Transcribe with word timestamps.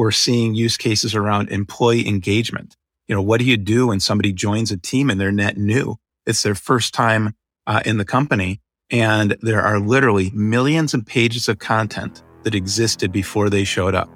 we're 0.00 0.10
seeing 0.10 0.54
use 0.54 0.78
cases 0.78 1.14
around 1.14 1.50
employee 1.50 2.08
engagement. 2.08 2.74
You 3.06 3.14
know, 3.14 3.20
what 3.20 3.38
do 3.38 3.44
you 3.44 3.58
do 3.58 3.88
when 3.88 4.00
somebody 4.00 4.32
joins 4.32 4.70
a 4.70 4.78
team 4.78 5.10
and 5.10 5.20
they're 5.20 5.30
net 5.30 5.58
new? 5.58 5.96
It's 6.24 6.42
their 6.42 6.54
first 6.54 6.94
time 6.94 7.34
uh, 7.66 7.82
in 7.84 7.98
the 7.98 8.06
company. 8.06 8.62
And 8.90 9.36
there 9.42 9.60
are 9.60 9.78
literally 9.78 10.30
millions 10.30 10.94
of 10.94 11.04
pages 11.04 11.50
of 11.50 11.58
content 11.58 12.22
that 12.44 12.54
existed 12.54 13.12
before 13.12 13.50
they 13.50 13.62
showed 13.62 13.94
up. 13.94 14.08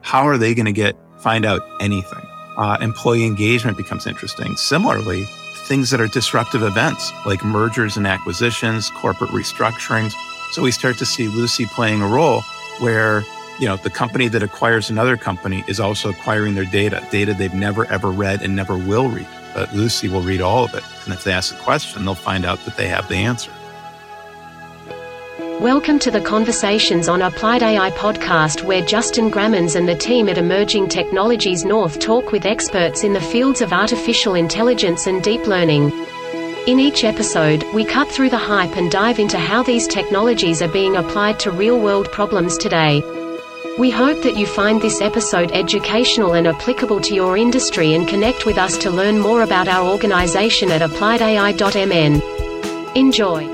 How 0.00 0.26
are 0.26 0.38
they 0.38 0.56
going 0.56 0.66
to 0.66 0.72
get, 0.72 0.96
find 1.20 1.44
out 1.44 1.62
anything? 1.80 2.26
Uh, 2.56 2.76
employee 2.80 3.24
engagement 3.24 3.76
becomes 3.76 4.08
interesting. 4.08 4.56
Similarly, 4.56 5.22
things 5.68 5.90
that 5.90 6.00
are 6.00 6.08
disruptive 6.08 6.64
events 6.64 7.12
like 7.24 7.44
mergers 7.44 7.96
and 7.96 8.08
acquisitions, 8.08 8.90
corporate 8.90 9.30
restructurings. 9.30 10.14
So 10.50 10.62
we 10.62 10.72
start 10.72 10.98
to 10.98 11.06
see 11.06 11.28
Lucy 11.28 11.66
playing 11.66 12.02
a 12.02 12.08
role 12.08 12.42
where 12.80 13.24
you 13.58 13.66
know, 13.66 13.76
the 13.76 13.90
company 13.90 14.28
that 14.28 14.42
acquires 14.42 14.88
another 14.88 15.16
company 15.16 15.64
is 15.66 15.80
also 15.80 16.10
acquiring 16.10 16.54
their 16.54 16.64
data, 16.64 17.04
data 17.10 17.34
they've 17.34 17.54
never 17.54 17.84
ever 17.86 18.10
read 18.10 18.40
and 18.42 18.54
never 18.54 18.78
will 18.78 19.08
read. 19.08 19.26
But 19.52 19.74
Lucy 19.74 20.08
will 20.08 20.22
read 20.22 20.40
all 20.40 20.64
of 20.64 20.74
it. 20.74 20.84
And 21.04 21.12
if 21.12 21.24
they 21.24 21.32
ask 21.32 21.54
a 21.54 21.58
question, 21.58 22.04
they'll 22.04 22.14
find 22.14 22.44
out 22.44 22.64
that 22.66 22.76
they 22.76 22.86
have 22.86 23.08
the 23.08 23.16
answer. 23.16 23.50
Welcome 25.60 25.98
to 26.00 26.12
the 26.12 26.20
Conversations 26.20 27.08
on 27.08 27.22
Applied 27.22 27.64
AI 27.64 27.90
podcast, 27.92 28.62
where 28.62 28.84
Justin 28.84 29.28
Grammens 29.28 29.74
and 29.74 29.88
the 29.88 29.96
team 29.96 30.28
at 30.28 30.38
Emerging 30.38 30.88
Technologies 30.88 31.64
North 31.64 31.98
talk 31.98 32.30
with 32.30 32.46
experts 32.46 33.02
in 33.02 33.12
the 33.12 33.20
fields 33.20 33.60
of 33.60 33.72
artificial 33.72 34.36
intelligence 34.36 35.08
and 35.08 35.20
deep 35.20 35.48
learning. 35.48 35.90
In 36.68 36.78
each 36.78 37.02
episode, 37.02 37.64
we 37.74 37.84
cut 37.84 38.06
through 38.08 38.30
the 38.30 38.38
hype 38.38 38.76
and 38.76 38.88
dive 38.88 39.18
into 39.18 39.38
how 39.38 39.64
these 39.64 39.88
technologies 39.88 40.62
are 40.62 40.68
being 40.68 40.94
applied 40.94 41.40
to 41.40 41.50
real 41.50 41.80
world 41.80 42.12
problems 42.12 42.56
today. 42.56 43.02
We 43.78 43.90
hope 43.90 44.24
that 44.24 44.36
you 44.36 44.44
find 44.44 44.82
this 44.82 45.00
episode 45.00 45.52
educational 45.52 46.34
and 46.34 46.48
applicable 46.48 47.00
to 47.02 47.14
your 47.14 47.36
industry 47.36 47.94
and 47.94 48.08
connect 48.08 48.44
with 48.44 48.58
us 48.58 48.76
to 48.78 48.90
learn 48.90 49.20
more 49.20 49.42
about 49.42 49.68
our 49.68 49.88
organization 49.88 50.72
at 50.72 50.80
appliedai.mn. 50.82 52.20
Enjoy. 52.96 53.46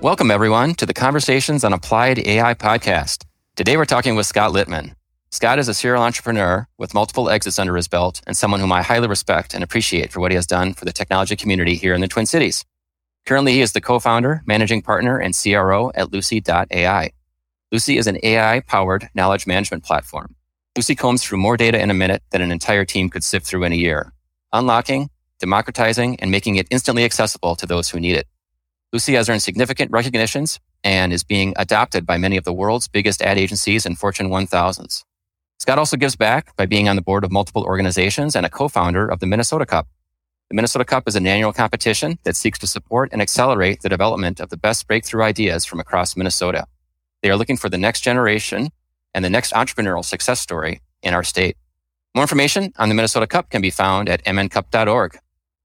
Welcome, 0.00 0.30
everyone, 0.30 0.74
to 0.76 0.86
the 0.86 0.94
Conversations 0.94 1.64
on 1.64 1.74
Applied 1.74 2.20
AI 2.20 2.54
podcast. 2.54 3.26
Today 3.56 3.76
we're 3.76 3.84
talking 3.84 4.16
with 4.16 4.24
Scott 4.24 4.52
Litman. 4.52 4.94
Scott 5.30 5.58
is 5.58 5.68
a 5.68 5.74
serial 5.74 6.02
entrepreneur 6.02 6.66
with 6.78 6.94
multiple 6.94 7.28
exits 7.28 7.58
under 7.58 7.76
his 7.76 7.88
belt 7.88 8.22
and 8.26 8.34
someone 8.34 8.60
whom 8.60 8.72
I 8.72 8.80
highly 8.80 9.08
respect 9.08 9.52
and 9.52 9.62
appreciate 9.62 10.12
for 10.12 10.20
what 10.20 10.30
he 10.30 10.36
has 10.36 10.46
done 10.46 10.72
for 10.72 10.86
the 10.86 10.92
technology 10.94 11.36
community 11.36 11.74
here 11.74 11.92
in 11.92 12.00
the 12.00 12.08
Twin 12.08 12.24
Cities. 12.24 12.64
Currently, 13.26 13.52
he 13.52 13.60
is 13.60 13.72
the 13.72 13.82
co-founder, 13.82 14.42
managing 14.46 14.80
partner, 14.80 15.18
and 15.18 15.36
CRO 15.36 15.92
at 15.94 16.10
Lucy.ai. 16.10 17.12
Lucy 17.74 17.98
is 17.98 18.06
an 18.06 18.20
AI 18.22 18.60
powered 18.60 19.08
knowledge 19.16 19.48
management 19.48 19.82
platform. 19.82 20.36
Lucy 20.76 20.94
combs 20.94 21.24
through 21.24 21.38
more 21.38 21.56
data 21.56 21.82
in 21.82 21.90
a 21.90 22.00
minute 22.02 22.22
than 22.30 22.40
an 22.40 22.52
entire 22.52 22.84
team 22.84 23.10
could 23.10 23.24
sift 23.24 23.44
through 23.44 23.64
in 23.64 23.72
a 23.72 23.74
year, 23.74 24.12
unlocking, 24.52 25.10
democratizing, 25.40 26.14
and 26.20 26.30
making 26.30 26.54
it 26.54 26.68
instantly 26.70 27.04
accessible 27.04 27.56
to 27.56 27.66
those 27.66 27.90
who 27.90 27.98
need 27.98 28.14
it. 28.14 28.28
Lucy 28.92 29.14
has 29.14 29.28
earned 29.28 29.42
significant 29.42 29.90
recognitions 29.90 30.60
and 30.84 31.12
is 31.12 31.24
being 31.24 31.52
adopted 31.56 32.06
by 32.06 32.16
many 32.16 32.36
of 32.36 32.44
the 32.44 32.52
world's 32.52 32.86
biggest 32.86 33.20
ad 33.20 33.38
agencies 33.38 33.84
and 33.84 33.98
Fortune 33.98 34.28
1000s. 34.28 35.02
Scott 35.58 35.76
also 35.76 35.96
gives 35.96 36.14
back 36.14 36.54
by 36.54 36.66
being 36.66 36.88
on 36.88 36.94
the 36.94 37.02
board 37.02 37.24
of 37.24 37.32
multiple 37.32 37.64
organizations 37.64 38.36
and 38.36 38.46
a 38.46 38.50
co-founder 38.50 39.08
of 39.08 39.18
the 39.18 39.26
Minnesota 39.26 39.66
Cup. 39.66 39.88
The 40.48 40.54
Minnesota 40.54 40.84
Cup 40.84 41.08
is 41.08 41.16
an 41.16 41.26
annual 41.26 41.52
competition 41.52 42.20
that 42.22 42.36
seeks 42.36 42.60
to 42.60 42.68
support 42.68 43.08
and 43.12 43.20
accelerate 43.20 43.82
the 43.82 43.88
development 43.88 44.38
of 44.38 44.50
the 44.50 44.56
best 44.56 44.86
breakthrough 44.86 45.24
ideas 45.24 45.64
from 45.64 45.80
across 45.80 46.16
Minnesota. 46.16 46.68
They 47.24 47.30
are 47.30 47.38
looking 47.38 47.56
for 47.56 47.70
the 47.70 47.78
next 47.78 48.02
generation 48.02 48.68
and 49.14 49.24
the 49.24 49.30
next 49.30 49.54
entrepreneurial 49.54 50.04
success 50.04 50.40
story 50.40 50.82
in 51.02 51.14
our 51.14 51.24
state. 51.24 51.56
More 52.14 52.22
information 52.22 52.74
on 52.76 52.90
the 52.90 52.94
Minnesota 52.94 53.26
Cup 53.26 53.48
can 53.48 53.62
be 53.62 53.70
found 53.70 54.10
at 54.10 54.22
mncup.org. 54.26 55.18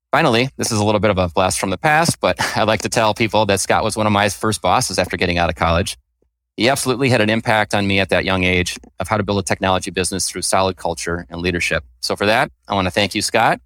Finally, 0.10 0.52
this 0.56 0.72
is 0.72 0.80
a 0.80 0.86
little 0.86 1.02
bit 1.02 1.12
of 1.12 1.18
a 1.18 1.28
blast 1.28 1.60
from 1.60 1.70
the 1.70 1.78
past, 1.78 2.22
but 2.22 2.38
I'd 2.58 2.64
like 2.64 2.84
to 2.84 2.90
tell 2.90 3.14
people 3.14 3.46
that 3.48 3.60
Scott 3.60 3.84
was 3.84 3.98
one 3.98 4.08
of 4.08 4.14
my 4.14 4.30
first 4.30 4.62
bosses 4.62 4.98
after 4.98 5.18
getting 5.18 5.38
out 5.38 5.50
of 5.50 5.58
college. 5.58 5.98
He 6.56 6.70
absolutely 6.70 7.10
had 7.10 7.20
an 7.20 7.30
impact 7.30 7.76
on 7.76 7.86
me 7.86 8.00
at 8.00 8.08
that 8.08 8.24
young 8.24 8.46
age 8.46 8.80
of 9.02 9.10
how 9.10 9.18
to 9.18 9.24
build 9.24 9.40
a 9.40 9.44
technology 9.44 9.92
business 9.92 10.30
through 10.30 10.44
solid 10.44 10.78
culture 10.78 11.28
and 11.30 11.42
leadership. 11.42 11.84
So 12.00 12.16
for 12.16 12.26
that, 12.26 12.54
I 12.70 12.74
want 12.74 12.86
to 12.86 12.92
thank 12.92 13.14
you, 13.14 13.22
Scott. 13.22 13.60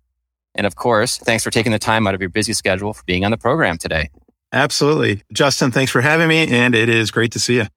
And 0.55 0.65
of 0.65 0.75
course, 0.75 1.19
thanks 1.19 1.43
for 1.43 1.51
taking 1.51 1.71
the 1.71 1.77
time 1.77 2.07
out 2.07 2.15
of 2.15 2.21
your 2.21 2.31
busy 2.31 2.53
schedule 2.53 2.91
for 2.91 3.03
being 3.05 3.23
on 3.23 3.29
the 3.29 3.37
program 3.37 3.77
today. 3.77 4.09
Absolutely. 4.51 5.21
Justin, 5.31 5.69
thanks 5.69 5.91
for 5.91 6.01
having 6.01 6.27
me. 6.27 6.47
And 6.47 6.73
it 6.73 6.89
is 6.89 7.11
great 7.11 7.31
to 7.33 7.39
see 7.39 7.57
you. 7.57 7.67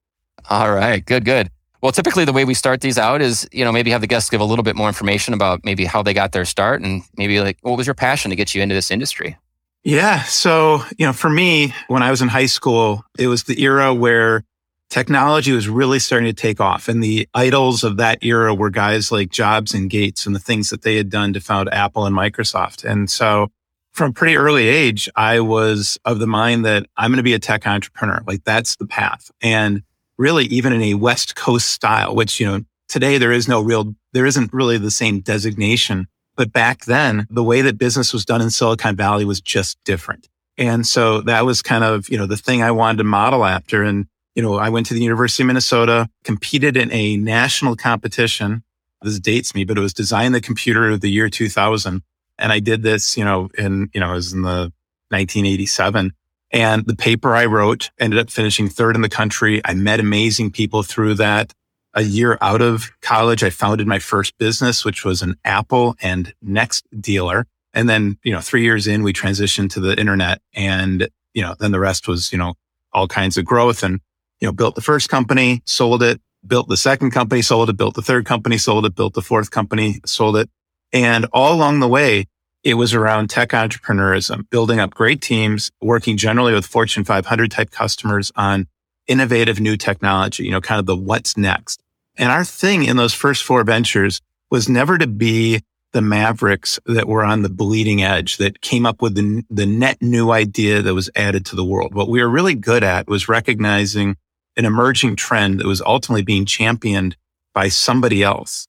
All 0.48 0.72
right, 0.72 1.04
good, 1.04 1.24
good. 1.24 1.50
Well, 1.82 1.92
typically 1.92 2.24
the 2.24 2.32
way 2.32 2.44
we 2.44 2.54
start 2.54 2.80
these 2.80 2.98
out 2.98 3.20
is, 3.20 3.48
you 3.52 3.64
know, 3.64 3.70
maybe 3.70 3.90
have 3.90 4.00
the 4.00 4.06
guests 4.06 4.30
give 4.30 4.40
a 4.40 4.44
little 4.44 4.62
bit 4.62 4.76
more 4.76 4.88
information 4.88 5.34
about 5.34 5.64
maybe 5.64 5.84
how 5.84 6.02
they 6.02 6.14
got 6.14 6.32
their 6.32 6.44
start 6.44 6.82
and 6.82 7.02
maybe 7.16 7.40
like 7.40 7.58
what 7.60 7.76
was 7.76 7.86
your 7.86 7.94
passion 7.94 8.30
to 8.30 8.36
get 8.36 8.54
you 8.54 8.62
into 8.62 8.74
this 8.74 8.90
industry? 8.90 9.36
Yeah. 9.84 10.22
So, 10.24 10.82
you 10.98 11.06
know, 11.06 11.12
for 11.12 11.30
me, 11.30 11.72
when 11.86 12.02
I 12.02 12.10
was 12.10 12.22
in 12.22 12.28
high 12.28 12.46
school, 12.46 13.04
it 13.18 13.28
was 13.28 13.44
the 13.44 13.62
era 13.62 13.94
where 13.94 14.42
technology 14.90 15.52
was 15.52 15.68
really 15.68 15.98
starting 15.98 16.26
to 16.26 16.32
take 16.32 16.60
off. 16.60 16.88
And 16.88 17.02
the 17.02 17.28
idols 17.34 17.84
of 17.84 17.96
that 17.98 18.18
era 18.22 18.54
were 18.54 18.70
guys 18.70 19.12
like 19.12 19.30
Jobs 19.30 19.74
and 19.74 19.88
Gates 19.88 20.26
and 20.26 20.34
the 20.34 20.40
things 20.40 20.70
that 20.70 20.82
they 20.82 20.96
had 20.96 21.10
done 21.10 21.32
to 21.34 21.40
found 21.40 21.72
Apple 21.72 22.04
and 22.04 22.16
Microsoft. 22.16 22.84
And 22.84 23.08
so 23.08 23.52
from 23.92 24.12
pretty 24.12 24.36
early 24.36 24.66
age, 24.66 25.08
I 25.14 25.40
was 25.40 25.98
of 26.04 26.18
the 26.18 26.26
mind 26.26 26.64
that 26.64 26.86
I'm 26.96 27.10
going 27.10 27.18
to 27.18 27.22
be 27.22 27.34
a 27.34 27.38
tech 27.38 27.66
entrepreneur. 27.66 28.22
Like 28.26 28.44
that's 28.44 28.76
the 28.76 28.86
path. 28.86 29.30
And 29.40 29.82
really 30.18 30.44
even 30.46 30.72
in 30.72 30.82
a 30.82 30.94
West 30.94 31.34
Coast 31.36 31.68
style, 31.68 32.14
which, 32.14 32.40
you 32.40 32.46
know, 32.46 32.60
today 32.88 33.18
there 33.18 33.32
is 33.32 33.48
no 33.48 33.60
real, 33.60 33.94
there 34.12 34.26
isn't 34.26 34.52
really 34.52 34.78
the 34.78 34.90
same 34.90 35.20
designation. 35.20 36.06
But 36.36 36.52
back 36.52 36.84
then, 36.84 37.26
the 37.30 37.42
way 37.42 37.62
that 37.62 37.78
business 37.78 38.12
was 38.12 38.24
done 38.24 38.42
in 38.42 38.50
Silicon 38.50 38.96
Valley 38.96 39.24
was 39.24 39.40
just 39.40 39.78
different. 39.84 40.28
And 40.58 40.86
so 40.86 41.20
that 41.22 41.44
was 41.44 41.62
kind 41.62 41.84
of, 41.84 42.08
you 42.08 42.16
know, 42.16 42.26
the 42.26 42.36
thing 42.36 42.62
I 42.62 42.70
wanted 42.70 42.98
to 42.98 43.04
model 43.04 43.44
after. 43.44 43.82
And, 43.82 44.06
you 44.34 44.42
know, 44.42 44.56
I 44.56 44.68
went 44.68 44.86
to 44.86 44.94
the 44.94 45.02
University 45.02 45.42
of 45.42 45.48
Minnesota, 45.48 46.08
competed 46.24 46.76
in 46.76 46.90
a 46.92 47.16
national 47.16 47.76
competition. 47.76 48.62
This 49.02 49.20
dates 49.20 49.54
me, 49.54 49.64
but 49.64 49.78
it 49.78 49.82
was 49.82 49.92
design 49.92 50.32
the 50.32 50.40
computer 50.40 50.90
of 50.90 51.00
the 51.00 51.10
year 51.10 51.28
2000. 51.28 52.02
And 52.38 52.52
I 52.52 52.60
did 52.60 52.82
this, 52.82 53.16
you 53.16 53.24
know, 53.24 53.48
in, 53.56 53.90
you 53.94 54.00
know, 54.00 54.12
it 54.12 54.16
was 54.16 54.32
in 54.32 54.42
the 54.42 54.72
1987. 55.10 56.12
And 56.52 56.86
the 56.86 56.96
paper 56.96 57.34
I 57.34 57.46
wrote 57.46 57.90
ended 57.98 58.18
up 58.18 58.30
finishing 58.30 58.68
third 58.68 58.94
in 58.94 59.02
the 59.02 59.08
country. 59.08 59.60
I 59.64 59.74
met 59.74 60.00
amazing 60.00 60.52
people 60.52 60.82
through 60.82 61.14
that. 61.14 61.52
A 61.94 62.02
year 62.02 62.38
out 62.40 62.60
of 62.60 62.90
college, 63.00 63.42
I 63.42 63.50
founded 63.50 63.86
my 63.86 63.98
first 63.98 64.36
business, 64.38 64.84
which 64.84 65.04
was 65.04 65.22
an 65.22 65.36
Apple 65.44 65.96
and 66.02 66.34
Next 66.42 66.86
dealer. 67.00 67.46
And 67.72 67.88
then, 67.88 68.18
you 68.22 68.32
know, 68.32 68.40
three 68.40 68.62
years 68.62 68.86
in, 68.86 69.02
we 69.02 69.12
transitioned 69.12 69.70
to 69.70 69.80
the 69.80 69.98
internet 69.98 70.40
and, 70.54 71.08
you 71.34 71.42
know, 71.42 71.54
then 71.58 71.72
the 71.72 71.80
rest 71.80 72.06
was, 72.06 72.32
you 72.32 72.38
know, 72.38 72.54
all 72.92 73.08
kinds 73.08 73.36
of 73.36 73.44
growth 73.44 73.82
and, 73.82 74.00
you 74.40 74.46
know, 74.46 74.52
built 74.52 74.74
the 74.74 74.80
first 74.80 75.08
company, 75.08 75.62
sold 75.66 76.02
it, 76.02 76.20
built 76.46 76.68
the 76.68 76.76
second 76.76 77.10
company, 77.10 77.42
sold 77.42 77.68
it, 77.68 77.76
built 77.76 77.94
the 77.94 78.02
third 78.02 78.24
company, 78.24 78.58
sold 78.58 78.86
it, 78.86 78.94
built 78.94 79.14
the 79.14 79.22
fourth 79.22 79.50
company, 79.50 80.00
sold 80.06 80.36
it. 80.36 80.48
And 80.92 81.26
all 81.32 81.52
along 81.52 81.80
the 81.80 81.88
way, 81.88 82.26
it 82.66 82.74
was 82.74 82.94
around 82.94 83.30
tech 83.30 83.50
entrepreneurism, 83.50 84.50
building 84.50 84.80
up 84.80 84.92
great 84.92 85.22
teams, 85.22 85.70
working 85.80 86.16
generally 86.16 86.52
with 86.52 86.66
Fortune 86.66 87.04
500 87.04 87.48
type 87.48 87.70
customers 87.70 88.32
on 88.34 88.66
innovative 89.06 89.60
new 89.60 89.76
technology, 89.76 90.42
you 90.42 90.50
know, 90.50 90.60
kind 90.60 90.80
of 90.80 90.86
the 90.86 90.96
what's 90.96 91.36
next. 91.36 91.80
And 92.16 92.32
our 92.32 92.44
thing 92.44 92.84
in 92.84 92.96
those 92.96 93.14
first 93.14 93.44
four 93.44 93.62
ventures 93.62 94.20
was 94.50 94.68
never 94.68 94.98
to 94.98 95.06
be 95.06 95.60
the 95.92 96.02
mavericks 96.02 96.80
that 96.86 97.06
were 97.06 97.24
on 97.24 97.42
the 97.42 97.48
bleeding 97.48 98.02
edge 98.02 98.38
that 98.38 98.60
came 98.62 98.84
up 98.84 99.00
with 99.00 99.14
the, 99.14 99.44
the 99.48 99.64
net 99.64 99.98
new 100.00 100.32
idea 100.32 100.82
that 100.82 100.92
was 100.92 101.08
added 101.14 101.46
to 101.46 101.54
the 101.54 101.64
world. 101.64 101.94
What 101.94 102.08
we 102.08 102.20
were 102.20 102.28
really 102.28 102.56
good 102.56 102.82
at 102.82 103.06
was 103.06 103.28
recognizing 103.28 104.16
an 104.56 104.64
emerging 104.64 105.14
trend 105.14 105.60
that 105.60 105.68
was 105.68 105.82
ultimately 105.82 106.24
being 106.24 106.44
championed 106.44 107.16
by 107.54 107.68
somebody 107.68 108.24
else 108.24 108.66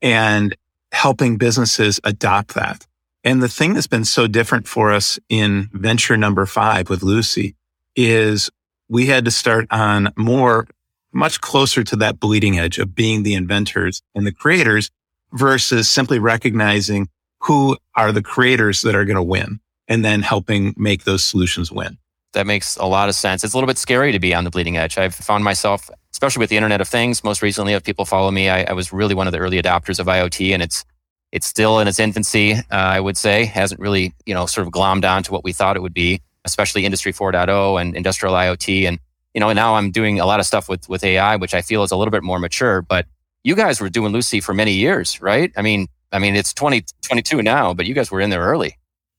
and 0.00 0.56
helping 0.92 1.36
businesses 1.36 2.00
adopt 2.04 2.54
that. 2.54 2.87
And 3.28 3.42
the 3.42 3.48
thing 3.48 3.74
that's 3.74 3.86
been 3.86 4.06
so 4.06 4.26
different 4.26 4.66
for 4.66 4.90
us 4.90 5.18
in 5.28 5.68
venture 5.74 6.16
number 6.16 6.46
five 6.46 6.88
with 6.88 7.02
Lucy 7.02 7.56
is 7.94 8.48
we 8.88 9.04
had 9.04 9.26
to 9.26 9.30
start 9.30 9.66
on 9.70 10.14
more, 10.16 10.66
much 11.12 11.42
closer 11.42 11.84
to 11.84 11.96
that 11.96 12.18
bleeding 12.18 12.58
edge 12.58 12.78
of 12.78 12.94
being 12.94 13.24
the 13.24 13.34
inventors 13.34 14.00
and 14.14 14.26
the 14.26 14.32
creators 14.32 14.90
versus 15.30 15.90
simply 15.90 16.18
recognizing 16.18 17.10
who 17.40 17.76
are 17.94 18.12
the 18.12 18.22
creators 18.22 18.80
that 18.80 18.94
are 18.94 19.04
going 19.04 19.16
to 19.16 19.22
win 19.22 19.60
and 19.88 20.02
then 20.02 20.22
helping 20.22 20.74
make 20.78 21.04
those 21.04 21.22
solutions 21.22 21.70
win. 21.70 21.98
That 22.32 22.46
makes 22.46 22.78
a 22.78 22.86
lot 22.86 23.10
of 23.10 23.14
sense. 23.14 23.44
It's 23.44 23.52
a 23.52 23.56
little 23.58 23.68
bit 23.68 23.76
scary 23.76 24.10
to 24.12 24.18
be 24.18 24.32
on 24.32 24.44
the 24.44 24.50
bleeding 24.50 24.78
edge. 24.78 24.96
I've 24.96 25.14
found 25.14 25.44
myself, 25.44 25.90
especially 26.12 26.40
with 26.40 26.48
the 26.48 26.56
Internet 26.56 26.80
of 26.80 26.88
Things, 26.88 27.22
most 27.22 27.42
recently, 27.42 27.74
if 27.74 27.84
people 27.84 28.06
follow 28.06 28.30
me, 28.30 28.48
I, 28.48 28.62
I 28.62 28.72
was 28.72 28.90
really 28.90 29.14
one 29.14 29.26
of 29.26 29.34
the 29.34 29.38
early 29.38 29.60
adopters 29.60 30.00
of 30.00 30.06
IoT, 30.06 30.54
and 30.54 30.62
it's 30.62 30.86
it's 31.32 31.46
still 31.46 31.78
in 31.78 31.88
its 31.88 31.98
infancy, 31.98 32.54
uh, 32.54 32.62
I 32.70 33.00
would 33.00 33.16
say, 33.16 33.44
hasn't 33.44 33.80
really, 33.80 34.14
you 34.26 34.34
know, 34.34 34.46
sort 34.46 34.66
of 34.66 34.72
glommed 34.72 35.08
on 35.08 35.22
to 35.24 35.32
what 35.32 35.44
we 35.44 35.52
thought 35.52 35.76
it 35.76 35.82
would 35.82 35.94
be, 35.94 36.22
especially 36.44 36.84
Industry 36.84 37.12
4.0 37.12 37.80
and 37.80 37.94
industrial 37.94 38.34
IoT. 38.34 38.84
And, 38.84 38.98
you 39.34 39.40
know, 39.40 39.52
now 39.52 39.74
I'm 39.74 39.90
doing 39.90 40.20
a 40.20 40.26
lot 40.26 40.40
of 40.40 40.46
stuff 40.46 40.68
with, 40.68 40.88
with 40.88 41.04
AI, 41.04 41.36
which 41.36 41.54
I 41.54 41.62
feel 41.62 41.82
is 41.82 41.90
a 41.90 41.96
little 41.96 42.12
bit 42.12 42.22
more 42.22 42.38
mature, 42.38 42.82
but 42.82 43.06
you 43.44 43.54
guys 43.54 43.80
were 43.80 43.88
doing 43.88 44.12
Lucy 44.12 44.40
for 44.40 44.54
many 44.54 44.72
years, 44.72 45.20
right? 45.20 45.52
I 45.56 45.62
mean, 45.62 45.88
I 46.12 46.18
mean, 46.18 46.34
it's 46.34 46.54
2022 46.54 47.42
now, 47.42 47.74
but 47.74 47.86
you 47.86 47.94
guys 47.94 48.10
were 48.10 48.20
in 48.20 48.30
there 48.30 48.42
early. 48.42 48.76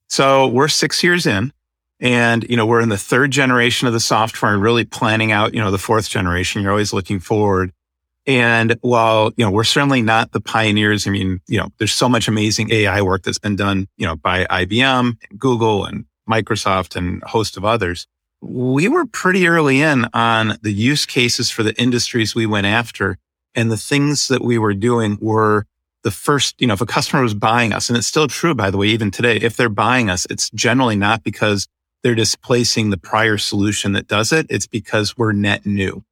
So 0.07 0.47
we're 0.47 0.67
six 0.67 1.03
years 1.03 1.27
in 1.27 1.53
and, 1.99 2.45
you 2.49 2.57
know, 2.57 2.65
we're 2.65 2.81
in 2.81 2.89
the 2.89 2.97
third 2.97 3.31
generation 3.31 3.87
of 3.87 3.93
the 3.93 3.99
software 3.99 4.53
and 4.53 4.61
really 4.61 4.85
planning 4.85 5.31
out, 5.31 5.53
you 5.53 5.61
know, 5.61 5.69
the 5.69 5.77
fourth 5.77 6.09
generation. 6.09 6.61
You're 6.61 6.71
always 6.71 6.93
looking 6.93 7.19
forward. 7.19 7.71
And 8.29 8.77
while, 8.81 9.31
you 9.37 9.43
know, 9.43 9.49
we're 9.49 9.63
certainly 9.63 10.03
not 10.03 10.33
the 10.33 10.39
pioneers, 10.39 11.07
I 11.07 11.09
mean, 11.09 11.39
you 11.47 11.57
know, 11.57 11.69
there's 11.79 11.91
so 11.91 12.07
much 12.07 12.27
amazing 12.27 12.71
AI 12.71 13.01
work 13.01 13.23
that's 13.23 13.39
been 13.39 13.55
done, 13.55 13.87
you 13.97 14.05
know, 14.05 14.17
by 14.17 14.45
IBM, 14.45 15.17
Google 15.35 15.85
and 15.85 16.05
Microsoft 16.29 16.95
and 16.95 17.23
a 17.23 17.27
host 17.27 17.57
of 17.57 17.65
others. 17.65 18.05
We 18.39 18.87
were 18.87 19.07
pretty 19.07 19.47
early 19.47 19.81
in 19.81 20.05
on 20.13 20.59
the 20.61 20.71
use 20.71 21.07
cases 21.07 21.49
for 21.49 21.63
the 21.63 21.73
industries 21.81 22.35
we 22.35 22.45
went 22.45 22.67
after. 22.67 23.17
And 23.55 23.71
the 23.71 23.77
things 23.77 24.27
that 24.27 24.43
we 24.43 24.59
were 24.59 24.75
doing 24.75 25.17
were 25.19 25.65
the 26.03 26.11
first, 26.11 26.61
you 26.61 26.67
know, 26.67 26.75
if 26.75 26.81
a 26.81 26.85
customer 26.85 27.23
was 27.23 27.33
buying 27.33 27.73
us, 27.73 27.89
and 27.89 27.97
it's 27.97 28.05
still 28.05 28.27
true, 28.27 28.53
by 28.53 28.69
the 28.69 28.77
way, 28.77 28.89
even 28.89 29.09
today, 29.09 29.37
if 29.37 29.57
they're 29.57 29.69
buying 29.69 30.07
us, 30.07 30.27
it's 30.29 30.51
generally 30.51 30.95
not 30.95 31.23
because 31.23 31.67
they're 32.03 32.13
displacing 32.13 32.91
the 32.91 32.97
prior 32.97 33.39
solution 33.39 33.93
that 33.93 34.07
does 34.07 34.31
it. 34.31 34.45
It's 34.51 34.67
because 34.67 35.17
we're 35.17 35.33
net 35.33 35.65
new. 35.65 36.03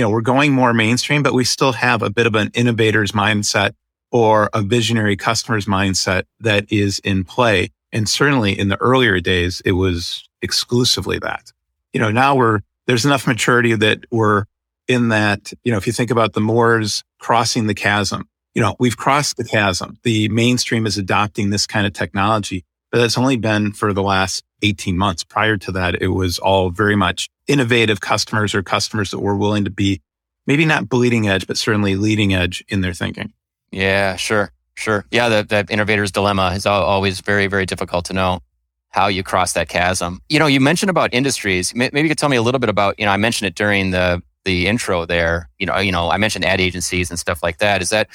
You 0.00 0.06
know, 0.06 0.10
we're 0.12 0.22
going 0.22 0.54
more 0.54 0.72
mainstream, 0.72 1.22
but 1.22 1.34
we 1.34 1.44
still 1.44 1.72
have 1.72 2.00
a 2.00 2.08
bit 2.08 2.26
of 2.26 2.34
an 2.34 2.50
innovator's 2.54 3.12
mindset 3.12 3.74
or 4.10 4.48
a 4.54 4.62
visionary 4.62 5.14
customer's 5.14 5.66
mindset 5.66 6.22
that 6.40 6.64
is 6.72 7.00
in 7.00 7.22
play. 7.22 7.68
And 7.92 8.08
certainly 8.08 8.58
in 8.58 8.68
the 8.68 8.80
earlier 8.80 9.20
days, 9.20 9.60
it 9.62 9.72
was 9.72 10.26
exclusively 10.40 11.18
that. 11.18 11.52
You 11.92 12.00
know, 12.00 12.10
now 12.10 12.34
we're, 12.34 12.60
there's 12.86 13.04
enough 13.04 13.26
maturity 13.26 13.74
that 13.74 14.06
we're 14.10 14.46
in 14.88 15.10
that, 15.10 15.52
you 15.64 15.70
know, 15.70 15.76
if 15.76 15.86
you 15.86 15.92
think 15.92 16.10
about 16.10 16.32
the 16.32 16.40
Moore's 16.40 17.04
crossing 17.18 17.66
the 17.66 17.74
chasm, 17.74 18.26
you 18.54 18.62
know, 18.62 18.76
we've 18.78 18.96
crossed 18.96 19.36
the 19.36 19.44
chasm. 19.44 19.98
The 20.02 20.30
mainstream 20.30 20.86
is 20.86 20.96
adopting 20.96 21.50
this 21.50 21.66
kind 21.66 21.86
of 21.86 21.92
technology, 21.92 22.64
but 22.90 23.00
that's 23.00 23.18
only 23.18 23.36
been 23.36 23.74
for 23.74 23.92
the 23.92 24.02
last 24.02 24.44
18 24.62 24.96
months. 24.96 25.24
Prior 25.24 25.56
to 25.58 25.72
that, 25.72 26.00
it 26.00 26.08
was 26.08 26.38
all 26.38 26.70
very 26.70 26.96
much 26.96 27.28
innovative 27.46 28.00
customers 28.00 28.54
or 28.54 28.62
customers 28.62 29.10
that 29.10 29.20
were 29.20 29.36
willing 29.36 29.64
to 29.64 29.70
be 29.70 30.00
maybe 30.46 30.64
not 30.64 30.88
bleeding 30.88 31.28
edge, 31.28 31.46
but 31.46 31.58
certainly 31.58 31.96
leading 31.96 32.34
edge 32.34 32.64
in 32.68 32.80
their 32.80 32.94
thinking. 32.94 33.32
Yeah, 33.70 34.16
sure. 34.16 34.52
Sure. 34.74 35.04
Yeah. 35.10 35.28
The, 35.28 35.42
the 35.42 35.72
innovator's 35.72 36.10
dilemma 36.10 36.52
is 36.54 36.64
always 36.64 37.20
very, 37.20 37.46
very 37.46 37.66
difficult 37.66 38.06
to 38.06 38.12
know 38.12 38.40
how 38.88 39.06
you 39.08 39.22
cross 39.22 39.52
that 39.52 39.68
chasm. 39.68 40.20
You 40.28 40.38
know, 40.38 40.46
you 40.46 40.58
mentioned 40.58 40.90
about 40.90 41.12
industries. 41.12 41.74
Maybe 41.74 42.00
you 42.00 42.08
could 42.08 42.18
tell 42.18 42.28
me 42.28 42.36
a 42.36 42.42
little 42.42 42.58
bit 42.58 42.70
about, 42.70 42.98
you 42.98 43.04
know, 43.04 43.12
I 43.12 43.16
mentioned 43.16 43.46
it 43.46 43.54
during 43.54 43.90
the, 43.90 44.22
the 44.44 44.66
intro 44.66 45.04
there. 45.04 45.48
You 45.58 45.66
know, 45.66 45.78
you 45.78 45.92
know, 45.92 46.10
I 46.10 46.16
mentioned 46.16 46.44
ad 46.44 46.60
agencies 46.60 47.10
and 47.10 47.18
stuff 47.18 47.42
like 47.42 47.58
that. 47.58 47.82
Is 47.82 47.90
that, 47.90 48.08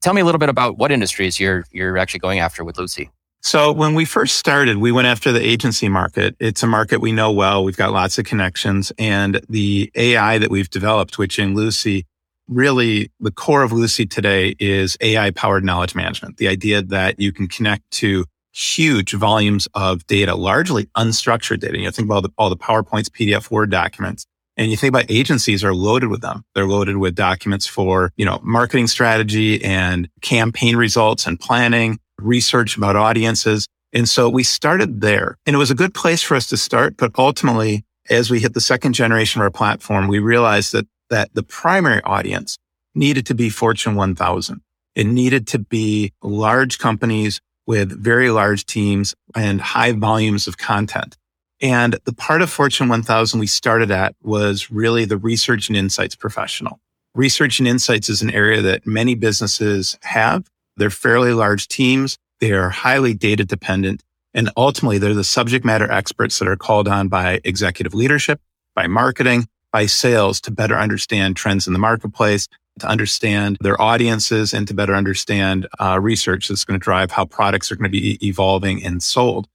tell 0.00 0.12
me 0.12 0.20
a 0.20 0.24
little 0.24 0.38
bit 0.38 0.48
about 0.48 0.78
what 0.78 0.92
industries 0.92 1.40
you're, 1.40 1.64
you're 1.72 1.98
actually 1.98 2.20
going 2.20 2.38
after 2.38 2.64
with 2.64 2.78
Lucy. 2.78 3.10
So 3.42 3.72
when 3.72 3.94
we 3.94 4.04
first 4.04 4.36
started, 4.36 4.76
we 4.76 4.92
went 4.92 5.08
after 5.08 5.32
the 5.32 5.40
agency 5.40 5.88
market. 5.88 6.36
It's 6.40 6.62
a 6.62 6.66
market 6.66 7.00
we 7.00 7.10
know 7.10 7.32
well. 7.32 7.64
We've 7.64 7.76
got 7.76 7.92
lots 7.92 8.18
of 8.18 8.26
connections 8.26 8.92
and 8.98 9.40
the 9.48 9.90
AI 9.94 10.38
that 10.38 10.50
we've 10.50 10.68
developed, 10.68 11.16
which 11.16 11.38
in 11.38 11.54
Lucy, 11.54 12.06
really 12.48 13.10
the 13.18 13.30
core 13.30 13.62
of 13.62 13.72
Lucy 13.72 14.04
today 14.04 14.54
is 14.58 14.96
AI 15.00 15.30
powered 15.30 15.64
knowledge 15.64 15.94
management. 15.94 16.36
The 16.36 16.48
idea 16.48 16.82
that 16.82 17.18
you 17.18 17.32
can 17.32 17.48
connect 17.48 17.90
to 17.92 18.26
huge 18.52 19.12
volumes 19.12 19.68
of 19.74 20.06
data, 20.06 20.34
largely 20.34 20.86
unstructured 20.96 21.60
data. 21.60 21.78
You 21.78 21.84
know, 21.84 21.90
think 21.90 22.06
about 22.06 22.16
all 22.16 22.22
the, 22.22 22.30
all 22.36 22.50
the 22.50 22.56
PowerPoints, 22.56 23.08
PDF, 23.08 23.50
Word 23.50 23.70
documents. 23.70 24.26
And 24.56 24.70
you 24.70 24.76
think 24.76 24.90
about 24.90 25.06
agencies 25.08 25.64
are 25.64 25.74
loaded 25.74 26.10
with 26.10 26.20
them. 26.20 26.44
They're 26.54 26.66
loaded 26.66 26.98
with 26.98 27.14
documents 27.14 27.66
for, 27.66 28.12
you 28.16 28.26
know, 28.26 28.40
marketing 28.42 28.88
strategy 28.88 29.64
and 29.64 30.08
campaign 30.20 30.76
results 30.76 31.26
and 31.26 31.40
planning, 31.40 31.98
research 32.22 32.76
about 32.76 32.96
audiences. 32.96 33.66
And 33.92 34.08
so 34.08 34.28
we 34.28 34.42
started 34.42 35.00
there 35.00 35.36
and 35.46 35.54
it 35.54 35.58
was 35.58 35.70
a 35.70 35.74
good 35.74 35.94
place 35.94 36.22
for 36.22 36.34
us 36.36 36.46
to 36.48 36.56
start. 36.56 36.96
But 36.96 37.12
ultimately, 37.18 37.84
as 38.08 38.30
we 38.30 38.40
hit 38.40 38.54
the 38.54 38.60
second 38.60 38.92
generation 38.92 39.40
of 39.40 39.44
our 39.44 39.50
platform, 39.50 40.08
we 40.08 40.18
realized 40.18 40.72
that, 40.72 40.86
that 41.10 41.34
the 41.34 41.42
primary 41.42 42.02
audience 42.02 42.56
needed 42.94 43.26
to 43.26 43.34
be 43.34 43.50
Fortune 43.50 43.94
1000. 43.94 44.60
It 44.94 45.06
needed 45.06 45.46
to 45.48 45.58
be 45.58 46.12
large 46.22 46.78
companies 46.78 47.40
with 47.66 47.92
very 47.92 48.30
large 48.30 48.66
teams 48.66 49.14
and 49.34 49.60
high 49.60 49.92
volumes 49.92 50.48
of 50.48 50.58
content. 50.58 51.16
And 51.60 51.98
the 52.04 52.12
part 52.12 52.42
of 52.42 52.50
Fortune 52.50 52.88
1000 52.88 53.38
we 53.38 53.46
started 53.46 53.90
at 53.90 54.14
was 54.22 54.70
really 54.70 55.04
the 55.04 55.18
research 55.18 55.68
and 55.68 55.76
insights 55.76 56.14
professional. 56.14 56.80
Research 57.14 57.58
and 57.58 57.68
insights 57.68 58.08
is 58.08 58.22
an 58.22 58.30
area 58.30 58.62
that 58.62 58.86
many 58.86 59.14
businesses 59.14 59.98
have. 60.02 60.48
They're 60.80 60.88
fairly 60.88 61.34
large 61.34 61.68
teams. 61.68 62.16
They 62.40 62.52
are 62.52 62.70
highly 62.70 63.12
data 63.12 63.44
dependent. 63.44 64.02
And 64.32 64.48
ultimately, 64.56 64.96
they're 64.96 65.12
the 65.12 65.22
subject 65.22 65.62
matter 65.62 65.90
experts 65.90 66.38
that 66.38 66.48
are 66.48 66.56
called 66.56 66.88
on 66.88 67.08
by 67.08 67.40
executive 67.44 67.92
leadership, 67.92 68.40
by 68.74 68.86
marketing, 68.86 69.46
by 69.72 69.84
sales 69.84 70.40
to 70.42 70.50
better 70.50 70.76
understand 70.76 71.36
trends 71.36 71.66
in 71.66 71.74
the 71.74 71.78
marketplace, 71.78 72.48
to 72.78 72.86
understand 72.86 73.58
their 73.60 73.80
audiences 73.80 74.54
and 74.54 74.66
to 74.68 74.74
better 74.74 74.94
understand 74.94 75.68
uh, 75.78 75.98
research 76.00 76.48
that's 76.48 76.64
going 76.64 76.80
to 76.80 76.82
drive 76.82 77.10
how 77.10 77.26
products 77.26 77.70
are 77.70 77.76
going 77.76 77.84
to 77.84 78.00
be 78.00 78.18
evolving 78.26 78.82
and 78.82 79.02
sold. 79.02 79.46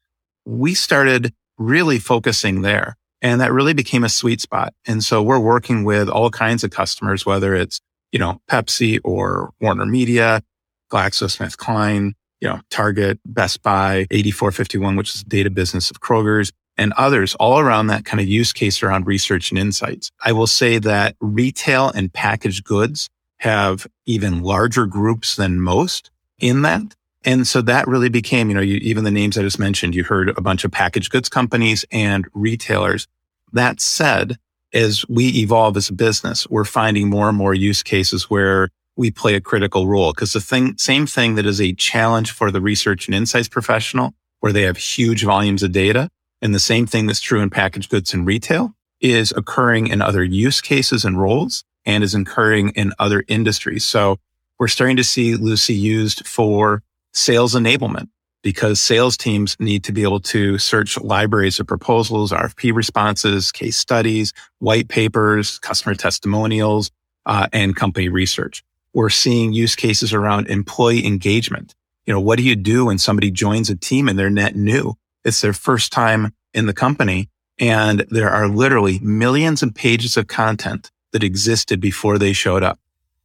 We 0.46 0.76
started 0.76 1.34
really 1.58 1.98
focusing 1.98 2.62
there 2.62 2.98
and 3.26 3.42
that 3.42 3.52
really 3.52 3.74
became 3.74 4.04
a 4.04 4.10
sweet 4.10 4.40
spot. 4.40 4.76
And 4.86 5.04
so 5.04 5.24
we're 5.24 5.40
working 5.40 5.84
with 5.84 6.10
all 6.10 6.30
kinds 6.30 6.64
of 6.64 6.70
customers, 6.70 7.26
whether 7.26 7.56
it's, 7.56 7.82
you 8.12 8.20
know, 8.20 8.40
Pepsi 8.48 9.00
or 9.04 9.52
Warner 9.60 9.88
Media, 9.88 10.44
GlaxoSmithKline, 10.96 12.14
you 12.40 12.48
know, 12.48 12.62
Target, 12.70 13.20
Best 13.26 13.62
Buy, 13.62 14.08
8451, 14.12 14.96
which 14.96 15.14
is 15.14 15.24
the 15.24 15.30
data 15.30 15.50
business 15.50 15.92
of 15.92 16.00
Kroger's 16.00 16.52
and 16.78 16.94
others 16.94 17.36
all 17.36 17.60
around 17.60 17.88
that 17.88 18.06
kind 18.06 18.20
of 18.20 18.28
use 18.28 18.52
case 18.52 18.84
around 18.84 19.08
research 19.08 19.52
and 19.52 19.60
insights. 19.60 20.12
I 20.24 20.32
will 20.34 20.48
say 20.48 20.78
that 20.80 21.16
retail 21.20 21.90
and 21.90 22.12
packaged 22.12 22.64
goods 22.66 23.10
have 23.38 23.88
even 24.06 24.42
larger 24.42 24.86
groups 24.86 25.36
than 25.36 25.62
most 25.62 26.12
in 26.40 26.64
that. 26.64 26.96
And 27.24 27.48
so 27.48 27.62
that 27.64 27.88
really 27.88 28.10
became, 28.10 28.50
you 28.50 28.56
know, 28.56 28.62
you, 28.62 28.76
even 28.78 29.04
the 29.04 29.12
names 29.12 29.38
I 29.38 29.42
just 29.42 29.60
mentioned, 29.60 29.96
you 29.96 30.04
heard 30.04 30.30
a 30.30 30.42
bunch 30.42 30.64
of 30.64 30.72
packaged 30.72 31.12
goods 31.12 31.30
companies 31.30 31.86
and 31.92 32.26
retailers. 32.34 33.08
That 33.54 33.82
said, 33.82 34.38
as 34.74 35.08
we 35.08 35.30
evolve 35.30 35.78
as 35.78 35.90
a 35.90 35.94
business, 35.94 36.48
we're 36.50 36.66
finding 36.66 37.10
more 37.10 37.30
and 37.30 37.38
more 37.38 37.54
use 37.54 37.82
cases 37.82 38.30
where 38.30 38.70
we 38.98 39.12
play 39.12 39.36
a 39.36 39.42
critical 39.42 39.88
role 39.88 40.14
because 40.14 40.34
the 40.34 40.42
thing, 40.42 40.78
same 40.78 41.06
thing 41.06 41.36
that 41.36 41.46
is 41.46 41.60
a 41.60 41.74
challenge 41.74 42.32
for 42.32 42.52
the 42.52 42.62
research 42.62 43.08
and 43.08 43.16
insights 43.16 43.48
professional 43.48 44.14
where 44.40 44.54
they 44.54 44.64
have 44.64 44.78
huge 44.78 45.24
volumes 45.24 45.64
of 45.64 45.72
data 45.72 46.10
and 46.42 46.54
the 46.54 46.60
same 46.60 46.86
thing 46.86 47.08
that's 47.08 47.22
true 47.22 47.42
in 47.42 47.50
packaged 47.50 47.90
goods 47.90 48.14
and 48.14 48.26
retail 48.26 48.74
is 49.02 49.34
occurring 49.36 49.88
in 49.88 50.02
other 50.02 50.24
use 50.24 50.62
cases 50.62 51.04
and 51.06 51.20
roles 51.20 51.64
and 51.86 52.04
is 52.04 52.16
occurring 52.16 52.70
in 52.70 52.94
other 53.00 53.24
industries. 53.28 53.86
So 53.86 54.18
we're 54.60 54.68
starting 54.68 54.98
to 54.98 55.04
see 55.04 55.36
Lucy 55.36 55.74
used 55.74 56.26
for 56.28 56.82
sales 57.14 57.56
enablement 57.56 58.10
because 58.42 58.80
sales 58.80 59.18
teams 59.18 59.56
need 59.60 59.84
to 59.84 59.92
be 59.92 60.04
able 60.04 60.20
to 60.20 60.58
search 60.58 61.00
libraries 61.00 61.60
of 61.60 61.68
proposals, 61.68 62.32
RFP 62.32 62.74
responses, 62.74 63.52
case 63.52 63.78
studies, 63.78 64.34
white 64.60 64.88
papers, 64.88 65.58
customer 65.60 65.96
testimonials, 65.96 66.92
uh, 67.26 67.48
and 67.52 67.76
company 67.76 68.08
research. 68.08 68.64
We're 68.96 69.10
seeing 69.10 69.54
use 69.54 69.76
cases 69.76 70.14
around 70.14 70.48
employee 70.48 71.06
engagement. 71.06 71.76
You 72.06 72.14
know, 72.14 72.20
what 72.22 72.38
do 72.38 72.44
you 72.44 72.56
do 72.56 72.86
when 72.86 72.98
somebody 72.98 73.30
joins 73.30 73.70
a 73.70 73.76
team 73.76 74.08
and 74.08 74.18
they're 74.18 74.30
net 74.30 74.56
new? 74.56 74.96
It's 75.24 75.42
their 75.42 75.54
first 75.54 75.92
time 75.92 76.34
in 76.54 76.66
the 76.66 76.74
company 76.74 77.30
and 77.60 78.06
there 78.10 78.30
are 78.30 78.48
literally 78.48 79.00
millions 79.00 79.62
of 79.62 79.74
pages 79.74 80.18
of 80.18 80.28
content 80.28 80.92
that 81.12 81.24
existed 81.24 81.80
before 81.80 82.18
they 82.18 82.34
showed 82.34 82.64
up. 82.64 82.80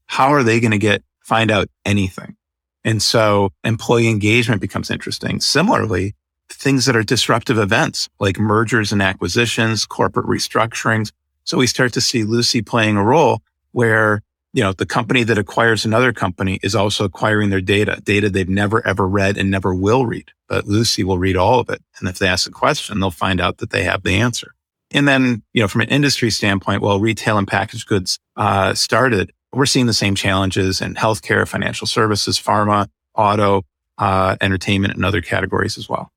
How 0.06 0.32
are 0.32 0.42
they 0.42 0.60
going 0.60 0.72
to 0.72 0.78
get, 0.78 1.02
find 1.20 1.50
out 1.50 1.68
anything? 1.84 2.36
And 2.84 3.00
so 3.00 3.50
employee 3.62 4.08
engagement 4.08 4.60
becomes 4.60 4.90
interesting. 4.90 5.40
Similarly, 5.40 6.14
things 6.48 6.86
that 6.86 6.96
are 6.96 7.02
disruptive 7.04 7.58
events 7.58 8.08
like 8.18 8.38
mergers 8.38 8.90
and 8.92 9.02
acquisitions, 9.02 9.86
corporate 9.86 10.26
restructurings. 10.26 11.12
So 11.44 11.58
we 11.58 11.68
start 11.68 11.92
to 11.92 12.00
see 12.00 12.24
Lucy 12.24 12.60
playing 12.60 12.96
a 12.96 13.04
role 13.04 13.40
where 13.72 14.22
you 14.52 14.62
know, 14.62 14.72
the 14.72 14.86
company 14.86 15.22
that 15.24 15.38
acquires 15.38 15.84
another 15.84 16.12
company 16.12 16.58
is 16.62 16.74
also 16.74 17.04
acquiring 17.04 17.50
their 17.50 17.60
data, 17.60 18.00
data 18.02 18.28
they've 18.28 18.48
never 18.48 18.86
ever 18.86 19.06
read 19.06 19.38
and 19.38 19.50
never 19.50 19.74
will 19.74 20.06
read. 20.06 20.32
But 20.48 20.66
Lucy 20.66 21.04
will 21.04 21.18
read 21.18 21.36
all 21.36 21.60
of 21.60 21.70
it. 21.70 21.82
And 21.98 22.08
if 22.08 22.18
they 22.18 22.26
ask 22.26 22.48
a 22.48 22.52
question, 22.52 22.98
they'll 22.98 23.10
find 23.10 23.40
out 23.40 23.58
that 23.58 23.70
they 23.70 23.84
have 23.84 24.02
the 24.02 24.16
answer. 24.16 24.54
And 24.92 25.06
then, 25.06 25.42
you 25.52 25.62
know, 25.62 25.68
from 25.68 25.82
an 25.82 25.88
industry 25.88 26.30
standpoint, 26.30 26.82
well, 26.82 26.98
retail 26.98 27.38
and 27.38 27.46
packaged 27.46 27.86
goods 27.86 28.18
uh, 28.36 28.74
started, 28.74 29.32
we're 29.52 29.66
seeing 29.66 29.86
the 29.86 29.92
same 29.92 30.16
challenges 30.16 30.80
in 30.80 30.94
healthcare, 30.94 31.46
financial 31.46 31.86
services, 31.86 32.40
pharma, 32.40 32.88
auto, 33.14 33.62
uh, 33.98 34.36
entertainment, 34.40 34.94
and 34.94 35.04
other 35.04 35.20
categories 35.20 35.78
as 35.78 35.88
well. 35.88 36.10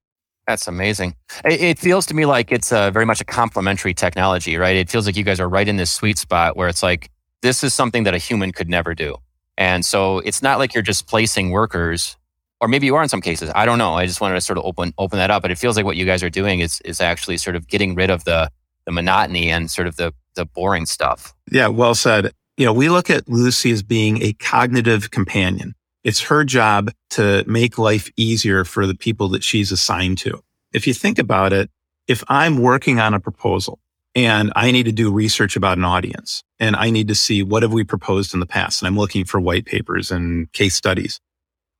That's 0.48 0.68
amazing. 0.68 1.16
It, 1.46 1.62
it 1.62 1.80
feels 1.80 2.06
to 2.08 2.16
me 2.16 2.26
like 2.26 2.52
it's 2.52 2.72
a, 2.72 2.90
very 2.92 3.06
much 3.06 3.22
a 3.22 3.26
complementary 3.26 3.94
technology, 3.94 4.58
right? 4.58 4.76
It 4.76 4.90
feels 4.90 5.06
like 5.06 5.16
you 5.16 5.24
guys 5.24 5.40
are 5.40 5.48
right 5.48 5.68
in 5.68 5.78
this 5.78 5.92
sweet 5.92 6.18
spot 6.18 6.58
where 6.58 6.68
it's 6.68 6.82
like, 6.82 7.10
this 7.44 7.64
is 7.64 7.74
something 7.76 8.06
that 8.06 8.16
a 8.16 8.18
human 8.18 8.52
could 8.52 8.70
never 8.70 8.96
do. 8.96 9.18
And 9.58 9.86
so 9.86 10.20
it's 10.20 10.42
not 10.42 10.58
like 10.58 10.74
you're 10.74 10.82
just 10.82 11.08
placing 11.08 11.52
workers, 11.52 12.18
or 12.60 12.68
maybe 12.68 12.88
you 12.88 12.96
are 12.96 13.04
in 13.04 13.10
some 13.10 13.22
cases. 13.22 13.52
I 13.54 13.66
don't 13.66 13.78
know. 13.78 13.94
I 13.94 14.08
just 14.08 14.22
wanted 14.22 14.36
to 14.36 14.42
sort 14.42 14.58
of 14.58 14.66
open 14.66 14.94
open 14.98 15.20
that 15.20 15.30
up. 15.30 15.44
But 15.44 15.52
it 15.52 15.60
feels 15.60 15.76
like 15.76 15.86
what 15.86 15.98
you 15.98 16.06
guys 16.06 16.24
are 16.24 16.30
doing 16.30 16.62
is 16.62 16.82
is 16.82 17.00
actually 17.00 17.38
sort 17.38 17.56
of 17.56 17.68
getting 17.68 17.94
rid 17.94 18.10
of 18.10 18.24
the 18.24 18.50
the 18.86 18.92
monotony 18.92 19.52
and 19.52 19.70
sort 19.70 19.88
of 19.88 19.98
the 19.98 20.14
the 20.36 20.46
boring 20.46 20.88
stuff. 20.88 21.36
Yeah, 21.52 21.68
well 21.68 21.94
said. 21.94 22.32
You 22.58 22.66
know, 22.66 22.74
we 22.74 22.90
look 22.90 23.10
at 23.10 23.28
Lucy 23.28 23.72
as 23.72 23.84
being 23.84 24.22
a 24.24 24.34
cognitive 24.34 25.12
companion. 25.12 25.74
It's 26.04 26.22
her 26.22 26.44
job 26.44 26.92
to 27.12 27.44
make 27.48 27.78
life 27.78 28.12
easier 28.16 28.64
for 28.64 28.86
the 28.86 28.96
people 28.96 29.28
that 29.30 29.44
she's 29.44 29.72
assigned 29.72 30.18
to. 30.20 30.42
If 30.72 30.86
you 30.86 30.94
think 30.94 31.18
about 31.18 31.54
it, 31.54 31.70
if 32.08 32.24
I'm 32.28 32.60
working 32.60 33.00
on 33.00 33.14
a 33.14 33.20
proposal 33.20 33.80
and 34.16 34.52
I 34.56 34.72
need 34.72 34.84
to 34.84 34.92
do 34.92 35.12
research 35.12 35.56
about 35.56 35.78
an 35.78 35.86
audience 35.86 36.44
and 36.60 36.76
I 36.76 36.90
need 36.90 37.08
to 37.08 37.16
see 37.16 37.44
what 37.44 37.64
have 37.64 37.74
we 37.74 37.84
proposed 37.84 38.34
in 38.34 38.40
the 38.40 38.46
past 38.46 38.82
and 38.82 38.88
I'm 38.88 38.98
looking 38.98 39.26
for 39.26 39.40
white 39.40 39.66
papers 39.66 40.12
and 40.12 40.52
case 40.54 40.76
studies, 40.76 41.20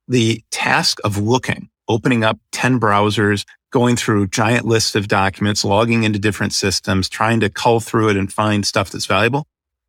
the 0.08 0.42
task 0.50 0.98
of 1.04 1.18
looking, 1.18 1.68
opening 1.88 2.24
up 2.24 2.38
10 2.52 2.80
browsers, 2.80 3.44
going 3.70 3.96
through 3.96 4.28
giant 4.28 4.66
lists 4.66 4.94
of 4.94 5.08
documents, 5.08 5.64
logging 5.64 6.04
into 6.04 6.18
different 6.18 6.52
systems, 6.52 7.08
trying 7.08 7.40
to 7.40 7.50
cull 7.50 7.80
through 7.80 8.08
it 8.08 8.16
and 8.16 8.32
find 8.32 8.66
stuff 8.66 8.90
that's 8.90 9.06
valuable. 9.06 9.46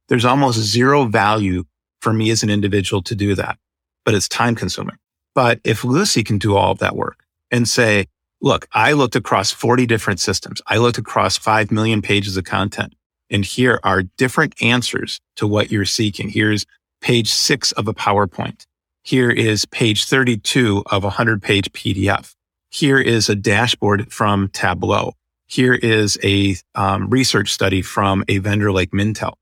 There's 0.07 0.25
almost 0.25 0.59
zero 0.59 1.05
value 1.05 1.65
for 2.01 2.13
me 2.13 2.29
as 2.29 2.43
an 2.43 2.49
individual 2.49 3.01
to 3.03 3.15
do 3.15 3.35
that 3.35 3.57
but 4.05 4.13
it's 4.13 4.29
time 4.29 4.55
consuming. 4.55 4.95
But 5.33 5.59
if 5.65 5.83
Lucy 5.83 6.23
can 6.23 6.37
do 6.37 6.55
all 6.55 6.71
of 6.71 6.79
that 6.79 6.95
work 6.95 7.25
and 7.51 7.67
say, 7.67 8.05
look, 8.45 8.67
I 8.71 8.93
looked 8.93 9.17
across 9.17 9.51
40 9.51 9.85
different 9.87 10.21
systems. 10.21 10.61
I 10.67 10.77
looked 10.77 10.99
across 10.99 11.35
5 11.35 11.71
million 11.71 12.01
pages 12.01 12.37
of 12.37 12.45
content. 12.45 12.93
And 13.29 13.43
here 13.43 13.79
are 13.83 14.03
different 14.03 14.53
answers 14.61 15.19
to 15.37 15.47
what 15.47 15.71
you're 15.71 15.83
seeking. 15.83 16.29
Here's 16.29 16.65
page 17.01 17.29
six 17.29 17.71
of 17.73 17.87
a 17.87 17.93
PowerPoint. 17.93 18.67
Here 19.01 19.31
is 19.31 19.65
page 19.65 20.05
32 20.05 20.83
of 20.85 21.03
a 21.03 21.07
100 21.07 21.41
page 21.41 21.71
PDF. 21.73 22.33
Here 22.69 22.99
is 22.99 23.29
a 23.29 23.35
dashboard 23.35 24.13
from 24.13 24.49
Tableau. 24.49 25.13
Here 25.47 25.73
is 25.73 26.19
a 26.23 26.55
um, 26.75 27.09
research 27.09 27.51
study 27.51 27.81
from 27.81 28.23
a 28.27 28.37
vendor 28.37 28.71
like 28.71 28.91
Mintel. 28.91 29.33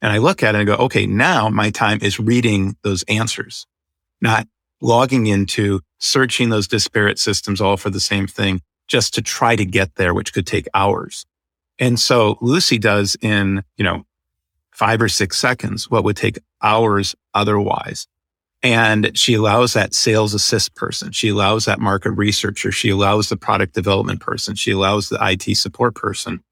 And 0.00 0.12
I 0.12 0.18
look 0.18 0.42
at 0.42 0.54
it 0.54 0.58
and 0.58 0.66
go, 0.66 0.76
okay, 0.76 1.06
now 1.06 1.48
my 1.48 1.70
time 1.70 1.98
is 2.00 2.20
reading 2.20 2.76
those 2.84 3.02
answers 3.04 3.66
not 4.22 4.46
logging 4.82 5.26
into 5.26 5.80
searching 5.98 6.50
those 6.50 6.68
disparate 6.68 7.18
systems 7.18 7.60
all 7.60 7.76
for 7.76 7.88
the 7.88 8.00
same 8.00 8.26
thing 8.26 8.60
just 8.88 9.14
to 9.14 9.22
try 9.22 9.56
to 9.56 9.64
get 9.64 9.94
there, 9.94 10.12
which 10.12 10.34
could 10.34 10.46
take 10.46 10.66
hours. 10.74 11.24
And 11.78 11.98
so 11.98 12.36
Lucy 12.40 12.78
does 12.78 13.16
in, 13.22 13.62
you 13.76 13.84
know, 13.84 14.04
five 14.72 15.00
or 15.00 15.08
six 15.08 15.38
seconds 15.38 15.90
what 15.90 16.04
would 16.04 16.16
take 16.16 16.38
hours 16.62 17.14
otherwise. 17.32 18.06
And 18.62 19.16
she 19.16 19.34
allows 19.34 19.72
that 19.72 19.94
sales 19.94 20.34
assist 20.34 20.74
person. 20.74 21.12
She 21.12 21.28
allows 21.28 21.64
that 21.64 21.80
market 21.80 22.12
researcher. 22.12 22.70
She 22.70 22.90
allows 22.90 23.28
the 23.28 23.36
product 23.36 23.74
development 23.74 24.20
person. 24.20 24.54
She 24.54 24.70
allows 24.70 25.08
the 25.08 25.18
IT 25.20 25.56
support 25.56 25.94
person 25.94 26.42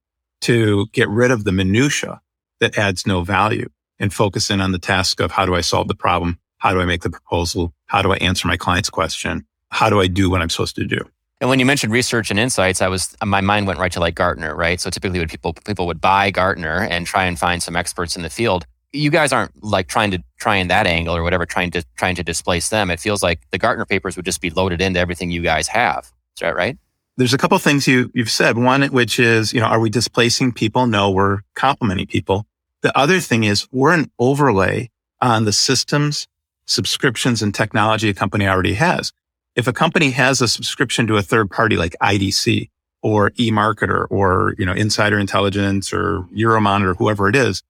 to 0.42 0.86
get 0.92 1.08
rid 1.08 1.30
of 1.30 1.44
the 1.44 1.52
minutia 1.52 2.20
that 2.58 2.76
adds 2.76 3.06
no 3.06 3.22
value 3.22 3.68
and 3.98 4.12
focus 4.12 4.50
in 4.50 4.60
on 4.60 4.72
the 4.72 4.78
task 4.78 5.20
of 5.20 5.32
how 5.32 5.46
do 5.46 5.54
I 5.54 5.60
solve 5.60 5.88
the 5.88 5.94
problem 5.94 6.38
how 6.60 6.72
do 6.72 6.80
I 6.80 6.84
make 6.84 7.02
the 7.02 7.10
proposal? 7.10 7.72
How 7.86 8.02
do 8.02 8.12
I 8.12 8.16
answer 8.16 8.46
my 8.46 8.56
client's 8.56 8.90
question? 8.90 9.44
How 9.70 9.90
do 9.90 10.00
I 10.00 10.06
do 10.06 10.30
what 10.30 10.40
I'm 10.40 10.50
supposed 10.50 10.76
to 10.76 10.84
do? 10.84 11.00
And 11.40 11.48
when 11.48 11.58
you 11.58 11.64
mentioned 11.64 11.90
research 11.92 12.30
and 12.30 12.38
insights, 12.38 12.82
I 12.82 12.88
was 12.88 13.16
my 13.24 13.40
mind 13.40 13.66
went 13.66 13.78
right 13.78 13.90
to 13.92 14.00
like 14.00 14.14
Gartner, 14.14 14.54
right? 14.54 14.78
So 14.78 14.90
typically, 14.90 15.18
when 15.18 15.28
people 15.28 15.54
people 15.54 15.86
would 15.86 16.00
buy 16.00 16.30
Gartner 16.30 16.86
and 16.90 17.06
try 17.06 17.24
and 17.24 17.38
find 17.38 17.62
some 17.62 17.76
experts 17.76 18.14
in 18.14 18.22
the 18.22 18.28
field, 18.28 18.66
you 18.92 19.10
guys 19.10 19.32
aren't 19.32 19.64
like 19.64 19.88
trying 19.88 20.10
to 20.10 20.22
try 20.38 20.56
in 20.56 20.68
that 20.68 20.86
angle 20.86 21.16
or 21.16 21.22
whatever, 21.22 21.46
trying 21.46 21.70
to 21.70 21.82
trying 21.96 22.14
to 22.16 22.22
displace 22.22 22.68
them. 22.68 22.90
It 22.90 23.00
feels 23.00 23.22
like 23.22 23.40
the 23.52 23.58
Gartner 23.58 23.86
papers 23.86 24.16
would 24.16 24.26
just 24.26 24.42
be 24.42 24.50
loaded 24.50 24.82
into 24.82 25.00
everything 25.00 25.30
you 25.30 25.40
guys 25.40 25.66
have. 25.68 26.12
Is 26.36 26.40
that 26.40 26.54
right? 26.54 26.76
There's 27.16 27.32
a 27.32 27.38
couple 27.38 27.58
things 27.58 27.88
you 27.88 28.10
you've 28.14 28.30
said. 28.30 28.58
One, 28.58 28.82
which 28.88 29.18
is 29.18 29.54
you 29.54 29.60
know, 29.60 29.66
are 29.66 29.80
we 29.80 29.88
displacing 29.88 30.52
people? 30.52 30.86
No, 30.86 31.10
we're 31.10 31.38
complementing 31.54 32.06
people. 32.06 32.46
The 32.82 32.96
other 32.96 33.18
thing 33.18 33.44
is 33.44 33.66
we're 33.72 33.94
an 33.94 34.10
overlay 34.18 34.90
on 35.22 35.46
the 35.46 35.52
systems 35.52 36.26
subscriptions 36.70 37.42
and 37.42 37.52
technology 37.52 38.08
a 38.08 38.14
company 38.14 38.46
already 38.46 38.74
has. 38.74 39.12
If 39.56 39.66
a 39.66 39.72
company 39.72 40.10
has 40.10 40.40
a 40.40 40.48
subscription 40.48 41.06
to 41.08 41.16
a 41.16 41.22
third 41.22 41.50
party 41.50 41.76
like 41.76 41.96
IDC 42.00 42.70
or 43.02 43.30
eMarketer 43.32 44.06
or, 44.08 44.54
you 44.56 44.64
know, 44.64 44.72
Insider 44.72 45.18
Intelligence 45.18 45.92
or 45.92 46.22
Euromonitor, 46.34 46.96
whoever 46.96 47.28
it 47.28 47.34
is, 47.34 47.62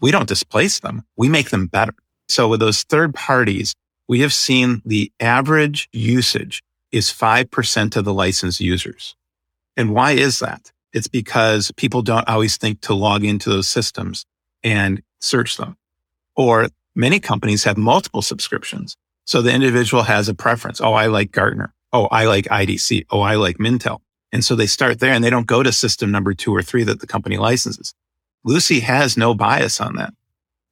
we 0.00 0.10
don't 0.10 0.28
displace 0.28 0.80
them. 0.80 1.04
We 1.16 1.28
make 1.28 1.50
them 1.50 1.66
better. 1.66 1.94
So 2.28 2.48
with 2.48 2.60
those 2.60 2.82
third 2.82 3.14
parties, 3.14 3.74
we 4.08 4.20
have 4.20 4.32
seen 4.32 4.82
the 4.84 5.12
average 5.20 5.88
usage 5.92 6.62
is 6.90 7.10
5% 7.10 7.96
of 7.96 8.04
the 8.04 8.14
licensed 8.14 8.60
users. 8.60 9.14
And 9.76 9.94
why 9.94 10.12
is 10.12 10.40
that? 10.40 10.72
It's 10.92 11.08
because 11.08 11.70
people 11.76 12.02
don't 12.02 12.28
always 12.28 12.56
think 12.56 12.80
to 12.82 12.94
log 12.94 13.24
into 13.24 13.50
those 13.50 13.68
systems 13.68 14.24
and 14.64 15.02
search 15.20 15.58
them. 15.58 15.76
Or 16.34 16.68
Many 16.98 17.20
companies 17.20 17.62
have 17.62 17.78
multiple 17.78 18.22
subscriptions. 18.22 18.96
So 19.24 19.40
the 19.40 19.54
individual 19.54 20.02
has 20.02 20.28
a 20.28 20.34
preference. 20.34 20.80
Oh, 20.80 20.94
I 20.94 21.06
like 21.06 21.30
Gartner. 21.30 21.72
Oh, 21.92 22.06
I 22.06 22.24
like 22.24 22.46
IDC. 22.46 23.06
Oh, 23.10 23.20
I 23.20 23.36
like 23.36 23.58
Mintel. 23.58 24.00
And 24.32 24.44
so 24.44 24.56
they 24.56 24.66
start 24.66 24.98
there 24.98 25.12
and 25.12 25.22
they 25.22 25.30
don't 25.30 25.46
go 25.46 25.62
to 25.62 25.70
system 25.70 26.10
number 26.10 26.34
two 26.34 26.52
or 26.52 26.60
three 26.60 26.82
that 26.82 26.98
the 26.98 27.06
company 27.06 27.36
licenses. 27.36 27.94
Lucy 28.42 28.80
has 28.80 29.16
no 29.16 29.32
bias 29.32 29.80
on 29.80 29.94
that. 29.94 30.12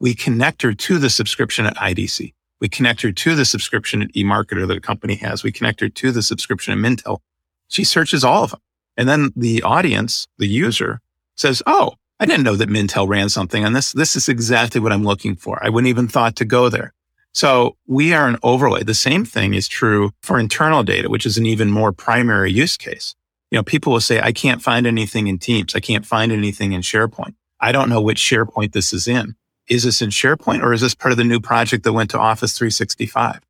We 0.00 0.16
connect 0.16 0.62
her 0.62 0.74
to 0.74 0.98
the 0.98 1.10
subscription 1.10 1.64
at 1.64 1.76
IDC. 1.76 2.34
We 2.60 2.68
connect 2.68 3.02
her 3.02 3.12
to 3.12 3.34
the 3.36 3.44
subscription 3.44 4.02
at 4.02 4.12
eMarketer 4.14 4.66
that 4.66 4.78
a 4.78 4.80
company 4.80 5.14
has. 5.14 5.44
We 5.44 5.52
connect 5.52 5.80
her 5.80 5.88
to 5.88 6.10
the 6.10 6.22
subscription 6.22 6.72
at 6.72 6.84
Mintel. 6.84 7.20
She 7.68 7.84
searches 7.84 8.24
all 8.24 8.42
of 8.42 8.50
them. 8.50 8.60
And 8.96 9.08
then 9.08 9.30
the 9.36 9.62
audience, 9.62 10.26
the 10.38 10.48
user 10.48 11.00
says, 11.36 11.62
Oh, 11.68 11.92
I 12.18 12.24
didn't 12.24 12.44
know 12.44 12.56
that 12.56 12.70
Mintel 12.70 13.06
ran 13.06 13.28
something 13.28 13.64
on 13.64 13.74
this. 13.74 13.92
This 13.92 14.16
is 14.16 14.28
exactly 14.28 14.80
what 14.80 14.92
I'm 14.92 15.04
looking 15.04 15.36
for. 15.36 15.62
I 15.62 15.68
wouldn't 15.68 15.88
even 15.88 16.08
thought 16.08 16.36
to 16.36 16.46
go 16.46 16.70
there. 16.70 16.94
So 17.34 17.76
we 17.86 18.14
are 18.14 18.26
an 18.26 18.38
overlay. 18.42 18.82
The 18.82 18.94
same 18.94 19.26
thing 19.26 19.52
is 19.52 19.68
true 19.68 20.12
for 20.22 20.38
internal 20.38 20.82
data, 20.82 21.10
which 21.10 21.26
is 21.26 21.36
an 21.36 21.44
even 21.44 21.70
more 21.70 21.92
primary 21.92 22.50
use 22.50 22.78
case. 22.78 23.14
You 23.50 23.58
know, 23.58 23.62
people 23.62 23.92
will 23.92 24.00
say, 24.00 24.18
I 24.20 24.32
can't 24.32 24.62
find 24.62 24.86
anything 24.86 25.26
in 25.26 25.38
Teams. 25.38 25.74
I 25.74 25.80
can't 25.80 26.06
find 26.06 26.32
anything 26.32 26.72
in 26.72 26.80
SharePoint. 26.80 27.34
I 27.60 27.72
don't 27.72 27.90
know 27.90 28.00
which 28.00 28.18
SharePoint 28.18 28.72
this 28.72 28.94
is 28.94 29.06
in. 29.06 29.36
Is 29.68 29.84
this 29.84 30.00
in 30.00 30.08
SharePoint 30.08 30.62
or 30.62 30.72
is 30.72 30.80
this 30.80 30.94
part 30.94 31.12
of 31.12 31.18
the 31.18 31.24
new 31.24 31.40
project 31.40 31.84
that 31.84 31.92
went 31.92 32.10
to 32.10 32.18
Office 32.18 32.56
365? 32.56 33.40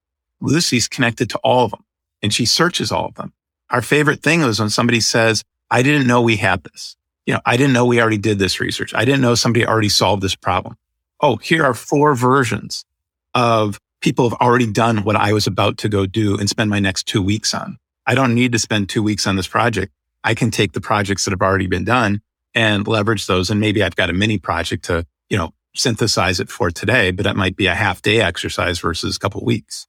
Lucy's 0.41 0.89
connected 0.89 1.31
to 1.31 1.39
all 1.39 1.65
of 1.65 1.71
them 1.71 1.85
and 2.21 2.35
she 2.35 2.47
searches 2.47 2.91
all 2.91 3.07
of 3.07 3.15
them. 3.15 3.33
Our 3.71 3.83
favorite 3.83 4.23
thing 4.23 4.43
was 4.43 4.59
when 4.59 4.71
somebody 4.71 5.01
says, 5.01 5.45
I 5.71 5.83
didn't 5.83 6.09
know 6.09 6.21
we 6.21 6.37
had 6.37 6.65
this 6.65 6.97
you 7.26 7.35
know, 7.35 7.40
I 7.45 7.56
didn't 7.56 7.73
know 7.73 7.85
we 7.85 8.00
already 8.00 8.18
did 8.18 8.38
this 8.38 8.61
research. 8.61 8.95
I 8.95 9.04
didn't 9.04 9.21
know 9.21 9.35
somebody 9.35 9.66
already 9.66 9.88
solved 9.88 10.23
this 10.23 10.37
problem. 10.37 10.76
Oh, 11.21 11.37
here 11.37 11.64
are 11.64 11.75
four 11.75 12.14
versions 12.14 12.85
of 13.35 13.78
people 14.00 14.28
have 14.28 14.38
already 14.40 14.71
done 14.71 14.99
what 14.99 15.16
I 15.16 15.33
was 15.33 15.47
about 15.47 15.78
to 15.78 15.88
go 15.88 16.06
do 16.06 16.38
and 16.38 16.49
spend 16.49 16.71
my 16.71 16.78
next 16.78 17.04
two 17.04 17.23
weeks 17.23 17.52
on. 17.52 17.78
I 18.06 18.14
don't 18.14 18.35
need 18.35 18.52
to 18.52 18.59
spend 18.59 18.88
two 18.88 19.02
weeks 19.02 19.26
on 19.26 19.37
this 19.37 19.49
project. 19.49 19.92
I 20.23 20.35
can 20.35 20.50
take 20.50 20.73
the 20.73 20.80
projects 20.80 21.25
that 21.25 21.33
have 21.33 21.42
already 21.42 21.66
been 21.66 21.85
done 21.85 22.21
and 22.54 22.87
leverage 22.87 23.26
those. 23.26 23.50
And 23.50 23.61
maybe 23.61 23.83
I've 23.83 23.97
got 23.97 24.11
a 24.11 24.12
mini 24.12 24.38
project 24.38 24.85
to, 24.85 25.04
you 25.28 25.37
know, 25.37 25.52
synthesize 25.75 26.40
it 26.40 26.49
for 26.49 26.71
today, 26.71 27.11
but 27.11 27.26
it 27.26 27.37
might 27.37 27.56
be 27.56 27.66
a 27.66 27.75
half 27.75 28.02
day 28.02 28.21
exercise 28.21 28.78
versus 28.78 29.16
a 29.16 29.18
couple 29.18 29.45
weeks. 29.45 29.87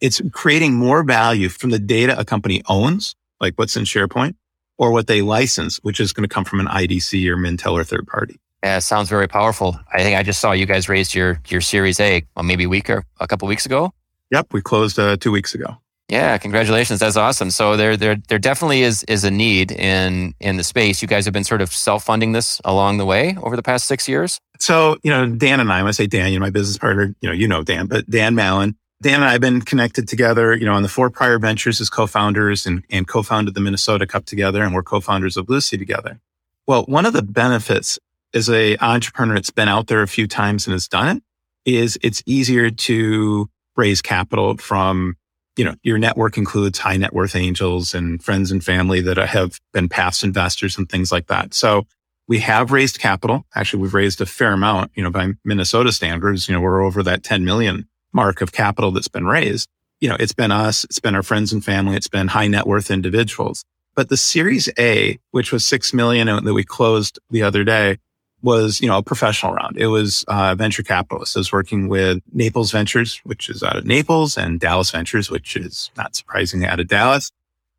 It's 0.00 0.20
creating 0.32 0.74
more 0.74 1.02
value 1.02 1.48
from 1.48 1.70
the 1.70 1.78
data 1.78 2.18
a 2.18 2.24
company 2.24 2.62
owns, 2.68 3.14
like 3.40 3.54
what's 3.56 3.76
in 3.76 3.84
SharePoint, 3.84 4.34
or 4.78 4.92
what 4.92 5.06
they 5.06 5.20
license, 5.20 5.78
which 5.78 6.00
is 6.00 6.12
going 6.12 6.26
to 6.26 6.32
come 6.32 6.44
from 6.44 6.60
an 6.60 6.66
IDC 6.66 7.28
or 7.28 7.36
Mintel 7.36 7.72
or 7.72 7.84
third 7.84 8.06
party. 8.06 8.40
Yeah, 8.64 8.78
sounds 8.80 9.08
very 9.08 9.28
powerful. 9.28 9.78
I 9.92 10.02
think 10.02 10.16
I 10.16 10.22
just 10.22 10.40
saw 10.40 10.52
you 10.52 10.66
guys 10.66 10.88
raised 10.88 11.14
your 11.14 11.40
your 11.48 11.60
Series 11.60 12.00
A, 12.00 12.24
well, 12.34 12.44
maybe 12.44 12.64
a 12.64 12.68
week 12.68 12.90
or 12.90 13.04
a 13.20 13.28
couple 13.28 13.46
weeks 13.46 13.66
ago. 13.66 13.92
Yep, 14.30 14.52
we 14.52 14.60
closed 14.60 14.98
uh, 14.98 15.16
two 15.16 15.30
weeks 15.30 15.54
ago. 15.54 15.76
Yeah, 16.08 16.38
congratulations. 16.38 17.00
That's 17.00 17.16
awesome. 17.16 17.50
So 17.50 17.76
there, 17.76 17.94
there, 17.94 18.16
there 18.28 18.38
definitely 18.38 18.82
is 18.82 19.04
is 19.04 19.24
a 19.24 19.30
need 19.30 19.70
in 19.70 20.34
in 20.40 20.56
the 20.56 20.64
space. 20.64 21.02
You 21.02 21.08
guys 21.08 21.26
have 21.26 21.34
been 21.34 21.44
sort 21.44 21.60
of 21.60 21.70
self 21.72 22.04
funding 22.04 22.32
this 22.32 22.60
along 22.64 22.96
the 22.96 23.04
way 23.04 23.36
over 23.42 23.56
the 23.56 23.62
past 23.62 23.84
six 23.84 24.08
years. 24.08 24.40
So 24.58 24.96
you 25.02 25.10
know, 25.10 25.28
Dan 25.28 25.60
and 25.60 25.70
I, 25.70 25.82
when 25.82 25.88
I 25.88 25.92
say 25.92 26.06
Dan, 26.06 26.32
you 26.32 26.38
know, 26.38 26.44
my 26.44 26.50
business 26.50 26.78
partner, 26.78 27.14
you 27.20 27.28
know, 27.28 27.34
you 27.34 27.46
know 27.46 27.62
Dan, 27.62 27.86
but 27.86 28.08
Dan 28.08 28.34
Mallin, 28.34 28.74
Dan 29.00 29.16
and 29.16 29.24
I 29.24 29.32
have 29.32 29.40
been 29.40 29.60
connected 29.60 30.08
together, 30.08 30.56
you 30.56 30.66
know, 30.66 30.74
on 30.74 30.82
the 30.82 30.88
four 30.88 31.08
prior 31.08 31.38
ventures 31.38 31.80
as 31.80 31.88
co-founders 31.88 32.66
and, 32.66 32.84
and 32.90 33.06
co-founded 33.06 33.54
the 33.54 33.60
Minnesota 33.60 34.06
Cup 34.06 34.24
together 34.24 34.62
and 34.62 34.74
we're 34.74 34.82
co-founders 34.82 35.36
of 35.36 35.48
Lucy 35.48 35.78
together. 35.78 36.20
Well, 36.66 36.82
one 36.84 37.06
of 37.06 37.12
the 37.12 37.22
benefits 37.22 37.98
as 38.34 38.50
a 38.50 38.76
entrepreneur 38.78 39.34
that's 39.34 39.50
been 39.50 39.68
out 39.68 39.86
there 39.86 40.02
a 40.02 40.08
few 40.08 40.26
times 40.26 40.66
and 40.66 40.72
has 40.72 40.88
done 40.88 41.16
it 41.16 41.22
is 41.64 41.96
it's 42.02 42.22
easier 42.26 42.70
to 42.70 43.48
raise 43.76 44.02
capital 44.02 44.56
from 44.56 45.14
you 45.56 45.64
know, 45.64 45.74
your 45.82 45.98
network 45.98 46.38
includes 46.38 46.78
high 46.78 46.96
net 46.96 47.12
worth 47.12 47.34
angels 47.34 47.92
and 47.92 48.22
friends 48.22 48.52
and 48.52 48.62
family 48.62 49.00
that 49.00 49.16
have 49.16 49.58
been 49.72 49.88
past 49.88 50.22
investors 50.22 50.78
and 50.78 50.88
things 50.88 51.10
like 51.10 51.26
that. 51.26 51.52
So 51.52 51.84
we 52.28 52.38
have 52.38 52.70
raised 52.70 53.00
capital. 53.00 53.44
Actually, 53.56 53.82
we've 53.82 53.94
raised 53.94 54.20
a 54.20 54.26
fair 54.26 54.52
amount, 54.52 54.92
you 54.94 55.02
know, 55.02 55.10
by 55.10 55.32
Minnesota 55.44 55.90
standards, 55.90 56.48
you 56.48 56.54
know, 56.54 56.60
we're 56.60 56.82
over 56.82 57.02
that 57.02 57.24
10 57.24 57.44
million 57.44 57.88
mark 58.12 58.40
of 58.40 58.52
capital 58.52 58.90
that's 58.90 59.08
been 59.08 59.26
raised. 59.26 59.68
You 60.00 60.08
know, 60.08 60.16
it's 60.18 60.32
been 60.32 60.52
us, 60.52 60.84
it's 60.84 61.00
been 61.00 61.14
our 61.14 61.22
friends 61.22 61.52
and 61.52 61.64
family, 61.64 61.96
it's 61.96 62.08
been 62.08 62.28
high 62.28 62.46
net 62.46 62.66
worth 62.66 62.90
individuals. 62.90 63.64
But 63.94 64.08
the 64.08 64.16
series 64.16 64.68
A, 64.78 65.18
which 65.32 65.50
was 65.50 65.66
6 65.66 65.92
million 65.92 66.44
that 66.44 66.54
we 66.54 66.62
closed 66.62 67.18
the 67.30 67.42
other 67.42 67.64
day, 67.64 67.98
was, 68.42 68.80
you 68.80 68.86
know, 68.86 68.98
a 68.98 69.02
professional 69.02 69.52
round. 69.52 69.76
It 69.76 69.88
was 69.88 70.24
uh, 70.28 70.54
venture 70.54 70.84
capitalists. 70.84 71.36
I 71.36 71.40
was 71.40 71.52
working 71.52 71.88
with 71.88 72.22
Naples 72.32 72.70
Ventures, 72.70 73.20
which 73.24 73.48
is 73.48 73.62
out 73.64 73.76
of 73.76 73.84
Naples, 73.84 74.38
and 74.38 74.60
Dallas 74.60 74.92
Ventures, 74.92 75.30
which 75.30 75.56
is 75.56 75.90
not 75.96 76.14
surprisingly 76.14 76.66
out 76.66 76.78
of 76.78 76.86
Dallas. 76.86 77.32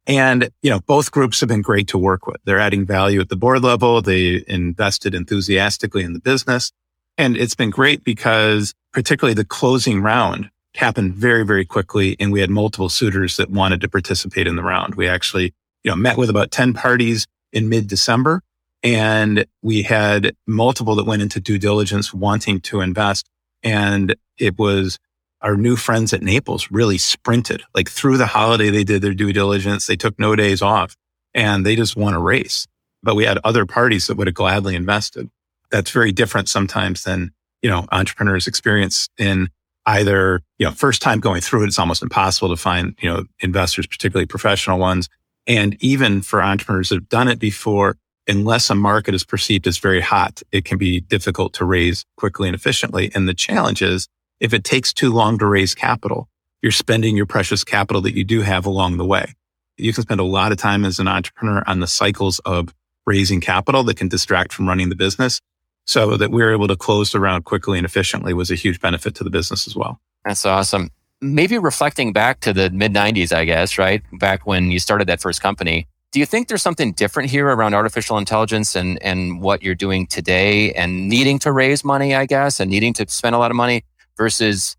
And, 0.05 0.49
you 0.61 0.69
know, 0.69 0.79
both 0.81 1.11
groups 1.11 1.39
have 1.39 1.49
been 1.49 1.61
great 1.61 1.87
to 1.89 1.97
work 1.97 2.25
with. 2.25 2.37
They're 2.43 2.59
adding 2.59 2.85
value 2.85 3.21
at 3.21 3.29
the 3.29 3.35
board 3.35 3.63
level. 3.63 4.01
They 4.01 4.43
invested 4.47 5.13
enthusiastically 5.13 6.03
in 6.03 6.13
the 6.13 6.19
business. 6.19 6.71
And 7.17 7.37
it's 7.37 7.55
been 7.55 7.69
great 7.69 8.03
because 8.03 8.73
particularly 8.93 9.33
the 9.33 9.45
closing 9.45 10.01
round 10.01 10.49
happened 10.75 11.13
very, 11.15 11.45
very 11.45 11.65
quickly. 11.65 12.15
And 12.19 12.31
we 12.31 12.41
had 12.41 12.49
multiple 12.49 12.89
suitors 12.89 13.37
that 13.37 13.49
wanted 13.49 13.81
to 13.81 13.89
participate 13.89 14.47
in 14.47 14.55
the 14.55 14.63
round. 14.63 14.95
We 14.95 15.07
actually, 15.07 15.53
you 15.83 15.91
know, 15.91 15.95
met 15.95 16.17
with 16.17 16.29
about 16.29 16.51
10 16.51 16.73
parties 16.73 17.27
in 17.51 17.69
mid 17.69 17.87
December 17.87 18.41
and 18.83 19.45
we 19.61 19.83
had 19.83 20.35
multiple 20.47 20.95
that 20.95 21.05
went 21.05 21.21
into 21.21 21.39
due 21.39 21.57
diligence 21.57 22.13
wanting 22.13 22.61
to 22.61 22.81
invest. 22.81 23.27
And 23.63 24.15
it 24.37 24.57
was 24.57 24.97
our 25.41 25.55
new 25.55 25.75
friends 25.75 26.13
at 26.13 26.21
Naples 26.21 26.69
really 26.71 26.97
sprinted 26.97 27.63
like 27.73 27.89
through 27.89 28.17
the 28.17 28.25
holiday. 28.25 28.69
They 28.69 28.83
did 28.83 29.01
their 29.01 29.13
due 29.13 29.33
diligence. 29.33 29.85
They 29.85 29.95
took 29.95 30.17
no 30.17 30.35
days 30.35 30.61
off 30.61 30.95
and 31.33 31.65
they 31.65 31.75
just 31.75 31.95
won 31.95 32.13
a 32.13 32.19
race. 32.19 32.67
But 33.03 33.15
we 33.15 33.25
had 33.25 33.39
other 33.43 33.65
parties 33.65 34.07
that 34.07 34.17
would 34.17 34.27
have 34.27 34.33
gladly 34.33 34.75
invested. 34.75 35.29
That's 35.71 35.91
very 35.91 36.11
different 36.11 36.49
sometimes 36.49 37.03
than, 37.03 37.31
you 37.61 37.69
know, 37.69 37.85
entrepreneurs 37.91 38.47
experience 38.47 39.09
in 39.17 39.49
either, 39.85 40.41
you 40.57 40.65
know, 40.65 40.71
first 40.71 41.01
time 41.01 41.19
going 41.19 41.41
through 41.41 41.63
it. 41.63 41.67
It's 41.67 41.79
almost 41.79 42.03
impossible 42.03 42.49
to 42.49 42.57
find, 42.57 42.95
you 43.01 43.09
know, 43.09 43.25
investors, 43.39 43.87
particularly 43.87 44.25
professional 44.25 44.79
ones. 44.79 45.09
And 45.47 45.75
even 45.81 46.21
for 46.21 46.43
entrepreneurs 46.43 46.89
that 46.89 46.95
have 46.95 47.09
done 47.09 47.27
it 47.27 47.39
before, 47.39 47.97
unless 48.27 48.69
a 48.69 48.75
market 48.75 49.15
is 49.15 49.25
perceived 49.25 49.65
as 49.65 49.79
very 49.79 50.01
hot, 50.01 50.43
it 50.51 50.63
can 50.63 50.77
be 50.77 50.99
difficult 51.01 51.53
to 51.53 51.65
raise 51.65 52.05
quickly 52.17 52.47
and 52.47 52.55
efficiently. 52.55 53.11
And 53.15 53.27
the 53.27 53.33
challenge 53.33 53.81
is 53.81 54.07
if 54.39 54.53
it 54.53 54.63
takes 54.63 54.93
too 54.93 55.11
long 55.11 55.37
to 55.39 55.47
raise 55.47 55.73
capital, 55.73 56.29
you're 56.61 56.71
spending 56.71 57.17
your 57.17 57.25
precious 57.25 57.63
capital 57.63 58.01
that 58.03 58.15
you 58.15 58.23
do 58.23 58.41
have 58.41 58.65
along 58.65 58.97
the 58.97 59.05
way. 59.05 59.33
You 59.77 59.93
can 59.93 60.03
spend 60.03 60.19
a 60.19 60.25
lot 60.25 60.51
of 60.51 60.57
time 60.57 60.85
as 60.85 60.99
an 60.99 61.07
entrepreneur 61.07 61.63
on 61.65 61.79
the 61.79 61.87
cycles 61.87 62.39
of 62.39 62.73
raising 63.07 63.41
capital 63.41 63.83
that 63.83 63.97
can 63.97 64.07
distract 64.07 64.53
from 64.53 64.67
running 64.67 64.89
the 64.89 64.95
business. 64.95 65.41
So 65.89 66.17
that 66.17 66.29
we 66.29 66.43
are 66.43 66.51
able 66.51 66.67
to 66.67 66.75
close 66.75 67.11
the 67.13 67.19
round 67.19 67.45
quickly 67.45 67.79
and 67.79 67.83
efficiently 67.83 68.31
was 68.31 68.51
a 68.51 68.55
huge 68.55 68.79
benefit 68.79 69.15
to 69.15 69.23
the 69.23 69.31
business 69.31 69.65
as 69.65 69.75
well. 69.75 69.99
That's 70.23 70.45
awesome. 70.45 70.91
Maybe 71.19 71.57
reflecting 71.57 72.13
back 72.13 72.41
to 72.41 72.53
the 72.53 72.69
mid 72.69 72.93
90s, 72.93 73.35
I 73.35 73.43
guess, 73.45 73.79
right? 73.79 74.03
Back 74.19 74.45
when 74.45 74.69
you 74.69 74.79
started 74.79 75.07
that 75.07 75.19
first 75.19 75.41
company, 75.41 75.87
do 76.11 76.19
you 76.19 76.27
think 76.27 76.47
there's 76.47 76.61
something 76.61 76.91
different 76.91 77.31
here 77.31 77.47
around 77.47 77.73
artificial 77.73 78.19
intelligence 78.19 78.75
and, 78.75 79.01
and 79.01 79.41
what 79.41 79.63
you're 79.63 79.73
doing 79.73 80.05
today 80.05 80.73
and 80.73 81.09
needing 81.09 81.39
to 81.39 81.51
raise 81.51 81.83
money, 81.83 82.13
I 82.13 82.27
guess, 82.27 82.59
and 82.59 82.69
needing 82.69 82.93
to 82.93 83.09
spend 83.09 83.33
a 83.33 83.39
lot 83.39 83.49
of 83.49 83.57
money 83.57 83.83
versus, 84.15 84.77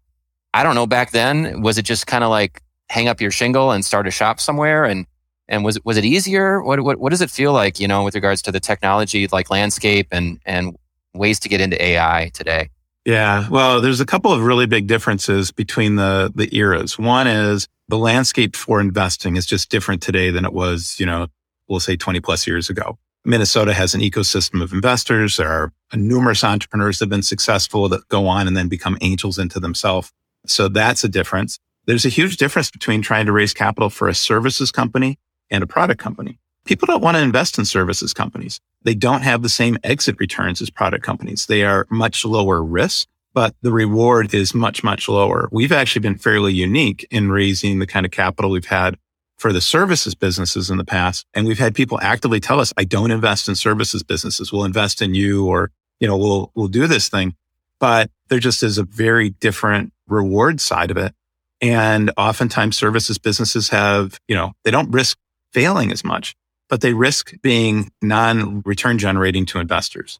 I 0.55 0.63
don't 0.63 0.77
know, 0.77 0.87
back 0.87 1.11
then, 1.11 1.61
was 1.61 1.77
it 1.77 1.83
just 1.83 2.07
kind 2.07 2.23
of 2.23 2.31
like 2.31 2.63
hang 2.89 3.09
up 3.09 3.21
your 3.21 3.33
shingle 3.33 3.73
and 3.73 3.85
start 3.85 4.07
a 4.07 4.13
shop 4.13 4.39
somewhere? 4.39 4.85
And, 4.85 5.07
and 5.49 5.65
was, 5.65 5.77
was 5.85 5.97
it 5.97 6.05
easier? 6.05 6.63
What, 6.63 6.79
what, 6.85 7.01
what 7.01 7.11
does 7.11 7.21
it 7.21 7.31
feel 7.31 7.53
like, 7.53 7.81
you 7.81 7.89
know, 7.89 8.05
with 8.05 8.15
regards 8.15 8.43
to 8.43 8.53
the 8.53 8.61
technology, 8.61 9.27
like 9.27 9.51
landscape 9.51 10.07
and, 10.13 10.39
and 10.47 10.77
ways 11.15 11.41
to 11.41 11.49
get 11.49 11.61
into 11.61 11.83
AI 11.83 12.31
today? 12.35 12.71
Yeah. 13.05 13.49
Well, 13.49 13.81
there's 13.81 14.01
a 14.01 14.07
couple 14.07 14.33
of 14.33 14.43
really 14.43 14.67
big 14.67 14.87
differences 14.87 15.51
between 15.51 15.97
the, 15.97 16.31
the 16.35 16.55
eras. 16.55 16.99
One 16.99 17.27
is 17.27 17.67
the 17.89 17.99
landscape 17.99 18.55
for 18.55 18.81
investing 18.81 19.37
is 19.37 19.47
just 19.47 19.71
different 19.71 20.03
today 20.03 20.31
than 20.31 20.45
it 20.45 20.53
was, 20.53 20.97
you 20.99 21.07
know, 21.07 21.29
we'll 21.69 21.81
say 21.81 21.97
20 21.97 22.21
plus 22.21 22.47
years 22.47 22.69
ago. 22.69 22.99
Minnesota 23.25 23.75
has 23.75 23.95
an 23.95 24.01
ecosystem 24.01 24.63
of 24.63 24.73
investors. 24.73 25.37
There 25.37 25.49
are 25.49 25.73
numerous 25.95 26.43
entrepreneurs 26.45 26.99
that 26.99 27.05
have 27.05 27.11
been 27.11 27.23
successful 27.23 27.89
that 27.89 28.09
go 28.09 28.27
on 28.27 28.47
and 28.47 28.57
then 28.57 28.69
become 28.69 28.97
angels 29.01 29.39
into 29.39 29.61
themselves. 29.61 30.13
So 30.47 30.69
that's 30.69 31.05
a 31.05 31.09
difference. 31.09 31.59
There's 31.87 32.07
a 32.07 32.11
huge 32.11 32.37
difference 32.37 32.71
between 32.71 33.03
trying 33.03 33.27
to 33.27 33.33
raise 33.33 33.53
capital 33.53 33.91
for 33.91 34.09
a 34.09 34.15
services 34.15 34.71
company 34.71 35.19
and 35.51 35.63
a 35.63 35.67
product 35.67 36.01
company. 36.01 36.39
People 36.71 36.87
don't 36.87 37.03
want 37.03 37.17
to 37.17 37.23
invest 37.23 37.59
in 37.59 37.65
services 37.65 38.15
companies. 38.15 38.61
They 38.85 38.95
don't 38.95 39.23
have 39.23 39.43
the 39.43 39.49
same 39.49 39.77
exit 39.85 40.17
returns 40.19 40.63
as 40.63 40.71
product 40.71 41.05
companies. 41.05 41.47
They 41.47 41.65
are 41.65 41.87
much 41.91 42.25
lower 42.25 42.63
risk 42.63 43.09
but 43.33 43.55
the 43.63 43.73
reward 43.73 44.35
is 44.35 44.55
much, 44.55 44.83
much 44.83 45.09
lower. 45.09 45.49
We've 45.53 45.73
actually 45.73 46.01
been 46.01 46.19
fairly 46.19 46.53
unique 46.53 47.07
in 47.11 47.31
raising 47.31 47.79
the 47.79 47.87
kind 47.87 48.05
of 48.05 48.13
capital 48.13 48.51
we've 48.51 48.67
had 48.67 48.97
for 49.39 49.53
the 49.53 49.61
services 49.61 50.15
businesses 50.15 50.69
in 50.69 50.79
the 50.79 50.85
past. 50.85 51.27
And 51.33 51.47
we've 51.47 51.59
had 51.59 51.75
people 51.75 51.99
actively 52.03 52.41
tell 52.41 52.61
us, 52.61 52.73
I 52.77 52.85
don't 52.85 53.11
invest 53.11 53.49
in 53.49 53.55
services 53.55 54.03
businesses. 54.03 54.53
We'll 54.53 54.65
invest 54.65 55.01
in 55.01 55.15
you 55.15 55.47
or, 55.47 55.71
you 55.99 56.09
know, 56.09 56.17
we'll, 56.17 56.51
we'll 56.55 56.69
do 56.69 56.87
this 56.87 57.09
thing. 57.09 57.35
But 57.79 58.11
there 58.29 58.41
just 58.41 58.63
is 58.63 58.79
a 58.79 58.85
very 58.85 59.31
different 59.31 59.93
reward 60.09 60.61
side 60.61 60.91
of 60.91 60.97
it. 60.97 61.15
And 61.63 62.11
oftentimes 62.17 62.77
services 62.77 63.19
businesses 63.19 63.69
have, 63.69 64.19
you 64.29 64.35
know, 64.35 64.53
they 64.65 64.71
don't 64.71 64.91
risk 64.91 65.19
failing 65.53 65.93
as 65.93 66.05
much, 66.05 66.35
but 66.71 66.81
they 66.81 66.95
risk 66.95 67.35
being 67.43 67.91
non 68.01 68.63
return 68.65 68.97
generating 68.97 69.45
to 69.47 69.59
investors. 69.59 70.19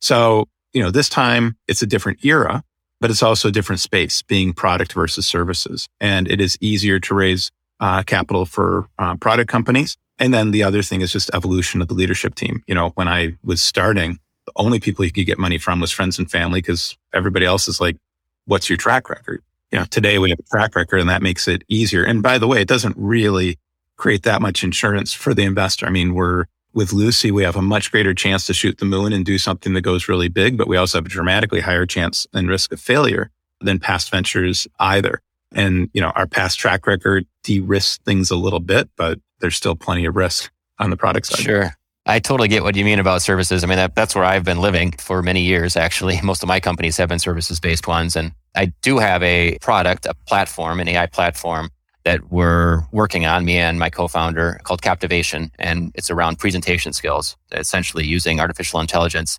So 0.00 0.48
you 0.72 0.82
know, 0.82 0.90
this 0.90 1.08
time 1.08 1.56
it's 1.66 1.82
a 1.82 1.86
different 1.86 2.24
era, 2.24 2.62
but 3.00 3.10
it's 3.10 3.22
also 3.22 3.48
a 3.48 3.52
different 3.52 3.80
space 3.80 4.22
being 4.22 4.52
product 4.52 4.92
versus 4.92 5.26
services. 5.26 5.88
And 6.00 6.28
it 6.28 6.40
is 6.40 6.56
easier 6.60 7.00
to 7.00 7.14
raise 7.14 7.50
uh, 7.80 8.02
capital 8.02 8.44
for 8.44 8.88
uh, 8.98 9.16
product 9.16 9.50
companies. 9.50 9.96
And 10.18 10.34
then 10.34 10.50
the 10.50 10.64
other 10.64 10.82
thing 10.82 11.00
is 11.00 11.12
just 11.12 11.30
evolution 11.32 11.80
of 11.80 11.88
the 11.88 11.94
leadership 11.94 12.34
team. 12.34 12.62
You 12.66 12.74
know, 12.74 12.90
when 12.90 13.08
I 13.08 13.36
was 13.44 13.62
starting, 13.62 14.18
the 14.46 14.52
only 14.56 14.80
people 14.80 15.04
you 15.04 15.12
could 15.12 15.26
get 15.26 15.38
money 15.38 15.58
from 15.58 15.80
was 15.80 15.92
friends 15.92 16.18
and 16.18 16.30
family 16.30 16.60
because 16.60 16.96
everybody 17.14 17.46
else 17.46 17.68
is 17.68 17.80
like, 17.80 17.96
what's 18.46 18.68
your 18.68 18.76
track 18.76 19.08
record? 19.08 19.42
You 19.70 19.78
know, 19.78 19.84
today 19.84 20.18
we 20.18 20.30
have 20.30 20.38
a 20.38 20.42
track 20.44 20.74
record 20.74 21.00
and 21.00 21.10
that 21.10 21.22
makes 21.22 21.46
it 21.46 21.62
easier. 21.68 22.02
And 22.02 22.22
by 22.22 22.38
the 22.38 22.48
way, 22.48 22.60
it 22.60 22.68
doesn't 22.68 22.96
really 22.96 23.58
create 23.98 24.22
that 24.22 24.40
much 24.40 24.64
insurance 24.64 25.12
for 25.12 25.34
the 25.34 25.42
investor. 25.42 25.86
I 25.86 25.90
mean, 25.90 26.14
we're 26.14 26.46
with 26.72 26.92
Lucy, 26.92 27.30
we 27.30 27.42
have 27.42 27.56
a 27.56 27.62
much 27.62 27.90
greater 27.90 28.14
chance 28.14 28.46
to 28.46 28.54
shoot 28.54 28.78
the 28.78 28.84
moon 28.84 29.12
and 29.12 29.24
do 29.24 29.36
something 29.36 29.72
that 29.72 29.80
goes 29.80 30.08
really 30.08 30.28
big, 30.28 30.56
but 30.56 30.68
we 30.68 30.76
also 30.76 30.98
have 30.98 31.06
a 31.06 31.08
dramatically 31.08 31.60
higher 31.60 31.86
chance 31.86 32.26
and 32.32 32.48
risk 32.48 32.72
of 32.72 32.80
failure 32.80 33.30
than 33.60 33.78
past 33.78 34.10
ventures 34.10 34.68
either. 34.78 35.20
And, 35.52 35.90
you 35.92 36.00
know, 36.00 36.10
our 36.10 36.26
past 36.26 36.58
track 36.58 36.86
record 36.86 37.26
de-risks 37.42 37.98
things 38.04 38.30
a 38.30 38.36
little 38.36 38.60
bit, 38.60 38.88
but 38.96 39.18
there's 39.40 39.56
still 39.56 39.74
plenty 39.74 40.04
of 40.04 40.14
risk 40.14 40.52
on 40.78 40.90
the 40.90 40.96
product 40.96 41.26
side. 41.26 41.40
Sure. 41.40 41.72
I 42.06 42.20
totally 42.20 42.48
get 42.48 42.62
what 42.62 42.76
you 42.76 42.84
mean 42.84 42.98
about 42.98 43.22
services. 43.22 43.64
I 43.64 43.66
mean, 43.66 43.76
that, 43.76 43.94
that's 43.94 44.14
where 44.14 44.24
I've 44.24 44.44
been 44.44 44.60
living 44.60 44.92
for 44.92 45.22
many 45.22 45.42
years, 45.42 45.76
actually. 45.76 46.20
Most 46.22 46.42
of 46.42 46.48
my 46.48 46.60
companies 46.60 46.96
have 46.98 47.08
been 47.08 47.18
services 47.18 47.60
based 47.60 47.86
ones. 47.86 48.14
And 48.14 48.32
I 48.54 48.66
do 48.82 48.98
have 48.98 49.22
a 49.22 49.58
product, 49.60 50.06
a 50.06 50.14
platform, 50.26 50.80
an 50.80 50.88
AI 50.88 51.06
platform 51.06 51.70
that 52.08 52.32
we're 52.32 52.80
working 52.90 53.26
on, 53.26 53.44
me 53.44 53.58
and 53.58 53.78
my 53.78 53.90
co-founder, 53.90 54.58
called 54.62 54.80
Captivation, 54.80 55.50
and 55.58 55.92
it's 55.94 56.10
around 56.10 56.38
presentation 56.38 56.94
skills, 56.94 57.36
essentially 57.52 58.06
using 58.06 58.40
artificial 58.40 58.80
intelligence 58.80 59.38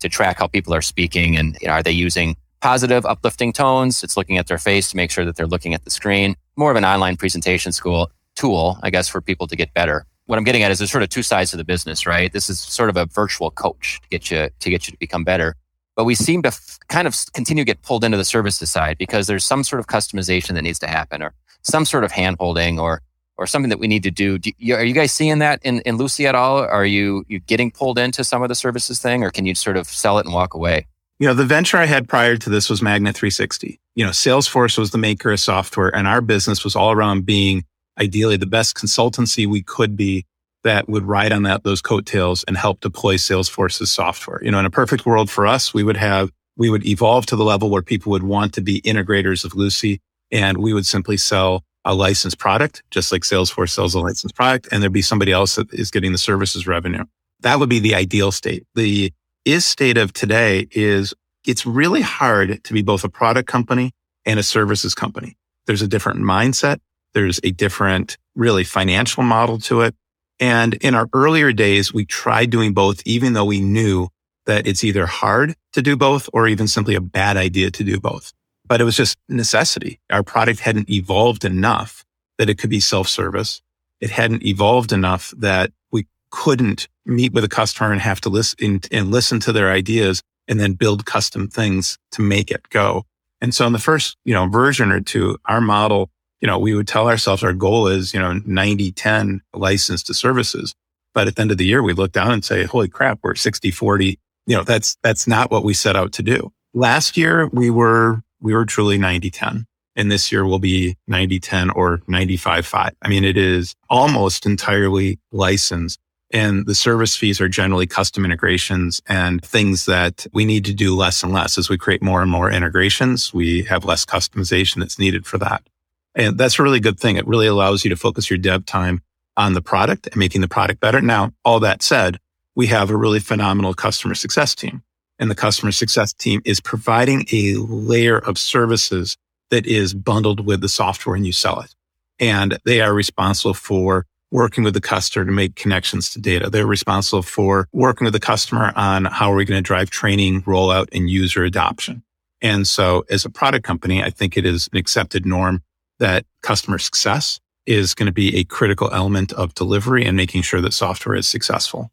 to 0.00 0.08
track 0.10 0.38
how 0.38 0.46
people 0.46 0.74
are 0.74 0.82
speaking 0.82 1.34
and 1.38 1.56
you 1.62 1.68
know, 1.68 1.72
are 1.72 1.82
they 1.82 1.90
using 1.90 2.36
positive, 2.60 3.06
uplifting 3.06 3.54
tones? 3.54 4.04
It's 4.04 4.18
looking 4.18 4.36
at 4.36 4.48
their 4.48 4.58
face 4.58 4.90
to 4.90 4.98
make 4.98 5.10
sure 5.10 5.24
that 5.24 5.36
they're 5.36 5.46
looking 5.46 5.72
at 5.72 5.86
the 5.86 5.90
screen. 5.90 6.36
More 6.56 6.70
of 6.70 6.76
an 6.76 6.84
online 6.84 7.16
presentation 7.16 7.72
school 7.72 8.10
tool, 8.36 8.78
I 8.82 8.90
guess, 8.90 9.08
for 9.08 9.22
people 9.22 9.46
to 9.46 9.56
get 9.56 9.72
better. 9.72 10.04
What 10.26 10.36
I'm 10.36 10.44
getting 10.44 10.62
at 10.62 10.70
is 10.70 10.78
there's 10.78 10.90
sort 10.90 11.02
of 11.02 11.08
two 11.08 11.22
sides 11.22 11.52
to 11.52 11.56
the 11.56 11.64
business, 11.64 12.06
right? 12.06 12.30
This 12.30 12.50
is 12.50 12.60
sort 12.60 12.90
of 12.90 12.98
a 12.98 13.06
virtual 13.06 13.50
coach 13.50 13.98
to 14.02 14.08
get 14.10 14.30
you 14.30 14.50
to 14.58 14.68
get 14.68 14.86
you 14.86 14.92
to 14.92 14.98
become 14.98 15.24
better. 15.24 15.56
But 15.96 16.04
we 16.04 16.14
seem 16.14 16.42
to 16.42 16.48
f- 16.48 16.78
kind 16.88 17.08
of 17.08 17.16
continue 17.32 17.64
to 17.64 17.66
get 17.66 17.80
pulled 17.80 18.04
into 18.04 18.18
the 18.18 18.26
services 18.26 18.70
side 18.70 18.98
because 18.98 19.26
there's 19.26 19.44
some 19.44 19.64
sort 19.64 19.80
of 19.80 19.86
customization 19.86 20.52
that 20.54 20.62
needs 20.62 20.78
to 20.80 20.86
happen 20.86 21.22
or 21.22 21.32
some 21.62 21.84
sort 21.84 22.04
of 22.04 22.12
handholding 22.12 22.78
or 22.78 23.02
or 23.40 23.46
something 23.46 23.70
that 23.70 23.78
we 23.78 23.88
need 23.88 24.02
to 24.02 24.10
do. 24.10 24.36
do 24.38 24.52
you, 24.58 24.74
are 24.74 24.84
you 24.84 24.92
guys 24.92 25.10
seeing 25.12 25.38
that 25.38 25.60
in, 25.64 25.80
in 25.80 25.96
Lucy 25.96 26.26
at 26.26 26.34
all? 26.34 26.58
Are 26.58 26.84
you 26.84 27.24
you 27.26 27.40
getting 27.40 27.70
pulled 27.70 27.98
into 27.98 28.22
some 28.22 28.42
of 28.42 28.50
the 28.50 28.54
services 28.54 29.00
thing, 29.00 29.24
or 29.24 29.30
can 29.30 29.46
you 29.46 29.54
sort 29.54 29.78
of 29.78 29.86
sell 29.86 30.18
it 30.18 30.26
and 30.26 30.34
walk 30.34 30.52
away? 30.52 30.86
You 31.18 31.26
know, 31.26 31.34
the 31.34 31.44
venture 31.44 31.78
I 31.78 31.86
had 31.86 32.08
prior 32.08 32.36
to 32.36 32.50
this 32.50 32.70
was 32.70 32.82
Magnet 32.82 33.16
360. 33.16 33.80
You 33.94 34.04
know, 34.04 34.10
Salesforce 34.10 34.78
was 34.78 34.90
the 34.90 34.98
maker 34.98 35.32
of 35.32 35.40
software, 35.40 35.94
and 35.94 36.06
our 36.06 36.20
business 36.20 36.64
was 36.64 36.76
all 36.76 36.92
around 36.92 37.24
being 37.24 37.64
ideally 37.98 38.36
the 38.36 38.46
best 38.46 38.76
consultancy 38.76 39.46
we 39.46 39.62
could 39.62 39.96
be 39.96 40.24
that 40.62 40.88
would 40.88 41.04
ride 41.04 41.32
on 41.32 41.42
that 41.44 41.64
those 41.64 41.80
coattails 41.80 42.44
and 42.44 42.56
help 42.56 42.80
deploy 42.80 43.16
Salesforce's 43.16 43.90
software. 43.90 44.42
You 44.44 44.50
know, 44.50 44.58
in 44.58 44.66
a 44.66 44.70
perfect 44.70 45.06
world 45.06 45.30
for 45.30 45.46
us, 45.46 45.72
we 45.72 45.82
would 45.82 45.96
have 45.96 46.30
we 46.56 46.68
would 46.68 46.86
evolve 46.86 47.24
to 47.26 47.36
the 47.36 47.44
level 47.44 47.70
where 47.70 47.80
people 47.80 48.12
would 48.12 48.22
want 48.22 48.52
to 48.54 48.60
be 48.60 48.82
integrators 48.82 49.46
of 49.46 49.54
Lucy 49.54 50.00
and 50.32 50.58
we 50.58 50.72
would 50.72 50.86
simply 50.86 51.16
sell 51.16 51.64
a 51.84 51.94
licensed 51.94 52.38
product, 52.38 52.82
just 52.90 53.10
like 53.10 53.22
Salesforce 53.22 53.70
sells 53.70 53.94
a 53.94 54.00
licensed 54.00 54.34
product, 54.34 54.68
and 54.70 54.82
there'd 54.82 54.92
be 54.92 55.02
somebody 55.02 55.32
else 55.32 55.56
that 55.56 55.72
is 55.72 55.90
getting 55.90 56.12
the 56.12 56.18
services 56.18 56.66
revenue. 56.66 57.04
That 57.40 57.58
would 57.58 57.70
be 57.70 57.78
the 57.78 57.94
ideal 57.94 58.32
state. 58.32 58.66
The 58.74 59.12
is 59.44 59.64
state 59.64 59.96
of 59.96 60.12
today 60.12 60.68
is 60.70 61.14
it's 61.46 61.64
really 61.64 62.02
hard 62.02 62.62
to 62.64 62.72
be 62.74 62.82
both 62.82 63.04
a 63.04 63.08
product 63.08 63.48
company 63.48 63.92
and 64.26 64.38
a 64.38 64.42
services 64.42 64.94
company. 64.94 65.36
There's 65.66 65.80
a 65.80 65.88
different 65.88 66.20
mindset. 66.20 66.80
There's 67.14 67.40
a 67.42 67.50
different 67.50 68.18
really 68.34 68.64
financial 68.64 69.22
model 69.22 69.58
to 69.60 69.80
it. 69.80 69.94
And 70.38 70.74
in 70.74 70.94
our 70.94 71.08
earlier 71.14 71.52
days, 71.52 71.92
we 71.92 72.04
tried 72.04 72.50
doing 72.50 72.74
both, 72.74 73.02
even 73.06 73.32
though 73.32 73.46
we 73.46 73.60
knew 73.60 74.08
that 74.46 74.66
it's 74.66 74.84
either 74.84 75.06
hard 75.06 75.54
to 75.72 75.82
do 75.82 75.96
both 75.96 76.28
or 76.32 76.46
even 76.46 76.68
simply 76.68 76.94
a 76.94 77.00
bad 77.00 77.36
idea 77.36 77.70
to 77.70 77.84
do 77.84 77.98
both 77.98 78.32
but 78.70 78.80
it 78.80 78.84
was 78.84 78.96
just 78.96 79.18
necessity. 79.28 79.98
Our 80.10 80.22
product 80.22 80.60
hadn't 80.60 80.88
evolved 80.88 81.44
enough 81.44 82.04
that 82.38 82.48
it 82.48 82.56
could 82.56 82.70
be 82.70 82.78
self-service. 82.78 83.60
It 84.00 84.10
hadn't 84.10 84.44
evolved 84.44 84.92
enough 84.92 85.34
that 85.38 85.72
we 85.90 86.06
couldn't 86.30 86.86
meet 87.04 87.32
with 87.32 87.42
a 87.42 87.48
customer 87.48 87.90
and 87.90 88.00
have 88.00 88.20
to 88.20 88.28
listen 88.28 88.80
and 88.92 89.10
listen 89.10 89.40
to 89.40 89.52
their 89.52 89.72
ideas 89.72 90.22
and 90.46 90.60
then 90.60 90.74
build 90.74 91.04
custom 91.04 91.48
things 91.48 91.98
to 92.12 92.22
make 92.22 92.52
it 92.52 92.68
go. 92.70 93.06
And 93.40 93.52
so 93.52 93.66
in 93.66 93.72
the 93.72 93.80
first, 93.80 94.16
you 94.24 94.32
know, 94.32 94.46
version 94.46 94.92
or 94.92 95.00
two, 95.00 95.36
our 95.46 95.60
model, 95.60 96.08
you 96.40 96.46
know, 96.46 96.60
we 96.60 96.72
would 96.72 96.86
tell 96.86 97.08
ourselves 97.08 97.42
our 97.42 97.52
goal 97.52 97.88
is, 97.88 98.14
you 98.14 98.20
know, 98.20 98.34
90, 98.46 98.92
10 98.92 99.40
license 99.52 100.04
to 100.04 100.14
services. 100.14 100.76
But 101.12 101.26
at 101.26 101.34
the 101.34 101.42
end 101.42 101.50
of 101.50 101.58
the 101.58 101.66
year, 101.66 101.82
we 101.82 101.92
look 101.92 102.12
down 102.12 102.30
and 102.30 102.44
say, 102.44 102.62
holy 102.62 102.86
crap, 102.86 103.18
we're 103.24 103.34
60, 103.34 103.72
40. 103.72 104.16
You 104.46 104.56
know, 104.56 104.62
that's, 104.62 104.96
that's 105.02 105.26
not 105.26 105.50
what 105.50 105.64
we 105.64 105.74
set 105.74 105.96
out 105.96 106.12
to 106.12 106.22
do. 106.22 106.52
Last 106.72 107.16
year, 107.16 107.48
we 107.52 107.68
were 107.68 108.22
we 108.40 108.54
were 108.54 108.64
truly 108.64 108.98
90 108.98 109.30
10. 109.30 109.66
And 109.96 110.10
this 110.10 110.30
year 110.30 110.46
will 110.46 110.58
be 110.58 110.96
90 111.08 111.40
10 111.40 111.70
or 111.70 112.00
95 112.06 112.66
5. 112.66 112.92
I 113.02 113.08
mean, 113.08 113.24
it 113.24 113.36
is 113.36 113.74
almost 113.88 114.46
entirely 114.46 115.18
licensed. 115.32 115.98
And 116.32 116.64
the 116.66 116.76
service 116.76 117.16
fees 117.16 117.40
are 117.40 117.48
generally 117.48 117.88
custom 117.88 118.24
integrations 118.24 119.00
and 119.08 119.44
things 119.44 119.86
that 119.86 120.26
we 120.32 120.44
need 120.44 120.64
to 120.66 120.74
do 120.74 120.94
less 120.94 121.24
and 121.24 121.32
less 121.32 121.58
as 121.58 121.68
we 121.68 121.76
create 121.76 122.02
more 122.02 122.22
and 122.22 122.30
more 122.30 122.50
integrations. 122.50 123.34
We 123.34 123.64
have 123.64 123.84
less 123.84 124.04
customization 124.04 124.76
that's 124.76 124.98
needed 124.98 125.26
for 125.26 125.38
that. 125.38 125.68
And 126.14 126.38
that's 126.38 126.58
a 126.58 126.62
really 126.62 126.80
good 126.80 127.00
thing. 127.00 127.16
It 127.16 127.26
really 127.26 127.48
allows 127.48 127.84
you 127.84 127.90
to 127.90 127.96
focus 127.96 128.30
your 128.30 128.38
dev 128.38 128.64
time 128.64 129.02
on 129.36 129.54
the 129.54 129.62
product 129.62 130.06
and 130.06 130.16
making 130.16 130.40
the 130.40 130.48
product 130.48 130.80
better. 130.80 131.00
Now, 131.00 131.32
all 131.44 131.60
that 131.60 131.82
said, 131.82 132.18
we 132.54 132.68
have 132.68 132.90
a 132.90 132.96
really 132.96 133.20
phenomenal 133.20 133.74
customer 133.74 134.14
success 134.14 134.54
team 134.54 134.82
and 135.20 135.30
the 135.30 135.36
customer 135.36 135.70
success 135.70 136.12
team 136.12 136.40
is 136.44 136.60
providing 136.60 137.26
a 137.30 137.54
layer 137.56 138.18
of 138.18 138.38
services 138.38 139.16
that 139.50 139.66
is 139.66 139.94
bundled 139.94 140.44
with 140.46 140.62
the 140.62 140.68
software 140.68 141.14
and 141.14 141.26
you 141.26 141.32
sell 141.32 141.60
it. 141.60 141.74
And 142.18 142.58
they 142.64 142.80
are 142.80 142.92
responsible 142.92 143.54
for 143.54 144.06
working 144.32 144.64
with 144.64 144.74
the 144.74 144.80
customer 144.80 145.24
to 145.24 145.32
make 145.32 145.56
connections 145.56 146.10
to 146.10 146.20
data. 146.20 146.48
They're 146.48 146.66
responsible 146.66 147.22
for 147.22 147.68
working 147.72 148.04
with 148.04 148.14
the 148.14 148.20
customer 148.20 148.72
on 148.76 149.04
how 149.06 149.32
are 149.32 149.36
we 149.36 149.44
going 149.44 149.58
to 149.58 149.66
drive 149.66 149.90
training, 149.90 150.42
rollout, 150.42 150.88
and 150.92 151.10
user 151.10 151.44
adoption. 151.44 152.02
And 152.40 152.66
so 152.66 153.04
as 153.10 153.24
a 153.24 153.30
product 153.30 153.64
company, 153.64 154.02
I 154.02 154.10
think 154.10 154.36
it 154.36 154.46
is 154.46 154.68
an 154.72 154.78
accepted 154.78 155.26
norm 155.26 155.62
that 155.98 156.24
customer 156.42 156.78
success 156.78 157.40
is 157.66 157.94
going 157.94 158.06
to 158.06 158.12
be 158.12 158.36
a 158.36 158.44
critical 158.44 158.88
element 158.92 159.32
of 159.32 159.54
delivery 159.54 160.04
and 160.06 160.16
making 160.16 160.42
sure 160.42 160.60
that 160.60 160.72
software 160.72 161.16
is 161.16 161.28
successful. 161.28 161.90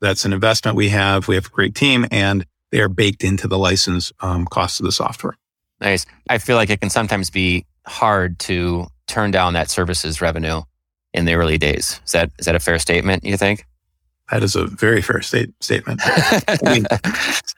That's 0.00 0.24
an 0.24 0.32
investment 0.32 0.76
we 0.76 0.88
have. 0.88 1.28
We 1.28 1.34
have 1.34 1.46
a 1.46 1.50
great 1.50 1.74
team 1.74 2.06
and 2.10 2.46
they 2.70 2.80
are 2.80 2.88
baked 2.88 3.24
into 3.24 3.48
the 3.48 3.58
license 3.58 4.12
um, 4.20 4.46
cost 4.46 4.80
of 4.80 4.86
the 4.86 4.92
software. 4.92 5.36
Nice. 5.80 6.06
I 6.28 6.38
feel 6.38 6.56
like 6.56 6.70
it 6.70 6.80
can 6.80 6.90
sometimes 6.90 7.30
be 7.30 7.66
hard 7.86 8.38
to 8.40 8.86
turn 9.06 9.30
down 9.30 9.54
that 9.54 9.70
services 9.70 10.20
revenue 10.20 10.62
in 11.12 11.24
the 11.24 11.34
early 11.34 11.58
days. 11.58 12.00
Is 12.04 12.12
that 12.12 12.30
is 12.38 12.46
that 12.46 12.54
a 12.54 12.60
fair 12.60 12.78
statement? 12.78 13.24
You 13.24 13.36
think? 13.36 13.66
That 14.30 14.44
is 14.44 14.54
a 14.54 14.66
very 14.66 15.02
fair 15.02 15.22
state, 15.22 15.52
statement. 15.60 16.00
I 16.04 16.58
mean, 16.62 16.86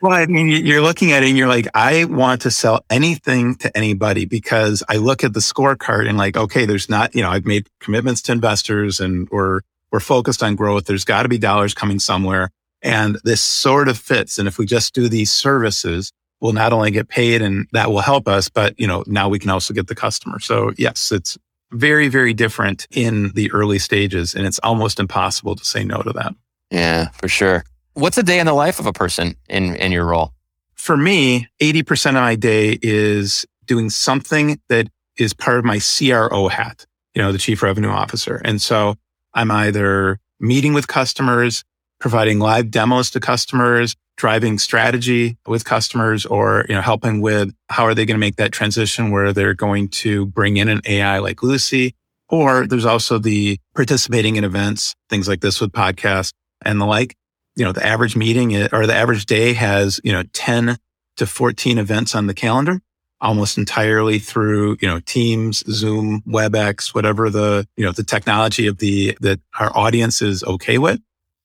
well, 0.01 0.13
I 0.13 0.25
mean, 0.25 0.49
you're 0.49 0.81
looking 0.81 1.13
at 1.13 1.23
it 1.23 1.29
and 1.29 1.37
you're 1.37 1.49
like, 1.49 1.69
I 1.75 2.07
want 2.07 2.41
to 2.43 2.51
sell 2.51 2.83
anything 2.89 3.57
to 3.57 3.77
anybody 3.77 4.25
because 4.25 4.83
I 4.89 4.97
look 4.97 5.23
at 5.23 5.35
the 5.35 5.41
scorecard 5.41 6.09
and 6.09 6.17
like, 6.17 6.35
okay, 6.35 6.65
there's 6.65 6.89
not, 6.89 7.15
you 7.15 7.21
know, 7.21 7.29
I've 7.29 7.45
made 7.45 7.69
commitments 7.81 8.23
to 8.23 8.33
investors 8.33 9.01
and 9.01 9.29
we're, 9.31 9.61
we're 9.91 10.01
focused 10.01 10.43
on 10.43 10.57
growth. 10.57 10.87
There's 10.87 11.05
got 11.05 11.25
to 11.25 11.29
be 11.29 11.37
dollars 11.37 11.75
coming 11.75 11.99
somewhere. 11.99 12.51
And 12.83 13.19
this 13.25 13.41
sort 13.41 13.89
of 13.89 13.99
fits. 13.99 14.39
And 14.39 14.49
if 14.49 14.59
we 14.59 14.67
just 14.67 14.95
do 14.95 15.09
these 15.09 15.33
services, 15.33 16.13
we'll 16.41 16.53
not 16.53 16.73
only 16.73 16.91
get 16.91 17.09
paid 17.09 17.41
and 17.41 17.67
that 17.73 17.91
will 17.91 18.01
help 18.01 18.27
us, 18.29 18.49
but 18.49 18.79
you 18.79 18.87
know, 18.87 19.05
now 19.07 19.29
we 19.29 19.39
can 19.39 19.51
also 19.51 19.73
get 19.73 19.87
the 19.87 19.95
customer. 19.95 20.41
So 20.41 20.73
yes, 20.77 21.13
it's 21.13 21.39
very, 21.71 22.09
very 22.09 22.35
different 22.35 22.87
in 22.91 23.33
the 23.35 23.51
early 23.53 23.79
stages 23.79 24.35
and 24.35 24.47
it's 24.47 24.59
almost 24.59 25.01
impossible 25.01 25.55
to 25.57 25.65
say 25.65 25.85
no 25.85 26.03
to 26.03 26.13
that. 26.13 26.35
Yeah, 26.71 27.09
for 27.11 27.29
sure. 27.29 27.65
What's 27.95 28.19
a 28.19 28.23
day 28.23 28.41
in 28.41 28.47
the 28.47 28.55
life 28.55 28.81
of 28.81 28.87
a 28.87 28.93
person 28.93 29.37
in, 29.49 29.77
in 29.77 29.93
your 29.93 30.07
role? 30.07 30.33
For 30.75 30.97
me, 30.97 31.49
80% 31.61 32.09
of 32.09 32.15
my 32.15 32.35
day 32.35 32.79
is 32.83 33.47
doing 33.67 33.91
something 33.91 34.61
that 34.69 34.89
is 35.17 35.33
part 35.33 35.59
of 35.59 35.65
my 35.65 35.79
CRO 35.79 36.49
hat, 36.49 36.87
you 37.15 37.23
know, 37.23 37.31
the 37.31 37.39
chief 37.39 37.63
revenue 37.63 37.91
officer. 37.91 38.41
And 38.45 38.61
so 38.61 38.97
I'm 39.35 39.51
either 39.51 40.19
meeting 40.41 40.75
with 40.75 40.89
customers, 40.89 41.63
providing 42.03 42.41
live 42.41 42.71
demos 42.71 43.11
to 43.11 43.21
customers, 43.21 43.95
driving 44.17 44.59
strategy 44.59 45.39
with 45.47 45.65
customers 45.65 46.27
or, 46.27 46.67
you 46.69 46.75
know, 46.75 46.81
helping 46.83 47.21
with 47.21 47.55
how 47.71 47.85
are 47.85 47.95
they 47.95 48.05
going 48.05 48.17
to 48.17 48.21
make 48.21 48.37
that 48.37 48.51
transition 48.51 49.13
where 49.13 49.33
they're 49.33 49.55
going 49.55 49.89
to 49.89 50.27
bring 50.27 50.57
in 50.57 50.69
an 50.69 50.83
AI 50.85 51.21
like 51.21 51.43
Lucy. 51.45 51.95
Or 52.29 52.67
there's 52.67 52.85
also 52.85 53.19
the 53.19 53.59
participating 53.75 54.37
in 54.37 54.43
events, 54.43 54.95
things 55.09 55.29
like 55.29 55.41
this 55.41 55.61
with 55.61 55.71
podcasts 55.71 56.33
and 56.65 56.81
the 56.81 56.87
like. 56.87 57.15
You 57.55 57.65
know, 57.65 57.73
the 57.73 57.87
average 57.87 58.17
meeting 58.17 58.57
or 58.73 58.87
the 58.87 58.95
average 58.95 59.27
day 59.27 59.53
has, 59.53 60.01
you 60.03 60.13
know, 60.13 60.25
10 60.33 60.79
to 61.19 61.27
14 61.27 61.79
events 61.79 62.15
on 62.15 62.27
the 62.27 62.35
calendar 62.35 62.81
almost 63.21 63.57
entirely 63.57 64.19
through, 64.19 64.77
you 64.81 64.89
know, 64.89 64.99
Teams, 64.99 65.63
Zoom, 65.73 66.23
WebEx, 66.27 66.93
whatever 66.93 67.31
the, 67.31 67.65
you 67.77 67.85
know, 67.85 67.93
the 67.93 68.03
technology 68.03 68.67
of 68.67 68.79
the, 68.79 69.17
that 69.21 69.39
our 69.61 69.71
audience 69.77 70.21
is 70.21 70.43
okay 70.43 70.79
with. 70.79 71.01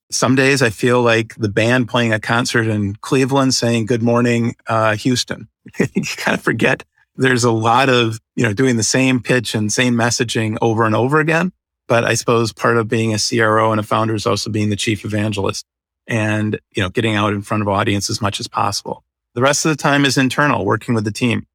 Some 0.09 0.35
days 0.35 0.61
I 0.61 0.69
feel 0.69 1.01
like 1.01 1.35
the 1.35 1.49
band 1.49 1.89
playing 1.89 2.13
a 2.13 2.19
concert 2.19 2.67
in 2.67 2.95
Cleveland 2.95 3.53
saying, 3.53 3.87
good 3.87 4.01
morning, 4.01 4.55
uh, 4.67 4.95
Houston. 4.95 5.49
you 5.79 6.03
kind 6.15 6.37
of 6.37 6.41
forget 6.41 6.83
there's 7.17 7.43
a 7.43 7.51
lot 7.51 7.89
of, 7.89 8.19
you 8.35 8.43
know, 8.43 8.53
doing 8.53 8.77
the 8.77 8.83
same 8.83 9.21
pitch 9.21 9.53
and 9.53 9.73
same 9.73 9.95
messaging 9.95 10.57
over 10.61 10.85
and 10.85 10.95
over 10.95 11.19
again. 11.19 11.51
But 11.87 12.05
I 12.05 12.13
suppose 12.13 12.53
part 12.53 12.77
of 12.77 12.87
being 12.87 13.13
a 13.13 13.17
CRO 13.17 13.71
and 13.71 13.79
a 13.79 13.83
founder 13.83 14.13
is 14.13 14.25
also 14.25 14.49
being 14.49 14.69
the 14.69 14.75
chief 14.75 15.03
evangelist 15.03 15.65
and, 16.05 16.59
you 16.75 16.83
know, 16.83 16.89
getting 16.89 17.15
out 17.15 17.33
in 17.33 17.41
front 17.41 17.61
of 17.61 17.67
audience 17.67 18.09
as 18.09 18.21
much 18.21 18.39
as 18.39 18.47
possible. 18.47 19.03
The 19.33 19.41
rest 19.41 19.65
of 19.65 19.69
the 19.69 19.81
time 19.81 20.05
is 20.05 20.17
internal, 20.17 20.65
working 20.65 20.95
with 20.95 21.03
the 21.03 21.11
team. 21.11 21.45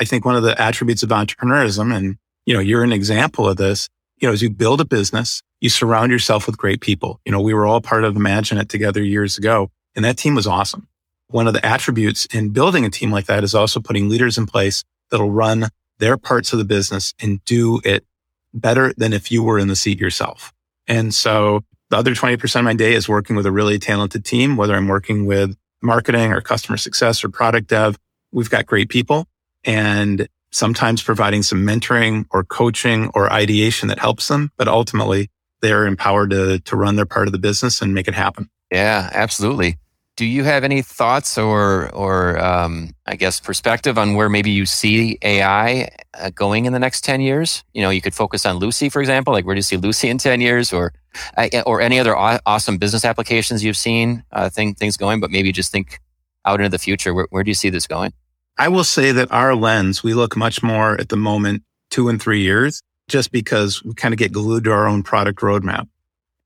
I 0.00 0.04
think 0.04 0.24
one 0.24 0.36
of 0.36 0.42
the 0.42 0.60
attributes 0.60 1.02
of 1.02 1.10
entrepreneurism, 1.10 1.94
and, 1.94 2.16
you 2.46 2.54
know, 2.54 2.60
you're 2.60 2.84
an 2.84 2.92
example 2.92 3.48
of 3.48 3.56
this, 3.56 3.88
you 4.18 4.28
know, 4.28 4.32
as 4.32 4.42
you 4.42 4.50
build 4.50 4.80
a 4.80 4.84
business, 4.84 5.42
you 5.62 5.68
surround 5.68 6.10
yourself 6.10 6.46
with 6.46 6.58
great 6.58 6.80
people. 6.80 7.20
You 7.24 7.30
know, 7.30 7.40
we 7.40 7.54
were 7.54 7.66
all 7.66 7.80
part 7.80 8.02
of 8.02 8.14
Imaginet 8.14 8.68
together 8.68 9.00
years 9.00 9.38
ago, 9.38 9.70
and 9.94 10.04
that 10.04 10.18
team 10.18 10.34
was 10.34 10.46
awesome. 10.46 10.88
One 11.28 11.46
of 11.46 11.54
the 11.54 11.64
attributes 11.64 12.26
in 12.26 12.50
building 12.50 12.84
a 12.84 12.90
team 12.90 13.12
like 13.12 13.26
that 13.26 13.44
is 13.44 13.54
also 13.54 13.78
putting 13.80 14.08
leaders 14.08 14.36
in 14.36 14.46
place 14.46 14.82
that'll 15.10 15.30
run 15.30 15.68
their 15.98 16.16
parts 16.16 16.52
of 16.52 16.58
the 16.58 16.64
business 16.64 17.14
and 17.22 17.42
do 17.44 17.80
it 17.84 18.04
better 18.52 18.92
than 18.96 19.12
if 19.12 19.30
you 19.30 19.44
were 19.44 19.56
in 19.56 19.68
the 19.68 19.76
seat 19.76 20.00
yourself. 20.00 20.52
And 20.88 21.14
so 21.14 21.62
the 21.90 21.96
other 21.96 22.12
20% 22.12 22.56
of 22.56 22.64
my 22.64 22.74
day 22.74 22.94
is 22.94 23.08
working 23.08 23.36
with 23.36 23.46
a 23.46 23.52
really 23.52 23.78
talented 23.78 24.24
team, 24.24 24.56
whether 24.56 24.74
I'm 24.74 24.88
working 24.88 25.26
with 25.26 25.56
marketing 25.80 26.32
or 26.32 26.40
customer 26.40 26.76
success 26.76 27.22
or 27.22 27.28
product 27.28 27.68
dev. 27.68 27.96
We've 28.32 28.50
got 28.50 28.66
great 28.66 28.88
people 28.88 29.28
and 29.62 30.26
sometimes 30.50 31.04
providing 31.04 31.44
some 31.44 31.64
mentoring 31.64 32.26
or 32.32 32.42
coaching 32.42 33.12
or 33.14 33.32
ideation 33.32 33.88
that 33.88 34.00
helps 34.00 34.26
them. 34.26 34.50
But 34.56 34.66
ultimately 34.66 35.30
they're 35.62 35.86
empowered 35.86 36.30
to, 36.30 36.58
to 36.58 36.76
run 36.76 36.96
their 36.96 37.06
part 37.06 37.28
of 37.28 37.32
the 37.32 37.38
business 37.38 37.80
and 37.80 37.94
make 37.94 38.08
it 38.08 38.14
happen. 38.14 38.50
Yeah, 38.70 39.08
absolutely. 39.12 39.78
Do 40.16 40.26
you 40.26 40.44
have 40.44 40.62
any 40.62 40.82
thoughts 40.82 41.38
or, 41.38 41.88
or 41.94 42.38
um, 42.38 42.90
I 43.06 43.16
guess, 43.16 43.40
perspective 43.40 43.96
on 43.96 44.14
where 44.14 44.28
maybe 44.28 44.50
you 44.50 44.66
see 44.66 45.18
AI 45.22 45.88
uh, 46.12 46.30
going 46.34 46.66
in 46.66 46.74
the 46.74 46.78
next 46.78 47.02
ten 47.02 47.22
years? 47.22 47.64
You 47.72 47.80
know, 47.80 47.88
you 47.88 48.02
could 48.02 48.14
focus 48.14 48.44
on 48.44 48.56
Lucy, 48.56 48.90
for 48.90 49.00
example. 49.00 49.32
Like, 49.32 49.46
where 49.46 49.54
do 49.54 49.58
you 49.58 49.62
see 49.62 49.78
Lucy 49.78 50.10
in 50.10 50.18
ten 50.18 50.42
years, 50.42 50.70
or 50.70 50.92
uh, 51.38 51.48
or 51.64 51.80
any 51.80 51.98
other 51.98 52.14
aw- 52.14 52.40
awesome 52.44 52.76
business 52.76 53.06
applications 53.06 53.64
you've 53.64 53.76
seen 53.76 54.22
uh, 54.32 54.50
thing, 54.50 54.74
things 54.74 54.98
going? 54.98 55.18
But 55.18 55.30
maybe 55.30 55.50
just 55.50 55.72
think 55.72 55.98
out 56.44 56.60
into 56.60 56.68
the 56.68 56.78
future. 56.78 57.14
Where, 57.14 57.26
where 57.30 57.42
do 57.42 57.50
you 57.50 57.54
see 57.54 57.70
this 57.70 57.86
going? 57.86 58.12
I 58.58 58.68
will 58.68 58.84
say 58.84 59.12
that 59.12 59.32
our 59.32 59.54
lens, 59.54 60.02
we 60.02 60.12
look 60.12 60.36
much 60.36 60.62
more 60.62 61.00
at 61.00 61.08
the 61.08 61.16
moment, 61.16 61.62
two 61.90 62.10
and 62.10 62.20
three 62.20 62.42
years, 62.42 62.82
just 63.12 63.30
because 63.30 63.84
we 63.84 63.92
kind 63.92 64.14
of 64.14 64.18
get 64.18 64.32
glued 64.32 64.64
to 64.64 64.72
our 64.72 64.88
own 64.88 65.02
product 65.02 65.40
roadmap. 65.40 65.86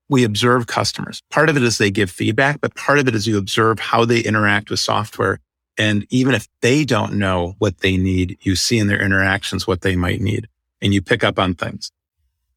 We 0.09 0.25
observe 0.25 0.67
customers. 0.67 1.23
Part 1.31 1.49
of 1.49 1.57
it 1.57 1.63
is 1.63 1.79
they 1.79 1.93
give 1.93 2.11
feedback, 2.11 2.61
but 2.61 2.75
part 2.75 2.99
of 2.99 3.07
it 3.07 3.15
is 3.15 3.27
you 3.27 3.39
observe 3.39 3.79
how 3.79 4.05
they 4.05 4.19
interact 4.19 4.69
with 4.69 4.81
software. 4.81 5.39
And 5.79 6.07
even 6.11 6.35
if 6.35 6.49
they 6.63 6.85
don't 6.85 7.15
know 7.15 7.55
what 7.59 7.79
they 7.79 7.97
need, 7.97 8.37
you 8.41 8.57
see 8.57 8.79
in 8.79 8.89
their 8.89 9.01
interactions 9.01 9.67
what 9.67 9.83
they 9.83 9.95
might 9.95 10.21
need. 10.21 10.49
and 10.83 10.93
you 10.93 11.01
pick 11.01 11.25
up 11.25 11.39
on 11.39 11.55
things. 11.55 11.91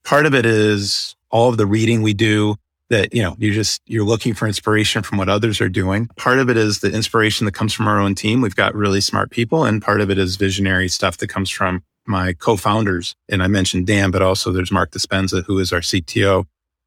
Part 0.04 0.26
of 0.26 0.34
it 0.36 0.46
is 0.46 1.16
all 1.32 1.50
of 1.50 1.58
the 1.58 1.66
reading 1.66 2.02
we 2.02 2.14
do 2.14 2.56
that, 2.90 3.14
you 3.14 3.22
know, 3.22 3.36
you 3.38 3.54
just, 3.54 3.82
you're 3.86 4.04
looking 4.04 4.34
for 4.34 4.46
inspiration 4.48 5.04
from 5.04 5.18
what 5.20 5.30
others 5.30 5.62
are 5.62 5.70
doing. 5.70 6.08
Part 6.18 6.40
of 6.40 6.50
it 6.50 6.58
is 6.58 6.80
the 6.80 6.92
inspiration 6.92 7.46
that 7.46 7.54
comes 7.54 7.74
from 7.74 7.88
our 7.88 8.00
own 8.00 8.16
team. 8.16 8.42
We've 8.42 8.56
got 8.56 8.76
really 8.76 9.02
smart 9.02 9.30
people 9.30 9.64
and 9.64 9.82
part 9.82 10.02
of 10.02 10.10
it 10.10 10.18
is 10.18 10.36
visionary 10.36 10.90
stuff 10.90 11.18
that 11.18 11.28
comes 11.28 11.50
from 11.50 11.84
my 12.10 12.34
co-founders. 12.34 13.16
And 13.30 13.42
I 13.42 13.48
mentioned 13.48 13.88
Dan, 13.88 14.12
but 14.12 14.22
also 14.22 14.52
there's 14.52 14.72
Mark 14.72 14.92
Dispenza, 14.92 15.44
who 15.46 15.60
is 15.60 15.72
our 15.72 15.80
CTO 15.80 16.46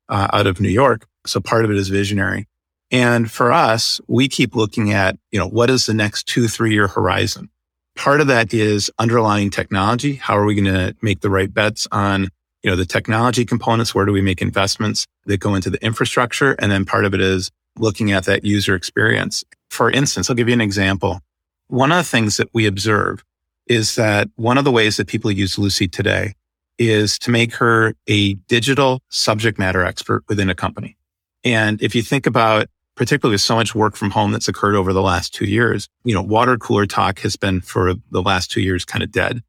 uh, 0.08 0.28
out 0.32 0.46
of 0.46 0.60
New 0.60 0.68
York. 0.68 1.06
So 1.26 1.40
part 1.40 1.64
of 1.64 1.70
it 1.70 1.76
is 1.76 1.88
visionary. 1.88 2.46
And 2.90 3.30
for 3.30 3.52
us, 3.52 4.00
we 4.06 4.28
keep 4.28 4.54
looking 4.54 4.92
at, 4.92 5.16
you 5.30 5.38
know, 5.38 5.48
what 5.48 5.70
is 5.70 5.86
the 5.86 5.94
next 5.94 6.26
two, 6.26 6.46
three 6.46 6.74
year 6.74 6.88
horizon? 6.88 7.48
Part 7.96 8.20
of 8.20 8.26
that 8.26 8.52
is 8.52 8.90
underlying 8.98 9.50
technology. 9.50 10.14
How 10.14 10.36
are 10.36 10.44
we 10.44 10.54
going 10.54 10.72
to 10.72 10.94
make 11.00 11.20
the 11.20 11.30
right 11.30 11.52
bets 11.52 11.88
on, 11.90 12.28
you 12.62 12.70
know, 12.70 12.76
the 12.76 12.84
technology 12.84 13.44
components? 13.44 13.94
Where 13.94 14.04
do 14.04 14.12
we 14.12 14.20
make 14.20 14.42
investments 14.42 15.06
that 15.26 15.40
go 15.40 15.54
into 15.54 15.70
the 15.70 15.82
infrastructure? 15.82 16.52
And 16.58 16.70
then 16.70 16.84
part 16.84 17.04
of 17.04 17.14
it 17.14 17.20
is 17.20 17.50
looking 17.78 18.12
at 18.12 18.24
that 18.24 18.44
user 18.44 18.74
experience. 18.74 19.44
For 19.70 19.90
instance, 19.90 20.28
I'll 20.28 20.36
give 20.36 20.48
you 20.48 20.54
an 20.54 20.60
example. 20.60 21.20
One 21.68 21.92
of 21.92 21.98
the 21.98 22.04
things 22.04 22.36
that 22.36 22.48
we 22.52 22.66
observe 22.66 23.24
is 23.66 23.94
that 23.96 24.28
one 24.36 24.58
of 24.58 24.64
the 24.64 24.72
ways 24.72 24.96
that 24.96 25.06
people 25.06 25.30
use 25.30 25.58
Lucy 25.58 25.88
today 25.88 26.34
is 26.78 27.18
to 27.20 27.30
make 27.30 27.54
her 27.54 27.94
a 28.08 28.34
digital 28.34 29.00
subject 29.08 29.58
matter 29.58 29.84
expert 29.84 30.24
within 30.28 30.50
a 30.50 30.54
company. 30.54 30.96
And 31.44 31.80
if 31.82 31.94
you 31.94 32.02
think 32.02 32.26
about 32.26 32.68
particularly 32.94 33.34
with 33.34 33.40
so 33.40 33.54
much 33.54 33.74
work 33.74 33.96
from 33.96 34.10
home 34.10 34.32
that's 34.32 34.48
occurred 34.48 34.74
over 34.74 34.92
the 34.92 35.02
last 35.02 35.32
two 35.32 35.46
years, 35.46 35.88
you 36.04 36.14
know, 36.14 36.22
water 36.22 36.56
cooler 36.58 36.86
talk 36.86 37.20
has 37.20 37.36
been 37.36 37.60
for 37.60 37.94
the 38.10 38.22
last 38.22 38.50
two 38.50 38.60
years 38.60 38.84
kind 38.84 39.02
of 39.02 39.10
dead. 39.10 39.42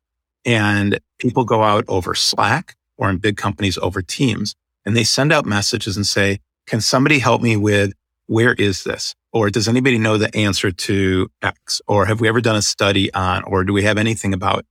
And 0.45 0.99
people 1.19 1.43
go 1.43 1.63
out 1.63 1.85
over 1.87 2.15
Slack 2.15 2.75
or 2.97 3.09
in 3.09 3.17
big 3.17 3.37
companies 3.37 3.77
over 3.79 4.01
Teams 4.01 4.55
and 4.85 4.95
they 4.95 5.03
send 5.03 5.31
out 5.31 5.45
messages 5.45 5.95
and 5.97 6.05
say, 6.05 6.39
can 6.67 6.81
somebody 6.81 7.19
help 7.19 7.41
me 7.41 7.57
with 7.57 7.93
where 8.27 8.53
is 8.53 8.83
this? 8.83 9.13
Or 9.33 9.49
does 9.49 9.67
anybody 9.67 9.97
know 9.97 10.17
the 10.17 10.33
answer 10.35 10.71
to 10.71 11.29
X? 11.41 11.81
Or 11.87 12.05
have 12.05 12.21
we 12.21 12.27
ever 12.27 12.39
done 12.39 12.55
a 12.55 12.61
study 12.61 13.11
on, 13.13 13.43
or 13.43 13.63
do 13.63 13.73
we 13.73 13.83
have 13.83 13.97
anything 13.97 14.33
about? 14.33 14.65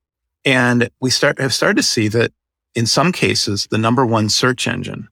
And 0.45 0.89
we 1.01 1.11
start, 1.11 1.41
have 1.41 1.53
started 1.53 1.77
to 1.77 1.83
see 1.83 2.09
that 2.09 2.33
in 2.75 2.87
some 2.87 3.13
cases, 3.13 3.67
the 3.71 3.79
number 3.79 4.07
one 4.07 4.29
search 4.29 4.67
engine 4.67 5.09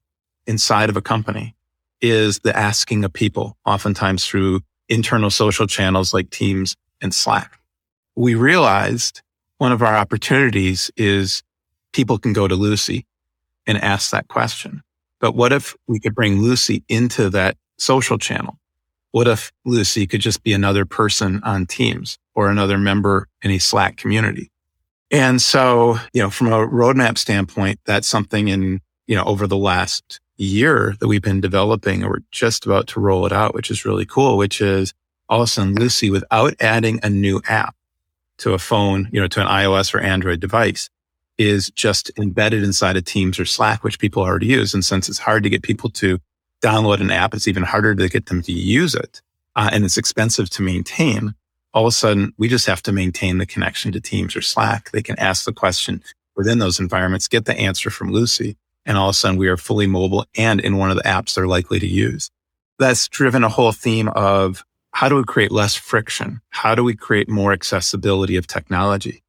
inside 0.47 0.89
of 0.89 0.97
a 0.97 1.03
company 1.03 1.55
is 2.01 2.39
the 2.39 2.57
asking 2.57 3.05
of 3.05 3.13
people, 3.13 3.57
oftentimes 3.67 4.25
through 4.25 4.61
internal 4.89 5.31
social 5.31 5.67
channels 5.67 6.15
like 6.15 6.31
Teams 6.31 6.77
and 7.03 7.13
Slack. 7.13 7.59
We 8.17 8.35
realized 8.35 9.21
one 9.59 9.73
of 9.73 9.83
our 9.83 9.95
opportunities 9.95 10.91
is 10.97 11.43
people 11.93 12.19
can 12.19 12.33
go 12.33 12.49
to 12.49 12.55
Lucy 12.55 13.05
and 13.67 13.79
ask 13.79 14.11
that 14.11 14.29
question. 14.29 14.83
But 15.21 15.35
what 15.35 15.53
if 15.53 15.77
we 15.87 16.01
could 16.01 16.15
bring 16.15 16.41
Lucy 16.41 16.83
into 16.89 17.31
that 17.31 17.57
social 17.79 18.17
channel 18.17 18.60
what 19.12 19.29
if 19.29 19.51
Lucy 19.64 20.07
could 20.07 20.20
just 20.20 20.42
be 20.42 20.53
another 20.53 20.85
person 20.85 21.40
on 21.44 21.66
Teams 21.66 22.18
or 22.35 22.51
another 22.51 22.79
member 22.79 23.27
in 23.42 23.51
a 23.51 23.59
Slack 23.59 23.96
community? 23.96 24.51
And 25.11 25.42
so, 25.42 25.96
you 26.12 26.23
know, 26.23 26.31
from 26.31 26.49
a 26.49 26.66
roadmap 26.66 27.18
standpoint, 27.18 27.81
that's 27.85 28.07
something 28.07 28.49
in, 28.49 28.81
you 29.07 29.16
know, 29.16 29.25
over 29.25 29.46
the 29.46 29.57
last 29.57 30.20
year 30.37 30.94
that 31.01 31.09
we've 31.09 31.23
been 31.23 31.40
developing 31.40 32.03
and 32.03 32.11
we're 32.11 32.20
just 32.31 32.64
about 32.64 32.87
to 32.88 33.01
roll 33.01 33.27
it 33.27 33.33
out, 33.33 33.55
which 33.55 33.70
is 33.70 33.85
really 33.85 34.07
cool, 34.07 34.37
which 34.37 34.61
is 34.61 34.94
all 35.29 35.42
of 35.42 35.44
a 35.44 35.51
sudden 35.51 35.75
Lucy 35.75 36.11
without 36.11 36.55
adding 36.61 37.01
a 37.03 37.11
new 37.11 37.40
app 37.49 37.75
to 38.38 38.55
a 38.55 38.59
phone, 38.59 39.09
you 39.12 39.20
know, 39.20 39.29
to 39.29 39.40
an 39.40 39.46
iOS 39.46 39.92
or 39.94 40.01
Android 40.01 40.40
device 40.40 40.88
is 41.37 41.70
just 41.70 42.11
embedded 42.18 42.62
inside 42.62 42.96
of 42.96 43.05
Teams 43.05 43.38
or 43.38 43.44
Slack, 43.44 43.83
which 43.83 43.99
people 43.99 44.23
already 44.23 44.46
use. 44.46 44.75
And 44.75 44.85
since 44.85 45.09
it's 45.09 45.18
hard 45.18 45.42
to 45.42 45.51
get 45.51 45.62
people 45.62 45.90
to 45.90 46.18
download 46.62 47.01
an 47.01 47.11
app, 47.11 47.35
it's 47.35 47.49
even 47.49 47.62
harder 47.62 47.94
to 47.94 48.09
get 48.09 48.27
them 48.27 48.42
to 48.42 48.53
use 48.53 48.94
it. 48.94 49.23
Uh, 49.57 49.70
and 49.73 49.85
it's 49.85 49.96
expensive 49.96 50.49
to 50.51 50.62
maintain. 50.62 51.35
All 51.73 51.85
of 51.85 51.88
a 51.88 51.92
sudden, 51.92 52.33
we 52.38 52.49
just 52.49 52.66
have 52.66 52.83
to 52.83 52.92
maintain 52.92 53.38
the 53.38 53.46
connection 53.46 53.92
to 53.92 54.01
Teams 54.01 54.37
or 54.37 54.42
Slack. 54.42 54.90
They 54.90 55.03
can 55.03 55.18
ask 55.18 55.44
the 55.44 55.53
question 55.53 56.03
within 56.37 56.59
those 56.59 56.81
environments, 56.81 57.29
get 57.29 57.44
the 57.44 57.59
answer 57.59 57.90
from 57.90 58.12
Lucy. 58.12 58.57
And 58.87 58.96
all 58.96 59.09
of 59.09 59.12
a 59.12 59.16
sudden 59.16 59.38
we 59.38 59.49
are 59.49 59.57
fully 59.57 59.87
mobile 59.87 60.27
and 60.37 60.61
in 60.61 60.79
one 60.79 60.90
of 60.90 60.96
the 60.96 61.03
apps 61.03 61.35
they're 61.35 61.46
likely 61.46 61.79
to 61.79 61.87
use. 61.87 62.31
That's 62.79 63.09
driven 63.09 63.44
a 63.44 63.49
whole 63.49 63.73
theme 63.73 64.09
of 64.09 64.64
how 64.92 65.09
do 65.09 65.16
we 65.16 65.25
create 65.25 65.53
less 65.53 65.75
friction? 65.75 66.40
How 66.51 66.75
do 66.75 66.83
we 66.83 66.94
create 66.94 67.29
more 67.29 67.53
accessibility 67.53 68.37
of 68.37 68.46
technology? 68.46 69.23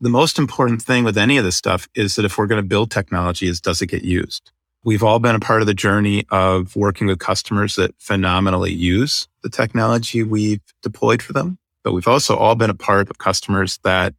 The 0.00 0.10
most 0.10 0.38
important 0.38 0.82
thing 0.82 1.04
with 1.04 1.18
any 1.18 1.36
of 1.36 1.44
this 1.44 1.56
stuff 1.56 1.88
is 1.94 2.16
that 2.16 2.24
if 2.24 2.38
we're 2.38 2.46
going 2.46 2.62
to 2.62 2.68
build 2.68 2.90
technology 2.90 3.46
is 3.46 3.60
does 3.60 3.82
it 3.82 3.86
get 3.86 4.04
used? 4.04 4.52
We've 4.84 5.02
all 5.02 5.18
been 5.18 5.34
a 5.34 5.40
part 5.40 5.62
of 5.62 5.66
the 5.66 5.74
journey 5.74 6.26
of 6.30 6.76
working 6.76 7.06
with 7.06 7.18
customers 7.18 7.76
that 7.76 7.94
phenomenally 7.98 8.72
use 8.72 9.28
the 9.42 9.48
technology 9.48 10.22
we've 10.22 10.60
deployed 10.82 11.22
for 11.22 11.32
them. 11.32 11.58
But 11.82 11.92
we've 11.92 12.08
also 12.08 12.36
all 12.36 12.54
been 12.54 12.70
a 12.70 12.74
part 12.74 13.08
of 13.08 13.16
customers 13.16 13.78
that 13.82 14.14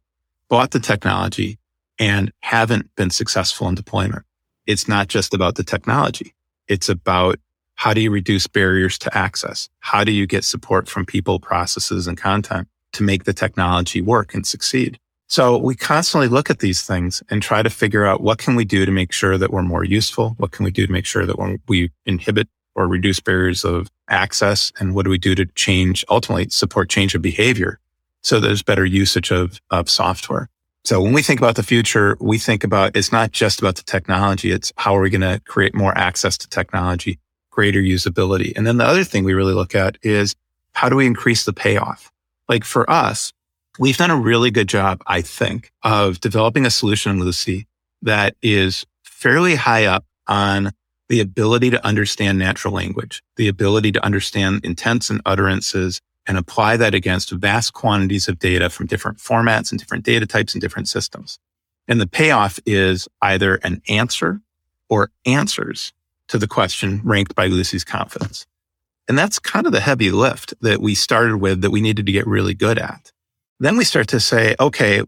bought 0.48 0.72
the 0.72 0.80
technology 0.80 1.58
and 2.00 2.32
haven't 2.40 2.94
been 2.96 3.10
successful 3.10 3.68
in 3.68 3.76
deployment. 3.76 4.24
It's 4.66 4.88
not 4.88 5.06
just 5.06 5.34
about 5.34 5.54
the 5.54 5.64
technology. 5.64 6.34
It's 6.66 6.88
about 6.88 7.38
how 7.76 7.94
do 7.94 8.00
you 8.00 8.10
reduce 8.10 8.48
barriers 8.48 8.98
to 8.98 9.16
access? 9.16 9.68
How 9.80 10.02
do 10.02 10.10
you 10.10 10.26
get 10.26 10.44
support 10.44 10.88
from 10.88 11.06
people, 11.06 11.38
processes, 11.38 12.08
and 12.08 12.18
content 12.18 12.66
to 12.94 13.04
make 13.04 13.24
the 13.24 13.32
technology 13.32 14.00
work 14.00 14.34
and 14.34 14.44
succeed? 14.44 14.98
So 15.28 15.58
we 15.58 15.74
constantly 15.74 16.28
look 16.28 16.50
at 16.50 16.60
these 16.60 16.82
things 16.82 17.22
and 17.30 17.42
try 17.42 17.62
to 17.62 17.70
figure 17.70 18.06
out 18.06 18.20
what 18.20 18.38
can 18.38 18.54
we 18.54 18.64
do 18.64 18.86
to 18.86 18.92
make 18.92 19.12
sure 19.12 19.36
that 19.36 19.50
we're 19.50 19.62
more 19.62 19.84
useful? 19.84 20.34
What 20.38 20.52
can 20.52 20.64
we 20.64 20.70
do 20.70 20.86
to 20.86 20.92
make 20.92 21.06
sure 21.06 21.26
that 21.26 21.38
when 21.38 21.60
we 21.66 21.90
inhibit 22.04 22.48
or 22.76 22.86
reduce 22.86 23.18
barriers 23.18 23.64
of 23.64 23.90
access? 24.08 24.72
And 24.78 24.94
what 24.94 25.04
do 25.04 25.10
we 25.10 25.18
do 25.18 25.34
to 25.34 25.46
change, 25.46 26.04
ultimately 26.08 26.48
support 26.50 26.88
change 26.88 27.14
of 27.14 27.22
behavior 27.22 27.80
so 28.22 28.38
there's 28.38 28.62
better 28.62 28.84
usage 28.84 29.32
of, 29.32 29.60
of 29.70 29.90
software? 29.90 30.48
So 30.84 31.02
when 31.02 31.12
we 31.12 31.22
think 31.22 31.40
about 31.40 31.56
the 31.56 31.64
future, 31.64 32.16
we 32.20 32.38
think 32.38 32.62
about 32.62 32.96
it's 32.96 33.10
not 33.10 33.32
just 33.32 33.58
about 33.58 33.74
the 33.74 33.82
technology. 33.82 34.52
It's 34.52 34.72
how 34.76 34.96
are 34.96 35.00
we 35.00 35.10
going 35.10 35.22
to 35.22 35.40
create 35.44 35.74
more 35.74 35.96
access 35.98 36.38
to 36.38 36.48
technology, 36.48 37.18
greater 37.50 37.80
usability. 37.80 38.56
And 38.56 38.64
then 38.64 38.76
the 38.76 38.84
other 38.84 39.02
thing 39.02 39.24
we 39.24 39.34
really 39.34 39.54
look 39.54 39.74
at 39.74 39.98
is 40.02 40.36
how 40.74 40.88
do 40.88 40.94
we 40.94 41.04
increase 41.04 41.44
the 41.44 41.52
payoff? 41.52 42.12
Like 42.48 42.64
for 42.64 42.88
us, 42.88 43.32
We've 43.78 43.96
done 43.96 44.10
a 44.10 44.16
really 44.16 44.50
good 44.50 44.68
job, 44.68 45.02
I 45.06 45.20
think, 45.20 45.70
of 45.82 46.20
developing 46.20 46.64
a 46.64 46.70
solution 46.70 47.20
Lucy 47.20 47.66
that 48.02 48.34
is 48.40 48.86
fairly 49.04 49.54
high 49.54 49.84
up 49.84 50.04
on 50.26 50.72
the 51.08 51.20
ability 51.20 51.70
to 51.70 51.86
understand 51.86 52.38
natural 52.38 52.74
language, 52.74 53.22
the 53.36 53.48
ability 53.48 53.92
to 53.92 54.04
understand 54.04 54.64
intents 54.64 55.10
and 55.10 55.20
utterances 55.26 56.00
and 56.26 56.36
apply 56.36 56.76
that 56.78 56.94
against 56.94 57.30
vast 57.30 57.72
quantities 57.72 58.28
of 58.28 58.38
data 58.38 58.68
from 58.68 58.86
different 58.86 59.18
formats 59.18 59.70
and 59.70 59.78
different 59.78 60.04
data 60.04 60.26
types 60.26 60.54
and 60.54 60.60
different 60.60 60.88
systems. 60.88 61.38
And 61.86 62.00
the 62.00 62.08
payoff 62.08 62.58
is 62.66 63.06
either 63.22 63.56
an 63.56 63.82
answer 63.88 64.40
or 64.88 65.10
answers 65.24 65.92
to 66.28 66.38
the 66.38 66.48
question 66.48 67.00
ranked 67.04 67.34
by 67.34 67.46
Lucy's 67.46 67.84
confidence. 67.84 68.46
And 69.06 69.16
that's 69.16 69.38
kind 69.38 69.66
of 69.66 69.72
the 69.72 69.80
heavy 69.80 70.10
lift 70.10 70.54
that 70.62 70.80
we 70.80 70.96
started 70.96 71.36
with 71.36 71.60
that 71.60 71.70
we 71.70 71.80
needed 71.80 72.06
to 72.06 72.12
get 72.12 72.26
really 72.26 72.54
good 72.54 72.78
at. 72.78 73.12
Then 73.58 73.76
we 73.76 73.84
start 73.84 74.08
to 74.08 74.20
say, 74.20 74.54
okay, 74.60 75.02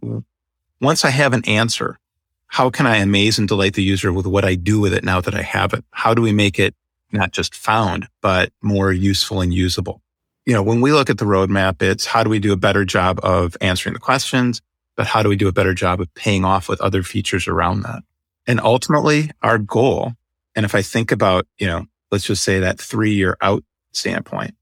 once 0.81 1.05
I 1.05 1.11
have 1.11 1.33
an 1.33 1.45
answer, 1.47 1.99
how 2.47 2.71
can 2.71 2.87
I 2.87 2.97
amaze 2.97 3.39
and 3.39 3.47
delight 3.47 3.75
the 3.75 3.83
user 3.83 4.13
with 4.13 4.27
what 4.27 4.45
I 4.45 4.55
do 4.55 4.81
with 4.81 4.95
it 4.95 5.05
now 5.05 5.21
that 5.21 5.35
I 5.35 5.43
have 5.43 5.75
it? 5.75 5.85
How 5.91 6.15
do 6.15 6.23
we 6.23 6.33
make 6.33 6.59
it 6.59 6.75
not 7.13 7.33
just 7.33 7.55
found, 7.55 8.09
but 8.23 8.51
more 8.63 8.91
useful 8.93 9.41
and 9.41 9.53
usable? 9.53 10.01
You 10.47 10.55
know, 10.55 10.63
when 10.63 10.81
we 10.81 10.93
look 10.93 11.11
at 11.11 11.19
the 11.19 11.27
roadmap, 11.27 11.83
it's 11.83 12.07
how 12.07 12.25
do 12.25 12.31
we 12.31 12.39
do 12.39 12.53
a 12.53 12.57
better 12.57 12.87
job 12.87 13.21
of 13.23 13.55
answering 13.61 13.93
the 13.93 13.99
questions, 13.99 14.63
but 14.97 15.07
how 15.07 15.23
do 15.23 15.29
we 15.29 15.37
do 15.37 15.49
a 15.49 15.53
better 15.53 15.75
job 15.75 16.01
of 16.01 16.13
paying 16.15 16.45
off 16.45 16.71
with 16.71 16.81
other 16.81 17.03
features 17.03 17.47
around 17.47 17.83
that? 17.83 18.03
And 18.47 18.61
ultimately 18.61 19.31
our 19.43 19.59
goal, 19.59 20.15
and 20.55 20.65
if 20.65 20.75
I 20.75 20.81
think 20.81 21.13
about, 21.13 21.47
you 21.59 21.67
know, 21.67 21.85
let's 22.11 22.25
just 22.25 22.43
say 22.43 22.61
that 22.61 22.81
three 22.81 23.13
year 23.13 23.37
out 23.43 23.63
standpoint 23.93 24.55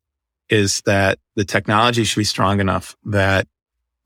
is 0.48 0.82
that 0.86 1.18
the 1.36 1.44
technology 1.44 2.02
should 2.02 2.18
be 2.18 2.24
strong 2.24 2.60
enough 2.60 2.96
that 3.04 3.46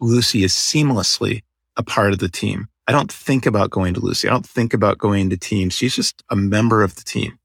Lucy 0.00 0.44
is 0.44 0.52
seamlessly 0.52 1.42
a 1.76 1.82
part 1.82 2.12
of 2.12 2.18
the 2.18 2.28
team. 2.28 2.66
I 2.86 2.92
don't 2.92 3.12
think 3.12 3.46
about 3.46 3.70
going 3.70 3.94
to 3.94 4.00
Lucy. 4.00 4.28
I 4.28 4.32
don't 4.32 4.46
think 4.46 4.74
about 4.74 4.98
going 4.98 5.30
to 5.30 5.36
teams. 5.36 5.74
She's 5.74 5.94
just 5.94 6.22
a 6.28 6.36
member 6.36 6.82
of 6.82 6.96
the 6.96 7.04
team 7.04 7.38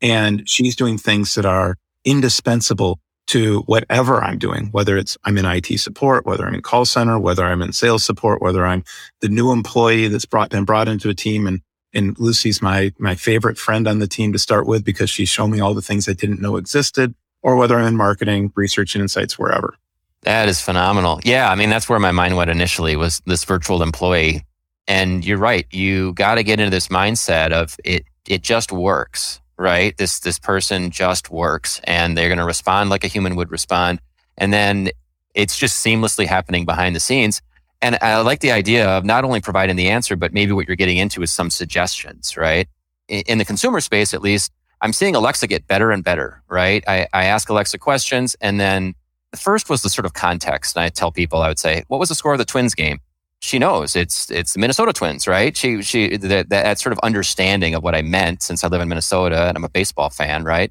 and 0.00 0.48
she's 0.48 0.76
doing 0.76 0.98
things 0.98 1.34
that 1.34 1.46
are 1.46 1.76
indispensable 2.04 3.00
to 3.28 3.60
whatever 3.66 4.22
I'm 4.22 4.38
doing, 4.38 4.68
whether 4.72 4.96
it's 4.96 5.16
I'm 5.24 5.38
in 5.38 5.44
IT 5.44 5.78
support, 5.78 6.26
whether 6.26 6.46
I'm 6.46 6.54
in 6.54 6.62
call 6.62 6.84
center, 6.84 7.18
whether 7.18 7.44
I'm 7.44 7.62
in 7.62 7.72
sales 7.72 8.04
support, 8.04 8.42
whether 8.42 8.66
I'm 8.66 8.82
the 9.20 9.28
new 9.28 9.52
employee 9.52 10.08
that's 10.08 10.24
brought, 10.24 10.50
been 10.50 10.64
brought 10.64 10.88
into 10.88 11.08
a 11.08 11.14
team. 11.14 11.46
And, 11.46 11.60
and 11.94 12.18
Lucy's 12.18 12.60
my, 12.60 12.92
my 12.98 13.14
favorite 13.14 13.58
friend 13.58 13.86
on 13.86 14.00
the 14.00 14.08
team 14.08 14.32
to 14.32 14.38
start 14.38 14.66
with 14.66 14.84
because 14.84 15.10
she's 15.10 15.28
shown 15.28 15.50
me 15.50 15.60
all 15.60 15.74
the 15.74 15.82
things 15.82 16.08
I 16.08 16.12
didn't 16.12 16.40
know 16.40 16.56
existed 16.56 17.14
or 17.42 17.56
whether 17.56 17.78
I'm 17.78 17.86
in 17.86 17.96
marketing, 17.96 18.52
research 18.56 18.94
and 18.94 19.02
insights, 19.02 19.38
wherever. 19.38 19.74
That 20.22 20.48
is 20.48 20.60
phenomenal. 20.60 21.20
Yeah, 21.24 21.50
I 21.50 21.54
mean 21.56 21.70
that's 21.70 21.88
where 21.88 22.00
my 22.00 22.12
mind 22.12 22.36
went 22.36 22.50
initially 22.50 22.96
was 22.96 23.22
this 23.26 23.44
virtual 23.44 23.82
employee 23.82 24.42
And 24.86 25.24
you're 25.24 25.38
right. 25.38 25.66
You 25.72 26.12
got 26.14 26.34
to 26.34 26.42
get 26.42 26.60
into 26.60 26.70
this 26.70 26.88
mindset 26.88 27.52
of 27.52 27.76
it, 27.84 28.04
it 28.28 28.42
just 28.42 28.72
works, 28.72 29.40
right? 29.58 29.96
This, 29.96 30.20
this 30.20 30.38
person 30.38 30.90
just 30.90 31.30
works 31.30 31.80
and 31.84 32.16
they're 32.16 32.28
going 32.28 32.38
to 32.38 32.44
respond 32.44 32.90
like 32.90 33.04
a 33.04 33.08
human 33.08 33.36
would 33.36 33.50
respond. 33.50 34.00
And 34.36 34.52
then 34.52 34.90
it's 35.34 35.56
just 35.56 35.84
seamlessly 35.84 36.26
happening 36.26 36.64
behind 36.66 36.96
the 36.96 37.00
scenes. 37.00 37.40
And 37.80 37.98
I 38.02 38.20
like 38.20 38.40
the 38.40 38.52
idea 38.52 38.88
of 38.88 39.04
not 39.04 39.24
only 39.24 39.40
providing 39.40 39.76
the 39.76 39.88
answer, 39.90 40.16
but 40.16 40.32
maybe 40.34 40.52
what 40.52 40.66
you're 40.68 40.76
getting 40.76 40.98
into 40.98 41.22
is 41.22 41.32
some 41.32 41.50
suggestions, 41.50 42.36
right? 42.36 42.68
In 43.08 43.38
the 43.38 43.44
consumer 43.44 43.80
space, 43.80 44.14
at 44.14 44.22
least, 44.22 44.52
I'm 44.82 44.92
seeing 44.92 45.14
Alexa 45.14 45.46
get 45.46 45.66
better 45.66 45.90
and 45.90 46.04
better, 46.04 46.42
right? 46.48 46.84
I, 46.88 47.06
I 47.12 47.24
ask 47.26 47.48
Alexa 47.48 47.78
questions 47.78 48.36
and 48.40 48.60
then 48.60 48.94
the 49.30 49.36
first 49.36 49.68
was 49.68 49.82
the 49.82 49.90
sort 49.90 50.06
of 50.06 50.14
context. 50.14 50.76
And 50.76 50.84
I 50.84 50.88
tell 50.88 51.12
people, 51.12 51.42
I 51.42 51.48
would 51.48 51.58
say, 51.58 51.84
what 51.88 52.00
was 52.00 52.08
the 52.08 52.14
score 52.14 52.32
of 52.32 52.38
the 52.38 52.44
Twins 52.44 52.74
game? 52.74 52.98
She 53.42 53.58
knows 53.58 53.96
it's 53.96 54.30
it's 54.30 54.52
the 54.52 54.58
Minnesota 54.58 54.92
Twins, 54.92 55.26
right? 55.26 55.56
She 55.56 55.80
she 55.82 56.16
that, 56.18 56.50
that 56.50 56.78
sort 56.78 56.92
of 56.92 56.98
understanding 56.98 57.74
of 57.74 57.82
what 57.82 57.94
I 57.94 58.02
meant 58.02 58.42
since 58.42 58.62
I 58.62 58.68
live 58.68 58.82
in 58.82 58.88
Minnesota 58.88 59.46
and 59.48 59.56
I'm 59.56 59.64
a 59.64 59.68
baseball 59.70 60.10
fan, 60.10 60.44
right? 60.44 60.70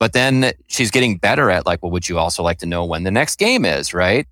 But 0.00 0.12
then 0.12 0.52
she's 0.66 0.90
getting 0.90 1.18
better 1.18 1.50
at 1.50 1.66
like, 1.66 1.82
well, 1.82 1.92
would 1.92 2.08
you 2.08 2.18
also 2.18 2.42
like 2.42 2.58
to 2.58 2.66
know 2.66 2.84
when 2.84 3.04
the 3.04 3.10
next 3.12 3.38
game 3.38 3.64
is, 3.64 3.94
right? 3.94 4.26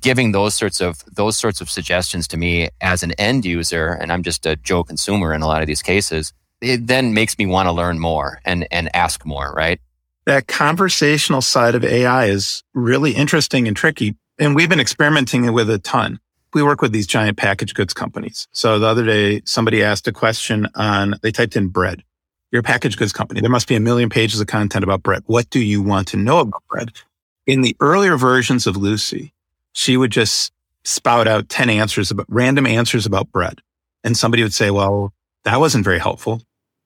Giving 0.00 0.32
those 0.32 0.54
sorts 0.54 0.82
of 0.82 1.02
those 1.10 1.38
sorts 1.38 1.62
of 1.62 1.70
suggestions 1.70 2.28
to 2.28 2.36
me 2.36 2.68
as 2.82 3.02
an 3.02 3.12
end 3.12 3.46
user, 3.46 3.88
and 3.88 4.12
I'm 4.12 4.22
just 4.22 4.44
a 4.44 4.56
Joe 4.56 4.84
consumer 4.84 5.32
in 5.32 5.40
a 5.40 5.46
lot 5.46 5.62
of 5.62 5.66
these 5.66 5.82
cases, 5.82 6.34
it 6.60 6.86
then 6.88 7.14
makes 7.14 7.38
me 7.38 7.46
want 7.46 7.68
to 7.68 7.72
learn 7.72 7.98
more 7.98 8.40
and 8.44 8.66
and 8.70 8.94
ask 8.94 9.24
more, 9.24 9.50
right? 9.56 9.80
That 10.26 10.46
conversational 10.46 11.42
side 11.42 11.74
of 11.74 11.84
AI 11.84 12.26
is 12.26 12.62
really 12.74 13.12
interesting 13.12 13.68
and 13.68 13.76
tricky. 13.76 14.16
And 14.38 14.54
we've 14.54 14.68
been 14.68 14.80
experimenting 14.80 15.52
with 15.52 15.70
a 15.70 15.78
ton. 15.78 16.18
We 16.54 16.62
work 16.62 16.80
with 16.80 16.92
these 16.92 17.06
giant 17.06 17.36
packaged 17.36 17.74
goods 17.74 17.92
companies. 17.92 18.48
So 18.52 18.78
the 18.78 18.86
other 18.86 19.04
day, 19.04 19.42
somebody 19.44 19.82
asked 19.82 20.06
a 20.08 20.12
question 20.12 20.68
on, 20.74 21.16
they 21.22 21.32
typed 21.32 21.56
in 21.56 21.68
bread. 21.68 22.02
You're 22.50 22.60
a 22.60 22.62
packaged 22.62 22.98
goods 22.98 23.12
company. 23.12 23.40
There 23.40 23.50
must 23.50 23.66
be 23.66 23.74
a 23.74 23.80
million 23.80 24.08
pages 24.08 24.40
of 24.40 24.46
content 24.46 24.84
about 24.84 25.02
bread. 25.02 25.22
What 25.26 25.50
do 25.50 25.60
you 25.60 25.82
want 25.82 26.08
to 26.08 26.16
know 26.16 26.38
about 26.38 26.62
bread? 26.70 26.92
In 27.46 27.62
the 27.62 27.76
earlier 27.80 28.16
versions 28.16 28.66
of 28.66 28.76
Lucy, 28.76 29.34
she 29.72 29.96
would 29.96 30.12
just 30.12 30.52
spout 30.84 31.26
out 31.26 31.48
10 31.48 31.68
answers 31.68 32.10
about 32.10 32.26
random 32.28 32.66
answers 32.66 33.06
about 33.06 33.32
bread. 33.32 33.60
And 34.04 34.16
somebody 34.16 34.42
would 34.42 34.54
say, 34.54 34.70
well, 34.70 35.12
that 35.44 35.58
wasn't 35.58 35.84
very 35.84 35.98
helpful. 35.98 36.42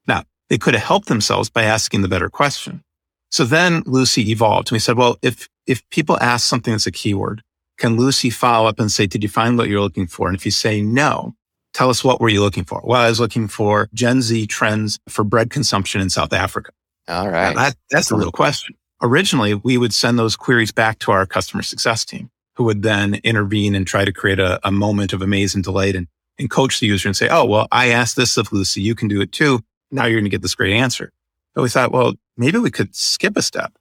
Now 0.06 0.24
they 0.48 0.58
could 0.58 0.74
have 0.74 0.82
helped 0.82 1.08
themselves 1.08 1.50
by 1.50 1.64
asking 1.64 2.02
the 2.02 2.08
better 2.08 2.30
question. 2.30 2.82
So 3.30 3.44
then 3.44 3.82
Lucy 3.86 4.30
evolved 4.30 4.68
and 4.68 4.76
we 4.76 4.78
said, 4.78 4.96
well, 4.96 5.18
if, 5.22 5.48
if 5.66 5.88
people 5.90 6.18
ask 6.20 6.46
something 6.46 6.72
that's 6.72 6.86
a 6.86 6.92
keyword, 6.92 7.42
can 7.78 7.96
Lucy 7.96 8.30
follow 8.30 8.68
up 8.68 8.80
and 8.80 8.90
say, 8.90 9.06
did 9.06 9.22
you 9.22 9.28
find 9.28 9.56
what 9.56 9.68
you're 9.68 9.80
looking 9.80 10.06
for? 10.06 10.26
And 10.26 10.36
if 10.36 10.44
you 10.44 10.50
say 10.50 10.80
no, 10.80 11.34
tell 11.74 11.90
us 11.90 12.02
what 12.02 12.20
were 12.20 12.28
you 12.28 12.40
looking 12.40 12.64
for? 12.64 12.80
Well, 12.84 13.00
I 13.00 13.08
was 13.08 13.20
looking 13.20 13.46
for 13.48 13.88
Gen 13.94 14.20
Z 14.22 14.46
trends 14.48 14.98
for 15.08 15.24
bread 15.24 15.50
consumption 15.50 16.00
in 16.00 16.10
South 16.10 16.32
Africa. 16.32 16.72
All 17.06 17.28
right. 17.28 17.54
That, 17.54 17.76
that's 17.90 18.08
the 18.08 18.16
real 18.16 18.32
question. 18.32 18.74
Originally, 19.00 19.54
we 19.54 19.78
would 19.78 19.94
send 19.94 20.18
those 20.18 20.36
queries 20.36 20.72
back 20.72 20.98
to 21.00 21.12
our 21.12 21.24
customer 21.24 21.62
success 21.62 22.04
team 22.04 22.30
who 22.56 22.64
would 22.64 22.82
then 22.82 23.14
intervene 23.22 23.74
and 23.74 23.86
try 23.86 24.04
to 24.04 24.12
create 24.12 24.40
a, 24.40 24.58
a 24.66 24.72
moment 24.72 25.12
of 25.12 25.22
amaze 25.22 25.54
and 25.54 25.62
delight 25.62 25.94
and, 25.94 26.08
and 26.38 26.50
coach 26.50 26.80
the 26.80 26.86
user 26.88 27.08
and 27.08 27.16
say, 27.16 27.28
Oh, 27.30 27.44
well, 27.44 27.68
I 27.70 27.90
asked 27.90 28.16
this 28.16 28.36
of 28.36 28.52
Lucy. 28.52 28.82
You 28.82 28.96
can 28.96 29.06
do 29.06 29.20
it 29.20 29.30
too. 29.30 29.60
Now 29.92 30.06
you're 30.06 30.18
going 30.18 30.24
to 30.24 30.30
get 30.30 30.42
this 30.42 30.56
great 30.56 30.74
answer. 30.74 31.12
But 31.54 31.62
we 31.62 31.68
thought, 31.68 31.92
well, 31.92 32.14
maybe 32.38 32.58
we 32.58 32.70
could 32.70 32.94
skip 32.94 33.36
a 33.36 33.42
step. 33.42 33.72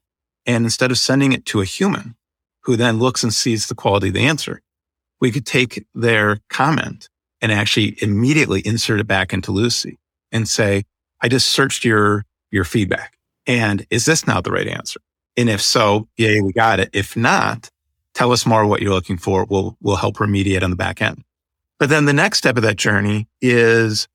And 0.45 0.65
instead 0.65 0.91
of 0.91 0.97
sending 0.97 1.31
it 1.33 1.45
to 1.47 1.61
a 1.61 1.65
human 1.65 2.15
who 2.61 2.75
then 2.75 2.99
looks 2.99 3.23
and 3.23 3.33
sees 3.33 3.67
the 3.67 3.75
quality 3.75 4.09
of 4.09 4.13
the 4.13 4.25
answer, 4.25 4.61
we 5.21 5.31
could 5.31 5.45
take 5.45 5.85
their 5.93 6.39
comment 6.49 7.09
and 7.41 7.51
actually 7.51 7.97
immediately 8.01 8.61
insert 8.65 8.99
it 8.99 9.07
back 9.07 9.33
into 9.33 9.51
Lucy 9.51 9.97
and 10.31 10.47
say, 10.47 10.83
I 11.21 11.27
just 11.27 11.47
searched 11.47 11.85
your, 11.85 12.25
your 12.51 12.63
feedback. 12.63 13.17
And 13.45 13.85
is 13.89 14.05
this 14.05 14.27
now 14.27 14.41
the 14.41 14.51
right 14.51 14.67
answer? 14.67 14.99
And 15.35 15.49
if 15.49 15.61
so, 15.61 16.07
yay, 16.17 16.41
we 16.41 16.51
got 16.51 16.79
it. 16.79 16.89
If 16.93 17.15
not, 17.15 17.69
tell 18.13 18.31
us 18.31 18.45
more 18.45 18.65
what 18.65 18.81
you're 18.81 18.93
looking 18.93 19.17
for. 19.17 19.45
We'll, 19.45 19.77
we'll 19.81 19.95
help 19.95 20.17
remediate 20.17 20.63
on 20.63 20.71
the 20.71 20.75
back 20.75 21.01
end. 21.01 21.23
But 21.79 21.89
then 21.89 22.05
the 22.05 22.13
next 22.13 22.39
step 22.39 22.57
of 22.57 22.63
that 22.63 22.75
journey 22.75 23.27
is 23.39 24.07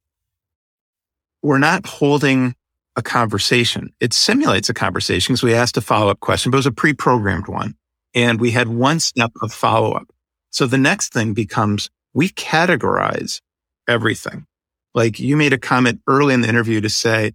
we're 1.42 1.58
not 1.58 1.86
holding 1.86 2.56
a 2.96 3.02
conversation. 3.02 3.92
It 4.00 4.12
simulates 4.12 4.68
a 4.68 4.74
conversation 4.74 5.32
because 5.32 5.42
we 5.42 5.54
asked 5.54 5.76
a 5.76 5.80
follow 5.80 6.10
up 6.10 6.20
question, 6.20 6.50
but 6.50 6.56
it 6.56 6.60
was 6.60 6.66
a 6.66 6.72
pre 6.72 6.92
programmed 6.92 7.48
one. 7.48 7.74
And 8.14 8.40
we 8.40 8.50
had 8.50 8.68
one 8.68 9.00
step 9.00 9.32
of 9.40 9.52
follow 9.52 9.92
up. 9.92 10.12
So 10.50 10.66
the 10.66 10.78
next 10.78 11.12
thing 11.12 11.32
becomes 11.32 11.88
we 12.12 12.28
categorize 12.28 13.40
everything. 13.88 14.46
Like 14.94 15.18
you 15.18 15.36
made 15.36 15.54
a 15.54 15.58
comment 15.58 16.00
early 16.06 16.34
in 16.34 16.42
the 16.42 16.48
interview 16.48 16.80
to 16.82 16.90
say, 16.90 17.32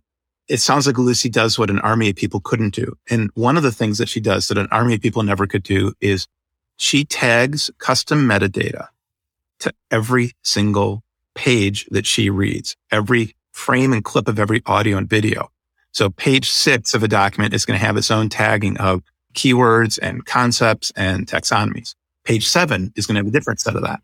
it 0.47 0.57
sounds 0.57 0.87
like 0.87 0.97
Lucy 0.97 1.29
does 1.29 1.57
what 1.57 1.69
an 1.69 1.79
army 1.79 2.09
of 2.09 2.15
people 2.15 2.39
couldn't 2.39 2.73
do. 2.73 2.93
And 3.09 3.29
one 3.33 3.57
of 3.57 3.63
the 3.63 3.71
things 3.71 3.97
that 3.97 4.07
she 4.07 4.19
does 4.19 4.47
that 4.47 4.57
an 4.57 4.67
army 4.71 4.93
of 4.93 5.01
people 5.01 5.23
never 5.23 5.47
could 5.47 5.63
do 5.63 5.93
is 5.99 6.27
she 6.77 7.03
tags 7.03 7.71
custom 7.79 8.27
metadata 8.27 8.87
to 9.59 9.73
every 9.91 10.33
single 10.43 11.03
page 11.35 11.85
that 11.91 12.05
she 12.05 12.29
reads, 12.29 12.75
every 12.91 13.35
frame 13.57 13.91
and 13.91 14.03
clip 14.03 14.27
of 14.27 14.39
every 14.39 14.61
audio 14.65 14.97
and 14.97 15.09
video. 15.09 15.49
So 15.91 16.09
page 16.11 16.51
six 16.51 16.93
of 16.93 17.01
a 17.01 17.07
document 17.07 17.53
is 17.53 17.65
going 17.65 17.79
to 17.79 17.85
have 17.85 17.97
its 17.97 18.11
own 18.11 18.29
tagging 18.29 18.77
of 18.77 19.01
keywords 19.33 19.97
and 20.01 20.25
concepts 20.25 20.91
and 20.95 21.25
taxonomies. 21.25 21.95
Page 22.23 22.47
seven 22.47 22.93
is 22.95 23.07
going 23.07 23.15
to 23.15 23.19
have 23.19 23.27
a 23.27 23.31
different 23.31 23.59
set 23.59 23.75
of 23.75 23.81
that. 23.81 23.99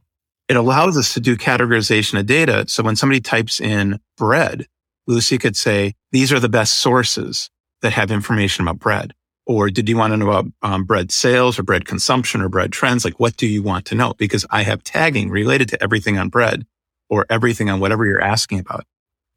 It 0.49 0.55
allows 0.55 0.97
us 0.97 1.13
to 1.13 1.19
do 1.19 1.37
categorization 1.37 2.19
of 2.19 2.25
data. 2.25 2.65
So 2.67 2.83
when 2.83 2.95
somebody 2.95 3.21
types 3.21 3.61
in 3.61 3.99
bread, 4.17 4.65
Lucy 5.07 5.37
could 5.37 5.55
say, 5.55 5.93
these 6.11 6.33
are 6.33 6.39
the 6.39 6.49
best 6.49 6.75
sources 6.75 7.49
that 7.81 7.93
have 7.93 8.11
information 8.11 8.63
about 8.63 8.79
bread. 8.79 9.13
Or 9.45 9.69
did 9.69 9.87
you 9.87 9.97
want 9.97 10.13
to 10.13 10.17
know 10.17 10.29
about 10.31 10.45
um, 10.61 10.83
bread 10.85 11.11
sales 11.11 11.59
or 11.59 11.63
bread 11.63 11.85
consumption 11.85 12.41
or 12.41 12.49
bread 12.49 12.71
trends? 12.71 13.05
Like, 13.05 13.19
what 13.19 13.37
do 13.37 13.45
you 13.45 13.61
want 13.61 13.85
to 13.87 13.95
know? 13.95 14.13
Because 14.17 14.45
I 14.49 14.63
have 14.63 14.83
tagging 14.83 15.29
related 15.29 15.69
to 15.69 15.83
everything 15.83 16.17
on 16.17 16.29
bread 16.29 16.65
or 17.09 17.25
everything 17.29 17.69
on 17.69 17.79
whatever 17.79 18.05
you're 18.05 18.21
asking 18.21 18.59
about. 18.59 18.85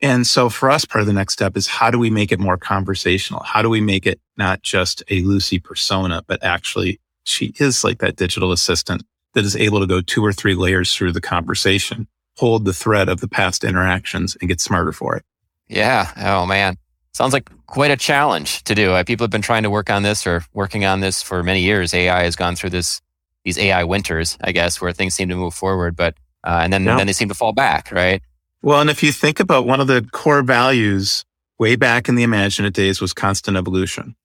And 0.02 0.26
so 0.26 0.50
for 0.50 0.70
us, 0.70 0.84
part 0.84 1.00
of 1.00 1.06
the 1.06 1.12
next 1.12 1.32
step 1.32 1.56
is 1.56 1.66
how 1.66 1.90
do 1.90 1.98
we 1.98 2.10
make 2.10 2.30
it 2.30 2.38
more 2.38 2.58
conversational? 2.58 3.42
How 3.42 3.62
do 3.62 3.70
we 3.70 3.80
make 3.80 4.06
it 4.06 4.20
not 4.36 4.62
just 4.62 5.02
a 5.08 5.22
Lucy 5.22 5.58
persona, 5.58 6.22
but 6.26 6.42
actually 6.42 7.00
she 7.24 7.54
is 7.58 7.82
like 7.82 7.98
that 7.98 8.16
digital 8.16 8.52
assistant 8.52 9.02
that 9.34 9.44
is 9.44 9.56
able 9.56 9.80
to 9.80 9.86
go 9.86 10.00
two 10.00 10.24
or 10.24 10.32
three 10.32 10.54
layers 10.54 10.94
through 10.94 11.12
the 11.12 11.20
conversation, 11.20 12.06
hold 12.36 12.64
the 12.64 12.72
thread 12.72 13.08
of 13.08 13.20
the 13.20 13.28
past 13.28 13.64
interactions 13.64 14.36
and 14.40 14.48
get 14.48 14.60
smarter 14.60 14.92
for 14.92 15.16
it. 15.16 15.24
Yeah. 15.68 16.12
Oh 16.16 16.46
man. 16.46 16.76
Sounds 17.12 17.32
like 17.32 17.50
quite 17.66 17.90
a 17.90 17.96
challenge 17.96 18.62
to 18.64 18.74
do. 18.74 18.92
Uh, 18.92 19.02
people 19.02 19.24
have 19.24 19.30
been 19.30 19.40
trying 19.40 19.62
to 19.62 19.70
work 19.70 19.88
on 19.88 20.02
this 20.02 20.26
or 20.26 20.44
working 20.52 20.84
on 20.84 21.00
this 21.00 21.22
for 21.22 21.42
many 21.42 21.62
years. 21.62 21.94
AI 21.94 22.24
has 22.24 22.36
gone 22.36 22.54
through 22.54 22.70
this, 22.70 23.00
these 23.44 23.56
AI 23.56 23.84
winters, 23.84 24.36
I 24.42 24.52
guess, 24.52 24.82
where 24.82 24.92
things 24.92 25.14
seem 25.14 25.30
to 25.30 25.34
move 25.36 25.54
forward, 25.54 25.96
but, 25.96 26.14
uh, 26.44 26.60
and 26.62 26.70
then, 26.70 26.84
yeah. 26.84 26.96
then 26.96 27.06
they 27.06 27.14
seem 27.14 27.28
to 27.28 27.34
fall 27.34 27.54
back, 27.54 27.90
right? 27.90 28.20
Well, 28.66 28.80
and 28.80 28.90
if 28.90 29.00
you 29.00 29.12
think 29.12 29.38
about 29.38 29.64
one 29.64 29.78
of 29.78 29.86
the 29.86 30.04
core 30.10 30.42
values 30.42 31.24
way 31.56 31.76
back 31.76 32.08
in 32.08 32.16
the 32.16 32.24
Imaginet 32.24 32.72
days 32.72 33.00
was 33.00 33.12
constant 33.12 33.56
evolution. 33.56 34.16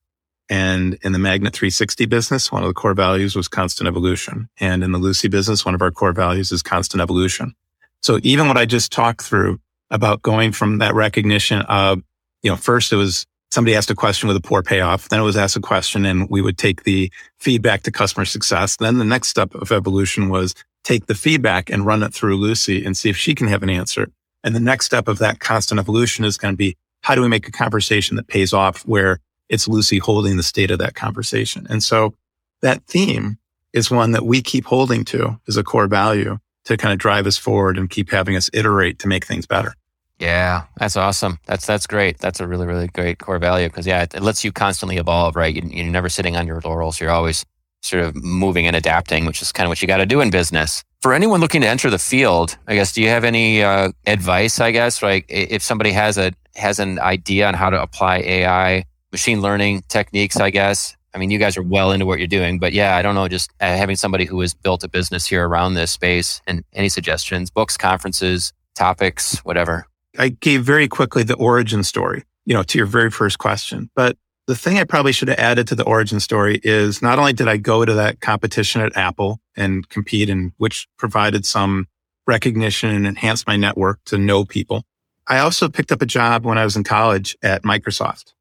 And 0.50 0.98
in 1.04 1.12
the 1.12 1.20
Magnet 1.20 1.54
360 1.54 2.08
business, 2.08 2.52
one 2.52 2.64
of 2.64 2.68
the 2.68 2.74
core 2.74 2.96
values 2.96 3.36
was 3.36 3.48
constant 3.48 3.88
evolution. 3.88 4.50
And 4.60 4.84
in 4.84 4.94
the 4.94 4.98
Lucy 4.98 5.28
business, 5.28 5.64
one 5.64 5.76
of 5.76 5.82
our 5.84 5.92
core 5.92 6.12
values 6.12 6.52
is 6.52 6.64
constant 6.64 7.02
evolution. 7.02 7.54
So 8.02 8.20
even 8.24 8.48
what 8.48 8.58
I 8.58 8.66
just 8.66 8.92
talked 8.92 9.22
through 9.22 9.60
about 9.92 10.24
going 10.24 10.54
from 10.54 10.80
that 10.80 10.96
recognition 10.96 11.62
of, 11.62 12.02
you 12.42 12.50
know, 12.50 12.58
first 12.58 12.92
it 12.92 12.96
was 12.96 13.28
somebody 13.52 13.76
asked 13.76 13.92
a 13.92 13.96
question 13.96 14.28
with 14.28 14.38
a 14.38 14.42
poor 14.42 14.64
payoff. 14.64 15.08
Then 15.08 15.20
it 15.20 15.24
was 15.24 15.38
asked 15.38 15.56
a 15.56 15.62
question 15.62 16.04
and 16.04 16.28
we 16.32 16.42
would 16.42 16.58
take 16.58 16.82
the 16.82 17.12
feedback 17.38 17.84
to 17.84 17.92
customer 17.92 18.26
success. 18.26 18.76
Then 18.78 18.98
the 18.98 19.06
next 19.06 19.28
step 19.28 19.54
of 19.54 19.72
evolution 19.72 20.30
was 20.30 20.56
take 20.84 21.06
the 21.06 21.14
feedback 21.14 21.70
and 21.70 21.86
run 21.86 22.02
it 22.02 22.12
through 22.12 22.38
Lucy 22.38 22.84
and 22.84 22.98
see 22.98 23.12
if 23.12 23.16
she 23.16 23.36
can 23.36 23.48
have 23.48 23.62
an 23.62 23.70
answer. 23.70 24.08
And 24.44 24.56
the 24.56 24.60
next 24.60 24.86
step 24.86 25.08
of 25.08 25.20
that 25.20 25.40
constant 25.40 25.80
evolution 25.80 26.26
is 26.26 26.38
going 26.38 26.54
to 26.54 26.58
be 26.58 26.76
how 27.02 27.16
do 27.16 27.22
we 27.22 27.28
make 27.28 27.48
a 27.48 27.52
conversation 27.52 28.16
that 28.16 28.28
pays 28.28 28.54
off 28.54 28.82
where 28.84 29.20
it's 29.50 29.68
Lucy 29.68 29.98
holding 29.98 30.38
the 30.38 30.44
state 30.44 30.72
of 30.72 30.80
that 30.80 30.96
conversation? 30.96 31.68
And 31.70 31.84
so 31.84 32.14
that 32.62 32.84
theme 32.86 33.38
is 33.74 33.90
one 33.90 34.12
that 34.12 34.26
we 34.26 34.42
keep 34.42 34.66
holding 34.66 35.04
to 35.06 35.40
as 35.48 35.58
a 35.58 35.64
core 35.64 35.88
value 35.88 36.38
to 36.66 36.78
kind 36.78 36.94
of 36.94 37.00
drive 37.00 37.26
us 37.26 37.38
forward 37.38 37.78
and 37.78 37.90
keep 37.90 38.12
having 38.12 38.36
us 38.36 38.50
iterate 38.54 39.00
to 39.00 39.08
make 39.08 39.26
things 39.26 39.46
better. 39.46 39.74
Yeah, 40.20 40.66
that's 40.78 40.96
awesome. 40.96 41.40
That's 41.48 41.66
that's 41.66 41.88
great. 41.88 42.20
That's 42.20 42.40
a 42.40 42.48
really 42.48 42.68
really 42.68 42.88
great 42.88 43.18
core 43.18 43.40
value 43.40 43.68
because 43.68 43.88
yeah, 43.88 44.04
it, 44.04 44.14
it, 44.14 44.22
lets 44.22 44.44
you 44.44 44.52
constantly 44.52 44.98
evolve. 44.98 45.36
Right, 45.36 45.56
you, 45.56 45.64
you're 45.66 45.86
never 45.88 46.10
sitting 46.10 46.38
on 46.38 46.46
your 46.46 46.62
laurels. 46.64 47.02
You're 47.02 47.10
always 47.10 47.44
sort 47.82 48.04
of 48.04 48.16
moving 48.16 48.68
and 48.68 48.76
adapting, 48.76 49.26
which 49.26 49.42
is 49.42 49.52
kind 49.52 49.66
of 49.66 49.70
what 49.70 49.82
you 49.82 49.88
got 49.88 49.98
to 49.98 50.06
do 50.06 50.22
in 50.22 50.30
business 50.30 50.84
for 51.02 51.14
anyone 51.14 51.42
looking 51.42 51.62
to 51.62 51.68
enter 51.68 51.90
the 51.90 52.00
field, 52.00 52.58
I 52.68 52.76
guess, 52.76 52.94
do 52.94 53.02
you 53.02 53.10
have 53.10 53.24
any 53.24 53.64
uh, 53.64 53.92
advice? 54.06 54.60
I 54.60 54.72
guess, 54.72 55.02
like 55.02 55.26
if 55.30 55.62
somebody 55.64 55.92
has 55.92 56.18
a 56.18 56.32
has 56.56 56.80
an 56.80 57.00
idea 57.00 57.48
on 57.48 57.54
how 57.54 57.70
to 57.70 57.82
apply 57.82 58.18
AI, 58.18 58.86
machine 59.12 59.42
learning 59.42 59.84
techniques, 59.88 60.38
I 60.38 60.50
guess. 60.50 60.96
I 61.14 61.18
mean, 61.18 61.32
you 61.32 61.40
guys 61.40 61.58
are 61.58 61.64
well 61.64 61.92
into 61.92 62.06
what 62.06 62.20
you're 62.20 62.28
doing, 62.28 62.60
but 62.60 62.72
yeah, 62.72 62.96
I 62.96 63.02
don't 63.02 63.16
know, 63.16 63.28
just 63.28 63.52
uh, 63.60 63.66
having 63.66 63.96
somebody 63.96 64.26
who 64.26 64.40
has 64.42 64.54
built 64.54 64.84
a 64.84 64.88
business 64.88 65.26
here 65.26 65.48
around 65.48 65.74
this 65.74 65.92
space 65.92 66.42
and 66.48 66.64
any 66.74 66.88
suggestions, 66.88 67.50
books, 67.50 67.76
conferences, 67.76 68.54
topics, 68.76 69.40
whatever? 69.40 69.88
I 70.18 70.30
gave 70.30 70.64
very 70.64 70.88
quickly 70.88 71.24
the 71.24 71.36
origin 71.36 71.84
story, 71.84 72.24
you 72.46 72.54
know, 72.54 72.64
to 72.64 72.78
your 72.78 72.88
very 72.88 73.12
first 73.12 73.40
question. 73.40 73.90
But 73.96 74.18
the 74.52 74.58
thing 74.58 74.78
I 74.78 74.84
probably 74.84 75.14
should 75.14 75.30
have 75.30 75.40
added 75.40 75.70
to 75.70 75.76
the 75.76 75.86
origin 75.86 76.20
story 76.20 76.60
is 76.62 77.02
not 77.02 77.18
only 77.18 77.32
did 77.32 77.48
I 77.48 77.56
go 77.56 77.86
to 77.86 77.94
that 77.94 78.20
competition 78.20 78.82
at 78.82 78.98
Apple 78.98 79.40
and 79.56 79.88
compete 79.88 80.30
and 80.30 80.52
which 80.58 80.90
provided 80.98 81.46
some 81.46 81.88
recognition 82.28 82.90
and 82.90 83.08
enhanced 83.08 83.48
my 83.48 83.56
network 83.56 84.04
to 84.08 84.18
know 84.18 84.44
people. 84.44 84.84
I 85.26 85.40
also 85.40 85.70
picked 85.70 85.94
up 85.94 86.02
a 86.02 86.06
job 86.06 86.44
when 86.44 86.58
I 86.58 86.66
was 86.66 86.76
in 86.76 86.84
college 86.84 87.38
at 87.42 87.64
Microsoft. 87.64 88.34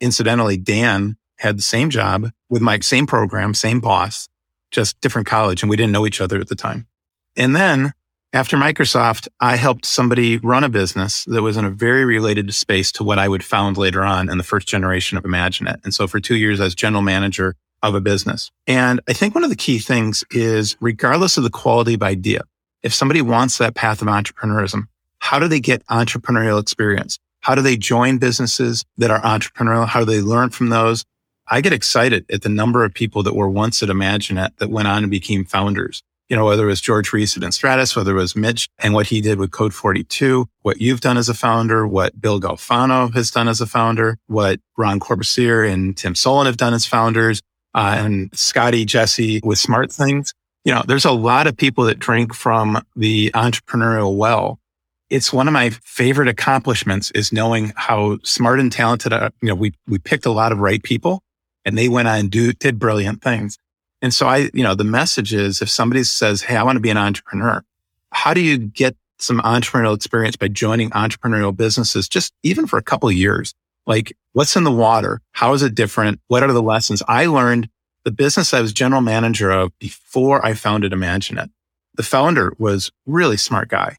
Incidentally, 0.00 0.56
Dan 0.56 1.18
had 1.36 1.58
the 1.58 1.62
same 1.62 1.90
job 1.90 2.30
with 2.48 2.62
my 2.62 2.78
same 2.80 3.06
program, 3.06 3.52
same 3.52 3.80
boss, 3.80 4.30
just 4.70 4.98
different 5.02 5.28
college. 5.28 5.62
And 5.62 5.68
we 5.68 5.76
didn't 5.76 5.92
know 5.92 6.06
each 6.06 6.22
other 6.22 6.40
at 6.40 6.48
the 6.48 6.56
time. 6.56 6.86
And 7.36 7.54
then 7.54 7.92
after 8.32 8.56
Microsoft, 8.56 9.26
I 9.40 9.56
helped 9.56 9.84
somebody 9.84 10.36
run 10.38 10.62
a 10.62 10.68
business 10.68 11.24
that 11.24 11.42
was 11.42 11.56
in 11.56 11.64
a 11.64 11.70
very 11.70 12.04
related 12.04 12.54
space 12.54 12.92
to 12.92 13.04
what 13.04 13.18
I 13.18 13.28
would 13.28 13.42
found 13.42 13.76
later 13.76 14.04
on 14.04 14.30
in 14.30 14.38
the 14.38 14.44
first 14.44 14.68
generation 14.68 15.18
of 15.18 15.24
Imaginet. 15.24 15.82
And 15.84 15.92
so 15.92 16.06
for 16.06 16.20
two 16.20 16.36
years, 16.36 16.60
I 16.60 16.64
was 16.64 16.74
general 16.74 17.02
manager 17.02 17.56
of 17.82 17.94
a 17.94 18.00
business. 18.00 18.50
And 18.66 19.00
I 19.08 19.14
think 19.14 19.34
one 19.34 19.42
of 19.42 19.50
the 19.50 19.56
key 19.56 19.78
things 19.78 20.22
is 20.30 20.76
regardless 20.80 21.36
of 21.36 21.42
the 21.42 21.50
quality 21.50 21.94
of 21.94 22.02
idea, 22.02 22.42
if 22.82 22.94
somebody 22.94 23.20
wants 23.20 23.58
that 23.58 23.74
path 23.74 24.00
of 24.00 24.08
entrepreneurism, 24.08 24.84
how 25.18 25.38
do 25.38 25.48
they 25.48 25.60
get 25.60 25.84
entrepreneurial 25.86 26.60
experience? 26.60 27.18
How 27.40 27.54
do 27.54 27.62
they 27.62 27.76
join 27.76 28.18
businesses 28.18 28.84
that 28.98 29.10
are 29.10 29.20
entrepreneurial? 29.22 29.88
How 29.88 30.00
do 30.00 30.06
they 30.06 30.20
learn 30.20 30.50
from 30.50 30.68
those? 30.68 31.04
I 31.48 31.62
get 31.62 31.72
excited 31.72 32.26
at 32.30 32.42
the 32.42 32.48
number 32.48 32.84
of 32.84 32.94
people 32.94 33.24
that 33.24 33.34
were 33.34 33.48
once 33.48 33.82
at 33.82 33.88
Imaginet 33.88 34.56
that 34.58 34.70
went 34.70 34.86
on 34.86 35.02
and 35.02 35.10
became 35.10 35.44
founders. 35.44 36.02
You 36.30 36.36
know, 36.36 36.46
whether 36.46 36.64
it 36.64 36.68
was 36.68 36.80
George 36.80 37.12
Reese 37.12 37.36
at 37.36 37.52
Stratus, 37.52 37.94
whether 37.94 38.12
it 38.12 38.20
was 38.20 38.34
Mitch 38.34 38.68
and 38.78 38.94
what 38.94 39.08
he 39.08 39.20
did 39.20 39.38
with 39.38 39.50
Code 39.50 39.74
42, 39.74 40.48
what 40.62 40.80
you've 40.80 41.00
done 41.00 41.18
as 41.18 41.28
a 41.28 41.34
founder, 41.34 41.86
what 41.86 42.18
Bill 42.20 42.40
Galfano 42.40 43.12
has 43.12 43.30
done 43.30 43.48
as 43.48 43.60
a 43.60 43.66
founder, 43.66 44.16
what 44.28 44.60
Ron 44.78 45.00
Corbusier 45.00 45.70
and 45.70 45.96
Tim 45.96 46.14
Soulan 46.14 46.46
have 46.46 46.56
done 46.56 46.72
as 46.72 46.86
founders, 46.86 47.42
uh, 47.74 47.96
and 47.98 48.30
Scotty 48.32 48.86
Jesse 48.86 49.40
with 49.44 49.58
Smart 49.58 49.92
Things. 49.92 50.32
You 50.64 50.72
know, 50.72 50.82
there's 50.86 51.04
a 51.04 51.10
lot 51.10 51.46
of 51.46 51.56
people 51.56 51.84
that 51.84 51.98
drink 51.98 52.32
from 52.32 52.80
the 52.94 53.30
entrepreneurial 53.32 54.16
well 54.16 54.60
it's 55.10 55.32
one 55.32 55.48
of 55.48 55.52
my 55.52 55.70
favorite 55.70 56.28
accomplishments 56.28 57.10
is 57.10 57.32
knowing 57.32 57.72
how 57.74 58.18
smart 58.22 58.60
and 58.60 58.70
talented, 58.70 59.12
uh, 59.12 59.30
you 59.42 59.48
know, 59.48 59.56
we, 59.56 59.74
we 59.88 59.98
picked 59.98 60.24
a 60.24 60.30
lot 60.30 60.52
of 60.52 60.58
right 60.58 60.82
people 60.82 61.22
and 61.64 61.76
they 61.76 61.88
went 61.88 62.08
on 62.08 62.18
and 62.20 62.30
do, 62.30 62.52
did 62.52 62.78
brilliant 62.78 63.20
things. 63.20 63.58
And 64.02 64.14
so 64.14 64.26
I, 64.26 64.50
you 64.54 64.62
know, 64.62 64.74
the 64.74 64.84
message 64.84 65.34
is 65.34 65.60
if 65.60 65.68
somebody 65.68 66.04
says, 66.04 66.42
Hey, 66.42 66.56
I 66.56 66.62
want 66.62 66.76
to 66.76 66.80
be 66.80 66.90
an 66.90 66.96
entrepreneur, 66.96 67.62
how 68.12 68.34
do 68.34 68.40
you 68.40 68.58
get 68.58 68.96
some 69.18 69.40
entrepreneurial 69.40 69.94
experience 69.94 70.36
by 70.36 70.48
joining 70.48 70.90
entrepreneurial 70.90 71.54
businesses 71.54 72.08
just 72.08 72.32
even 72.42 72.66
for 72.66 72.78
a 72.78 72.82
couple 72.82 73.08
of 73.08 73.14
years? 73.14 73.54
Like 73.86 74.16
what's 74.32 74.56
in 74.56 74.64
the 74.64 74.72
water? 74.72 75.20
How 75.32 75.52
is 75.52 75.62
it 75.62 75.74
different? 75.74 76.20
What 76.28 76.42
are 76.42 76.52
the 76.52 76.62
lessons? 76.62 77.02
I 77.08 77.26
learned 77.26 77.68
the 78.04 78.10
business 78.10 78.54
I 78.54 78.60
was 78.60 78.72
general 78.72 79.02
manager 79.02 79.50
of 79.50 79.78
before 79.78 80.44
I 80.44 80.54
founded 80.54 80.92
Imaginet, 80.92 81.50
The 81.94 82.02
founder 82.02 82.54
was 82.58 82.90
really 83.06 83.36
smart 83.36 83.68
guy, 83.68 83.96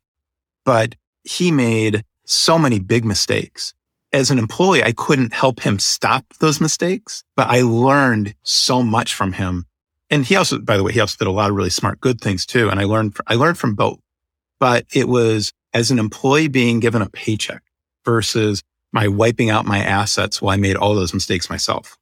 but 0.66 0.96
he 1.24 1.52
made 1.52 2.04
so 2.26 2.58
many 2.58 2.80
big 2.80 3.06
mistakes. 3.06 3.74
As 4.12 4.32
an 4.32 4.40
employee, 4.40 4.84
I 4.84 4.92
couldn't 4.92 5.34
help 5.34 5.62
him 5.62 5.80
stop 5.80 6.26
those 6.40 6.60
mistakes, 6.60 7.24
but 7.36 7.48
I 7.48 7.62
learned 7.62 8.34
so 8.44 8.82
much 8.84 9.14
from 9.14 9.34
him. 9.34 9.66
And 10.12 10.26
he 10.26 10.36
also, 10.36 10.60
by 10.60 10.78
the 10.78 10.84
way, 10.84 10.92
he 10.92 11.00
also 11.00 11.18
did 11.18 11.28
a 11.28 11.32
lot 11.32 11.50
of 11.50 11.56
really 11.56 11.70
smart, 11.70 12.02
good 12.02 12.20
things 12.20 12.46
too. 12.46 12.70
And 12.70 12.80
I 12.80 12.84
learned, 12.84 13.16
I 13.28 13.36
learned 13.36 13.58
from 13.58 13.76
both, 13.76 14.00
but 14.60 14.86
it 14.94 15.08
was 15.08 15.54
as 15.74 15.90
an 15.90 16.00
employee 16.00 16.50
being 16.50 16.82
given 16.82 17.02
a 17.02 17.10
paycheck 17.10 17.64
versus 18.04 18.62
my 18.92 19.08
wiping 19.08 19.50
out 19.50 19.66
my 19.66 19.80
assets 19.80 20.42
while 20.42 20.54
I 20.54 20.58
made 20.58 20.76
all 20.76 20.96
those 20.96 21.14
mistakes 21.14 21.50
myself. 21.50 21.98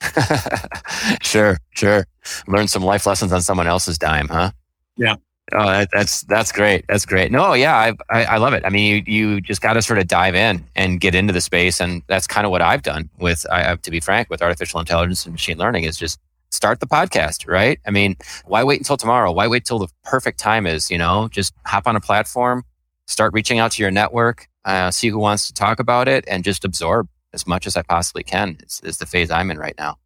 sure, 1.22 1.58
sure. 1.74 2.06
Learn 2.48 2.66
some 2.66 2.82
life 2.82 3.06
lessons 3.06 3.32
on 3.32 3.42
someone 3.42 3.66
else's 3.66 3.98
dime, 3.98 4.28
huh? 4.28 4.52
Yeah. 4.96 5.16
Oh, 5.52 5.66
that, 5.66 5.88
that's 5.92 6.22
that's 6.22 6.52
great. 6.52 6.84
That's 6.88 7.04
great. 7.04 7.32
No, 7.32 7.54
yeah, 7.54 7.76
I, 7.76 7.92
I, 8.08 8.24
I 8.24 8.36
love 8.36 8.52
it. 8.52 8.64
I 8.64 8.70
mean, 8.70 9.04
you 9.04 9.14
you 9.14 9.40
just 9.40 9.60
got 9.60 9.72
to 9.72 9.82
sort 9.82 9.98
of 9.98 10.06
dive 10.06 10.36
in 10.36 10.64
and 10.76 11.00
get 11.00 11.14
into 11.14 11.32
the 11.32 11.40
space, 11.40 11.80
and 11.80 12.02
that's 12.06 12.28
kind 12.28 12.44
of 12.46 12.52
what 12.52 12.62
I've 12.62 12.82
done 12.82 13.10
with. 13.18 13.44
I, 13.50 13.62
have 13.62 13.82
to 13.82 13.90
be 13.90 13.98
frank, 13.98 14.30
with 14.30 14.42
artificial 14.42 14.78
intelligence 14.78 15.26
and 15.26 15.32
machine 15.32 15.58
learning, 15.58 15.84
is 15.84 15.98
just 15.98 16.20
start 16.50 16.80
the 16.80 16.86
podcast. 16.86 17.48
Right? 17.48 17.80
I 17.86 17.90
mean, 17.90 18.16
why 18.44 18.64
wait 18.64 18.80
until 18.80 18.96
tomorrow? 18.96 19.32
Why 19.32 19.48
wait 19.48 19.64
till 19.64 19.78
the 19.78 19.88
perfect 20.04 20.38
time 20.38 20.66
is? 20.66 20.90
You 20.90 20.98
know, 20.98 21.28
just 21.30 21.54
hop 21.66 21.86
on 21.86 21.96
a 21.96 22.00
platform, 22.00 22.64
start 23.06 23.32
reaching 23.32 23.58
out 23.58 23.72
to 23.72 23.82
your 23.82 23.90
network, 23.90 24.48
uh, 24.64 24.90
see 24.90 25.08
who 25.08 25.18
wants 25.18 25.46
to 25.46 25.54
talk 25.54 25.80
about 25.80 26.08
it, 26.08 26.24
and 26.28 26.44
just 26.44 26.64
absorb 26.64 27.08
as 27.32 27.46
much 27.46 27.66
as 27.66 27.76
I 27.76 27.82
possibly 27.82 28.22
can. 28.22 28.56
It's, 28.60 28.80
it's 28.82 28.98
the 28.98 29.06
phase 29.06 29.30
I'm 29.30 29.50
in 29.50 29.58
right 29.58 29.74
now. 29.78 29.96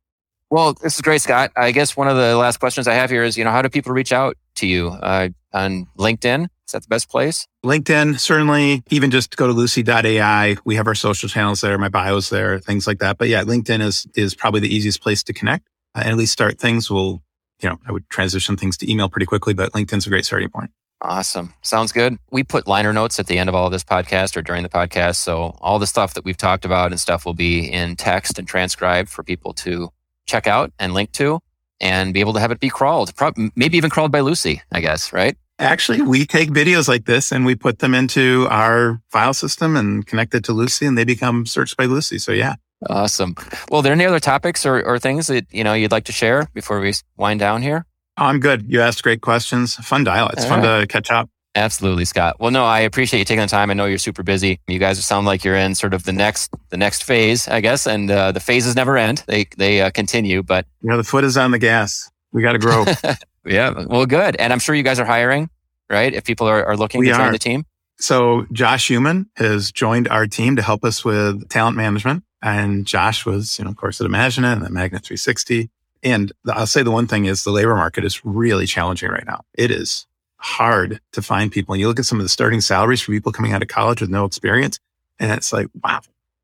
Well, 0.51 0.75
this 0.75 0.95
is 0.95 1.01
great, 1.01 1.21
Scott. 1.21 1.51
I 1.57 1.73
guess 1.73 1.97
one 1.97 2.07
of 2.07 2.17
the 2.17 2.37
last 2.37 2.59
questions 2.59 2.87
I 2.87 2.95
have 2.95 3.11
here 3.11 3.25
is, 3.25 3.37
you 3.37 3.45
know, 3.45 3.51
how 3.51 3.63
do 3.63 3.69
people 3.69 3.93
reach 3.93 4.13
out 4.13 4.37
to 4.57 4.67
you 4.67 4.89
uh, 4.89 5.31
on 5.53 5.87
LinkedIn? 5.99 6.45
Is 6.45 6.73
that 6.73 6.83
the 6.83 6.89
best 6.89 7.11
place? 7.11 7.47
LinkedIn, 7.65 8.21
certainly. 8.21 8.83
Even 8.91 9.11
just 9.11 9.37
go 9.37 9.47
to 9.47 9.53
lucy.ai. 9.53 10.57
We 10.65 10.77
have 10.77 10.87
our 10.87 10.95
social 10.95 11.29
channels 11.29 11.61
there. 11.61 11.77
My 11.79 11.89
bio's 11.89 12.31
there, 12.31 12.59
things 12.59 12.87
like 12.87 12.99
that. 13.01 13.19
But 13.19 13.29
yeah, 13.29 13.43
LinkedIn 13.43 13.81
is, 13.81 14.07
is 14.15 14.35
probably 14.35 14.61
the 14.61 14.75
easiest 14.75 15.03
place 15.03 15.23
to 15.25 15.33
connect 15.33 15.67
and 15.95 16.09
at 16.09 16.17
least 16.17 16.33
start 16.33 16.59
things. 16.59 16.91
We'll, 16.91 17.23
you 17.61 17.69
know, 17.69 17.79
I 17.87 17.93
would 17.93 18.09
transition 18.11 18.57
things 18.57 18.77
to 18.79 18.91
email 18.91 19.09
pretty 19.09 19.27
quickly, 19.27 19.55
but 19.55 19.73
LinkedIn's 19.73 20.07
a 20.07 20.11
great 20.11 20.25
starting 20.25 20.51
point. 20.51 20.71
Awesome. 21.01 21.53
Sounds 21.63 21.93
good. 21.93 22.17
We 22.31 22.45
put 22.45 22.67
liner 22.67 22.93
notes 22.93 23.19
at 23.19 23.27
the 23.27 23.39
end 23.39 23.49
of 23.49 23.55
all 23.55 23.67
of 23.67 23.73
this 23.73 23.85
podcast 23.85 24.37
or 24.37 24.43
during 24.43 24.63
the 24.63 24.69
podcast. 24.71 25.17
So 25.17 25.57
all 25.61 25.79
the 25.79 25.87
stuff 25.87 26.15
that 26.15 26.25
we've 26.25 26.37
talked 26.37 26.65
about 26.65 26.93
and 26.93 27.01
stuff 27.01 27.27
will 27.27 27.35
be 27.35 27.71
in 27.71 27.97
text 27.97 28.39
and 28.39 28.49
transcribed 28.49 29.11
for 29.11 29.23
people 29.23 29.53
to 29.55 29.91
check 30.27 30.47
out 30.47 30.73
and 30.79 30.95
link 30.95 31.13
to 31.13 31.41
and 31.81 32.15
be 32.15 32.21
able 32.21 32.33
to 32.33 32.41
have 32.41 32.51
it 32.51 32.61
be 32.61 32.71
crawled, 32.71 33.13
maybe 33.55 33.77
even 33.77 33.91
crawled 33.91 34.13
by 34.13 34.21
Lucy, 34.21 34.63
I 34.73 34.81
guess, 34.81 35.13
right? 35.13 35.37
Actually, 35.59 36.01
we 36.01 36.25
take 36.25 36.49
videos 36.51 36.89
like 36.89 37.05
this 37.05 37.31
and 37.31 37.45
we 37.45 37.55
put 37.55 37.81
them 37.81 37.95
into 37.95 38.47
our 38.51 39.01
file 39.11 39.35
system 39.35 39.77
and 39.77 40.07
connect 40.07 40.35
it 40.35 40.45
to 40.45 40.53
Lucy 40.53 40.87
and 40.87 40.97
they 40.97 41.05
become 41.05 41.45
searched 41.45 41.77
by 41.77 41.85
Lucy. 41.85 42.19
So 42.19 42.33
yeah. 42.33 42.55
Awesome. 42.89 43.35
Well, 43.71 43.81
are 43.81 43.83
there 43.83 43.93
any 43.93 44.05
other 44.05 44.21
topics 44.21 44.65
or, 44.67 44.83
or 44.83 44.99
things 44.99 45.27
that, 45.29 45.47
you 45.53 45.65
know, 45.65 45.75
you'd 45.75 45.93
like 45.93 46.05
to 46.05 46.13
share 46.13 46.49
before 46.55 46.81
we 46.81 46.93
wind 47.17 47.41
down 47.41 47.63
here? 47.63 47.87
I'm 48.17 48.41
good. 48.41 48.67
You 48.69 48.81
asked 48.81 49.03
great 49.03 49.21
questions. 49.21 49.75
Fun 49.77 50.05
dial. 50.05 50.29
It's 50.29 50.43
All 50.45 50.49
fun 50.51 50.63
right. 50.63 50.81
to 50.81 50.87
catch 50.87 51.11
up. 51.11 51.29
Absolutely, 51.57 52.05
Scott. 52.05 52.37
Well, 52.41 52.51
no, 52.51 52.65
I 52.65 52.81
appreciate 52.81 53.21
you 53.21 53.25
taking 53.25 53.41
the 53.43 53.47
time. 53.47 53.71
I 53.71 53.75
know 53.75 53.85
you're 53.85 53.99
super 53.99 54.25
busy. 54.25 54.59
You 54.67 54.81
guys 54.81 55.05
sound 55.05 55.25
like 55.25 55.45
you're 55.45 55.55
in 55.55 55.77
sort 55.77 55.95
of 55.95 56.03
the 56.03 56.13
next 56.13 56.51
the 56.71 56.77
next 56.77 57.05
phase, 57.05 57.47
I 57.47 57.61
guess, 57.61 57.87
and 57.87 58.11
uh, 58.11 58.33
the 58.33 58.41
phases 58.41 58.75
never 58.75 58.97
end. 58.97 59.23
They 59.29 59.47
they 59.57 59.81
uh, 59.81 59.91
continue, 59.91 60.43
but 60.43 60.67
you 60.83 60.91
know 60.91 60.97
the 60.97 61.05
foot 61.05 61.23
is 61.23 61.37
on 61.37 61.53
the 61.53 61.61
gas. 61.61 62.11
We 62.33 62.43
got 62.43 62.53
to 62.53 62.59
grow. 62.59 62.85
yeah. 63.47 63.85
Well, 63.87 64.07
good. 64.07 64.35
And 64.37 64.53
I'm 64.53 64.59
sure 64.59 64.75
you 64.75 64.83
guys 64.83 64.99
are 64.99 65.05
hiring, 65.05 65.49
right? 65.89 66.13
If 66.13 66.25
people 66.25 66.49
are, 66.49 66.65
are 66.65 66.77
looking 66.77 66.99
we 66.99 67.07
to 67.07 67.15
join 67.15 67.31
the 67.31 67.39
team. 67.39 67.65
So 67.99 68.47
Josh 68.53 68.89
Human 68.89 69.31
has 69.37 69.71
joined 69.71 70.09
our 70.09 70.27
team 70.27 70.57
to 70.57 70.63
help 70.63 70.85
us 70.85 71.05
with 71.05 71.49
talent 71.49 71.77
management. 71.77 72.25
And 72.43 72.87
Josh 72.87 73.25
was, 73.25 73.59
you 73.59 73.65
know, 73.65 73.71
of 73.71 73.77
course, 73.77 74.01
at 74.01 74.07
Imaginet 74.07 74.53
and 74.53 74.65
at 74.65 74.73
Magnet 74.73 75.05
360. 75.05 75.71
And 76.03 76.33
I'll 76.47 76.67
say 76.67 76.83
the 76.83 76.91
one 76.91 77.07
thing 77.07 77.25
is 77.25 77.45
the 77.45 77.51
labor 77.51 77.75
market 77.75 78.05
is 78.05 78.25
really 78.25 78.67
challenging 78.67 79.11
right 79.11 79.25
now. 79.27 79.41
It 79.55 79.71
is 79.71 80.07
hard 80.37 81.01
to 81.13 81.23
find 81.23 81.51
people. 81.51 81.73
And 81.73 81.81
you 81.81 81.89
look 81.89 81.99
at 81.99 82.05
some 82.05 82.21
of 82.21 82.25
the 82.25 82.29
starting 82.29 82.61
salaries 82.61 83.01
for 83.01 83.13
people 83.13 83.33
coming 83.33 83.53
out 83.53 83.63
of 83.63 83.69
college 83.69 84.03
with 84.03 84.11
no 84.11 84.27
experience, 84.27 84.79
and 85.19 85.33
it's 85.33 85.53
like, 85.53 85.69
wow, 85.83 86.01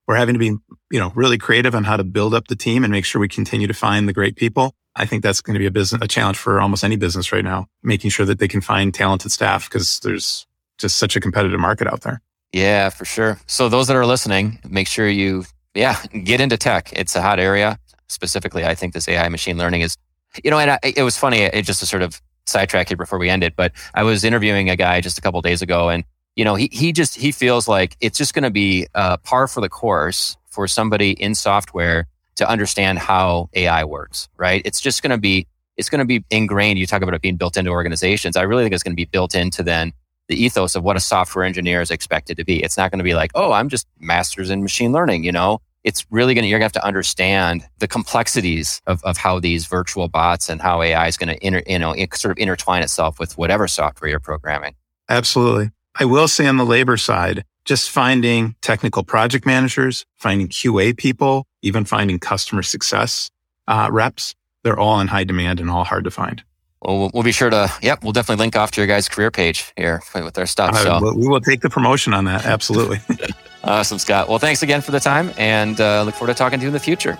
we're 0.06 0.16
having 0.16 0.34
to 0.34 0.38
be, 0.38 0.56
you 0.90 0.98
know, 0.98 1.12
really 1.14 1.36
creative 1.36 1.74
on 1.74 1.84
how 1.84 1.98
to 1.98 2.04
build 2.04 2.32
up 2.32 2.48
the 2.48 2.56
team 2.56 2.82
and 2.82 2.90
make 2.90 3.04
sure 3.04 3.20
we 3.20 3.28
continue 3.28 3.66
to 3.66 3.74
find 3.74 4.08
the 4.08 4.14
great 4.14 4.36
people. 4.36 4.74
I 4.96 5.04
think 5.04 5.22
that's 5.22 5.42
going 5.42 5.54
to 5.54 5.60
be 5.60 5.66
a 5.66 5.70
business, 5.70 6.02
a 6.02 6.08
challenge 6.08 6.38
for 6.38 6.60
almost 6.60 6.82
any 6.82 6.96
business 6.96 7.30
right 7.30 7.44
now, 7.44 7.66
making 7.82 8.10
sure 8.10 8.26
that 8.26 8.38
they 8.38 8.48
can 8.48 8.60
find 8.60 8.92
talented 8.94 9.32
staff 9.32 9.68
because 9.68 10.00
there's 10.00 10.46
just 10.80 10.98
such 10.98 11.16
a 11.16 11.20
competitive 11.20 11.60
market 11.60 11.86
out 11.86 12.02
there. 12.02 12.20
Yeah, 12.52 12.88
for 12.90 13.04
sure. 13.04 13.38
So 13.46 13.68
those 13.68 13.86
that 13.86 13.96
are 13.96 14.06
listening, 14.06 14.58
make 14.68 14.88
sure 14.88 15.08
you, 15.08 15.44
yeah, 15.74 16.02
get 16.24 16.40
into 16.40 16.56
tech. 16.56 16.90
It's 16.92 17.14
a 17.14 17.22
hot 17.22 17.38
area. 17.38 17.78
Specifically, 18.08 18.64
I 18.64 18.74
think 18.74 18.92
this 18.92 19.08
AI 19.08 19.28
machine 19.28 19.56
learning 19.56 19.82
is, 19.82 19.96
you 20.42 20.50
know, 20.50 20.58
and 20.58 20.72
I, 20.72 20.78
it 20.82 21.02
was 21.02 21.16
funny, 21.16 21.42
it 21.42 21.64
just 21.64 21.80
to 21.80 21.86
sort 21.86 22.02
of 22.02 22.20
sidetrack 22.46 22.88
here 22.88 22.96
before 22.96 23.18
we 23.18 23.28
end 23.28 23.44
it, 23.44 23.54
but 23.54 23.72
I 23.94 24.02
was 24.02 24.24
interviewing 24.24 24.68
a 24.68 24.76
guy 24.76 25.00
just 25.00 25.16
a 25.16 25.20
couple 25.20 25.40
days 25.42 25.62
ago 25.62 25.88
and 25.88 26.04
you 26.36 26.44
know, 26.44 26.54
he, 26.54 26.68
he 26.72 26.92
just, 26.92 27.16
he 27.16 27.32
feels 27.32 27.68
like 27.68 27.96
it's 28.00 28.16
just 28.16 28.34
going 28.34 28.44
to 28.44 28.50
be 28.50 28.86
uh, 28.94 29.16
par 29.18 29.48
for 29.48 29.60
the 29.60 29.68
course 29.68 30.36
for 30.46 30.66
somebody 30.68 31.10
in 31.10 31.34
software 31.34 32.06
to 32.36 32.48
understand 32.48 32.98
how 32.98 33.50
AI 33.54 33.84
works, 33.84 34.28
right? 34.36 34.62
It's 34.64 34.80
just 34.80 35.02
going 35.02 35.10
to 35.10 35.18
be, 35.18 35.46
it's 35.76 35.88
going 35.88 35.98
to 35.98 36.04
be 36.04 36.24
ingrained. 36.30 36.78
You 36.78 36.86
talk 36.86 37.02
about 37.02 37.14
it 37.14 37.20
being 37.20 37.36
built 37.36 37.56
into 37.56 37.70
organizations. 37.70 38.36
I 38.36 38.42
really 38.42 38.64
think 38.64 38.74
it's 38.74 38.82
going 38.82 38.92
to 38.92 38.96
be 38.96 39.06
built 39.06 39.34
into 39.34 39.62
then 39.62 39.92
the 40.30 40.42
ethos 40.42 40.76
of 40.76 40.84
what 40.84 40.96
a 40.96 41.00
software 41.00 41.44
engineer 41.44 41.80
is 41.80 41.90
expected 41.90 42.36
to 42.36 42.44
be. 42.44 42.62
It's 42.62 42.76
not 42.76 42.92
going 42.92 43.00
to 43.00 43.04
be 43.04 43.14
like, 43.14 43.32
oh, 43.34 43.50
I'm 43.50 43.68
just 43.68 43.88
masters 43.98 44.48
in 44.48 44.62
machine 44.62 44.92
learning, 44.92 45.24
you 45.24 45.32
know? 45.32 45.60
It's 45.82 46.06
really 46.10 46.34
going 46.34 46.44
to, 46.44 46.48
you're 46.48 46.60
going 46.60 46.70
to 46.70 46.76
have 46.76 46.82
to 46.82 46.86
understand 46.86 47.66
the 47.80 47.88
complexities 47.88 48.80
of, 48.86 49.02
of 49.02 49.16
how 49.16 49.40
these 49.40 49.66
virtual 49.66 50.06
bots 50.08 50.48
and 50.48 50.60
how 50.60 50.82
AI 50.82 51.08
is 51.08 51.16
going 51.16 51.30
to, 51.30 51.46
inter, 51.46 51.62
you 51.66 51.78
know, 51.78 51.96
sort 52.14 52.30
of 52.30 52.38
intertwine 52.38 52.82
itself 52.82 53.18
with 53.18 53.36
whatever 53.38 53.66
software 53.66 54.08
you're 54.08 54.20
programming. 54.20 54.76
Absolutely. 55.08 55.70
I 55.98 56.04
will 56.04 56.28
say 56.28 56.46
on 56.46 56.58
the 56.58 56.66
labor 56.66 56.96
side, 56.96 57.44
just 57.64 57.90
finding 57.90 58.54
technical 58.62 59.02
project 59.02 59.44
managers, 59.46 60.06
finding 60.16 60.48
QA 60.48 60.96
people, 60.96 61.46
even 61.62 61.84
finding 61.84 62.20
customer 62.20 62.62
success 62.62 63.30
uh, 63.66 63.88
reps, 63.90 64.34
they're 64.62 64.78
all 64.78 65.00
in 65.00 65.08
high 65.08 65.24
demand 65.24 65.58
and 65.58 65.70
all 65.70 65.84
hard 65.84 66.04
to 66.04 66.10
find. 66.10 66.44
Well, 66.82 67.10
we'll 67.12 67.22
be 67.22 67.32
sure 67.32 67.50
to, 67.50 67.70
yep, 67.82 68.02
we'll 68.02 68.12
definitely 68.12 68.42
link 68.42 68.56
off 68.56 68.70
to 68.72 68.80
your 68.80 68.86
guys' 68.86 69.08
career 69.08 69.30
page 69.30 69.72
here 69.76 70.02
with 70.14 70.38
our 70.38 70.46
stuff. 70.46 70.74
Uh, 70.74 71.00
so. 71.00 71.14
We 71.14 71.28
will 71.28 71.40
take 71.40 71.60
the 71.60 71.68
promotion 71.68 72.14
on 72.14 72.24
that. 72.24 72.46
Absolutely. 72.46 73.00
awesome, 73.64 73.98
Scott. 73.98 74.28
Well, 74.28 74.38
thanks 74.38 74.62
again 74.62 74.80
for 74.80 74.90
the 74.90 75.00
time 75.00 75.32
and 75.36 75.78
uh, 75.80 76.02
look 76.04 76.14
forward 76.14 76.32
to 76.32 76.38
talking 76.38 76.58
to 76.58 76.62
you 76.62 76.68
in 76.68 76.72
the 76.72 76.80
future. 76.80 77.18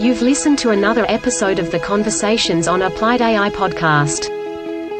You've 0.00 0.22
listened 0.22 0.58
to 0.58 0.70
another 0.70 1.06
episode 1.08 1.58
of 1.58 1.70
the 1.70 1.78
Conversations 1.78 2.68
on 2.68 2.82
Applied 2.82 3.22
AI 3.22 3.48
podcast. 3.50 4.28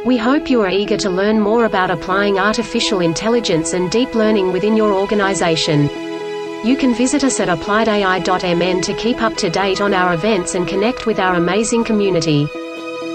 We 0.06 0.16
hope 0.16 0.48
you 0.48 0.62
are 0.62 0.70
eager 0.70 0.96
to 0.98 1.10
learn 1.10 1.40
more 1.40 1.64
about 1.64 1.90
applying 1.90 2.38
artificial 2.38 3.00
intelligence 3.00 3.72
and 3.72 3.90
deep 3.90 4.14
learning 4.14 4.52
within 4.52 4.76
your 4.76 4.92
organization. 4.92 6.05
You 6.64 6.76
can 6.76 6.94
visit 6.94 7.22
us 7.22 7.38
at 7.40 7.48
appliedai.mn 7.48 8.80
to 8.82 8.94
keep 8.94 9.22
up 9.22 9.36
to 9.36 9.50
date 9.50 9.80
on 9.80 9.94
our 9.94 10.14
events 10.14 10.54
and 10.54 10.66
connect 10.66 11.06
with 11.06 11.18
our 11.18 11.34
amazing 11.34 11.84
community. 11.84 12.48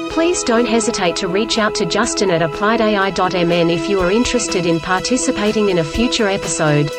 Please 0.10 0.44
don't 0.44 0.68
hesitate 0.68 1.16
to 1.18 1.28
reach 1.28 1.58
out 1.58 1.74
to 1.76 1.86
Justin 1.86 2.32
at 2.32 2.42
appliedai.mn 2.42 3.70
if 3.70 3.90
you 3.90 4.00
are 4.00 4.12
interested 4.12 4.66
in 4.66 4.80
participating 4.80 5.70
in 5.70 5.80
a 5.80 5.84
future 5.84 6.28
episode. 6.28 6.90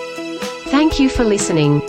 Thank 0.70 0.98
you 0.98 1.08
for 1.08 1.24
listening. 1.24 1.82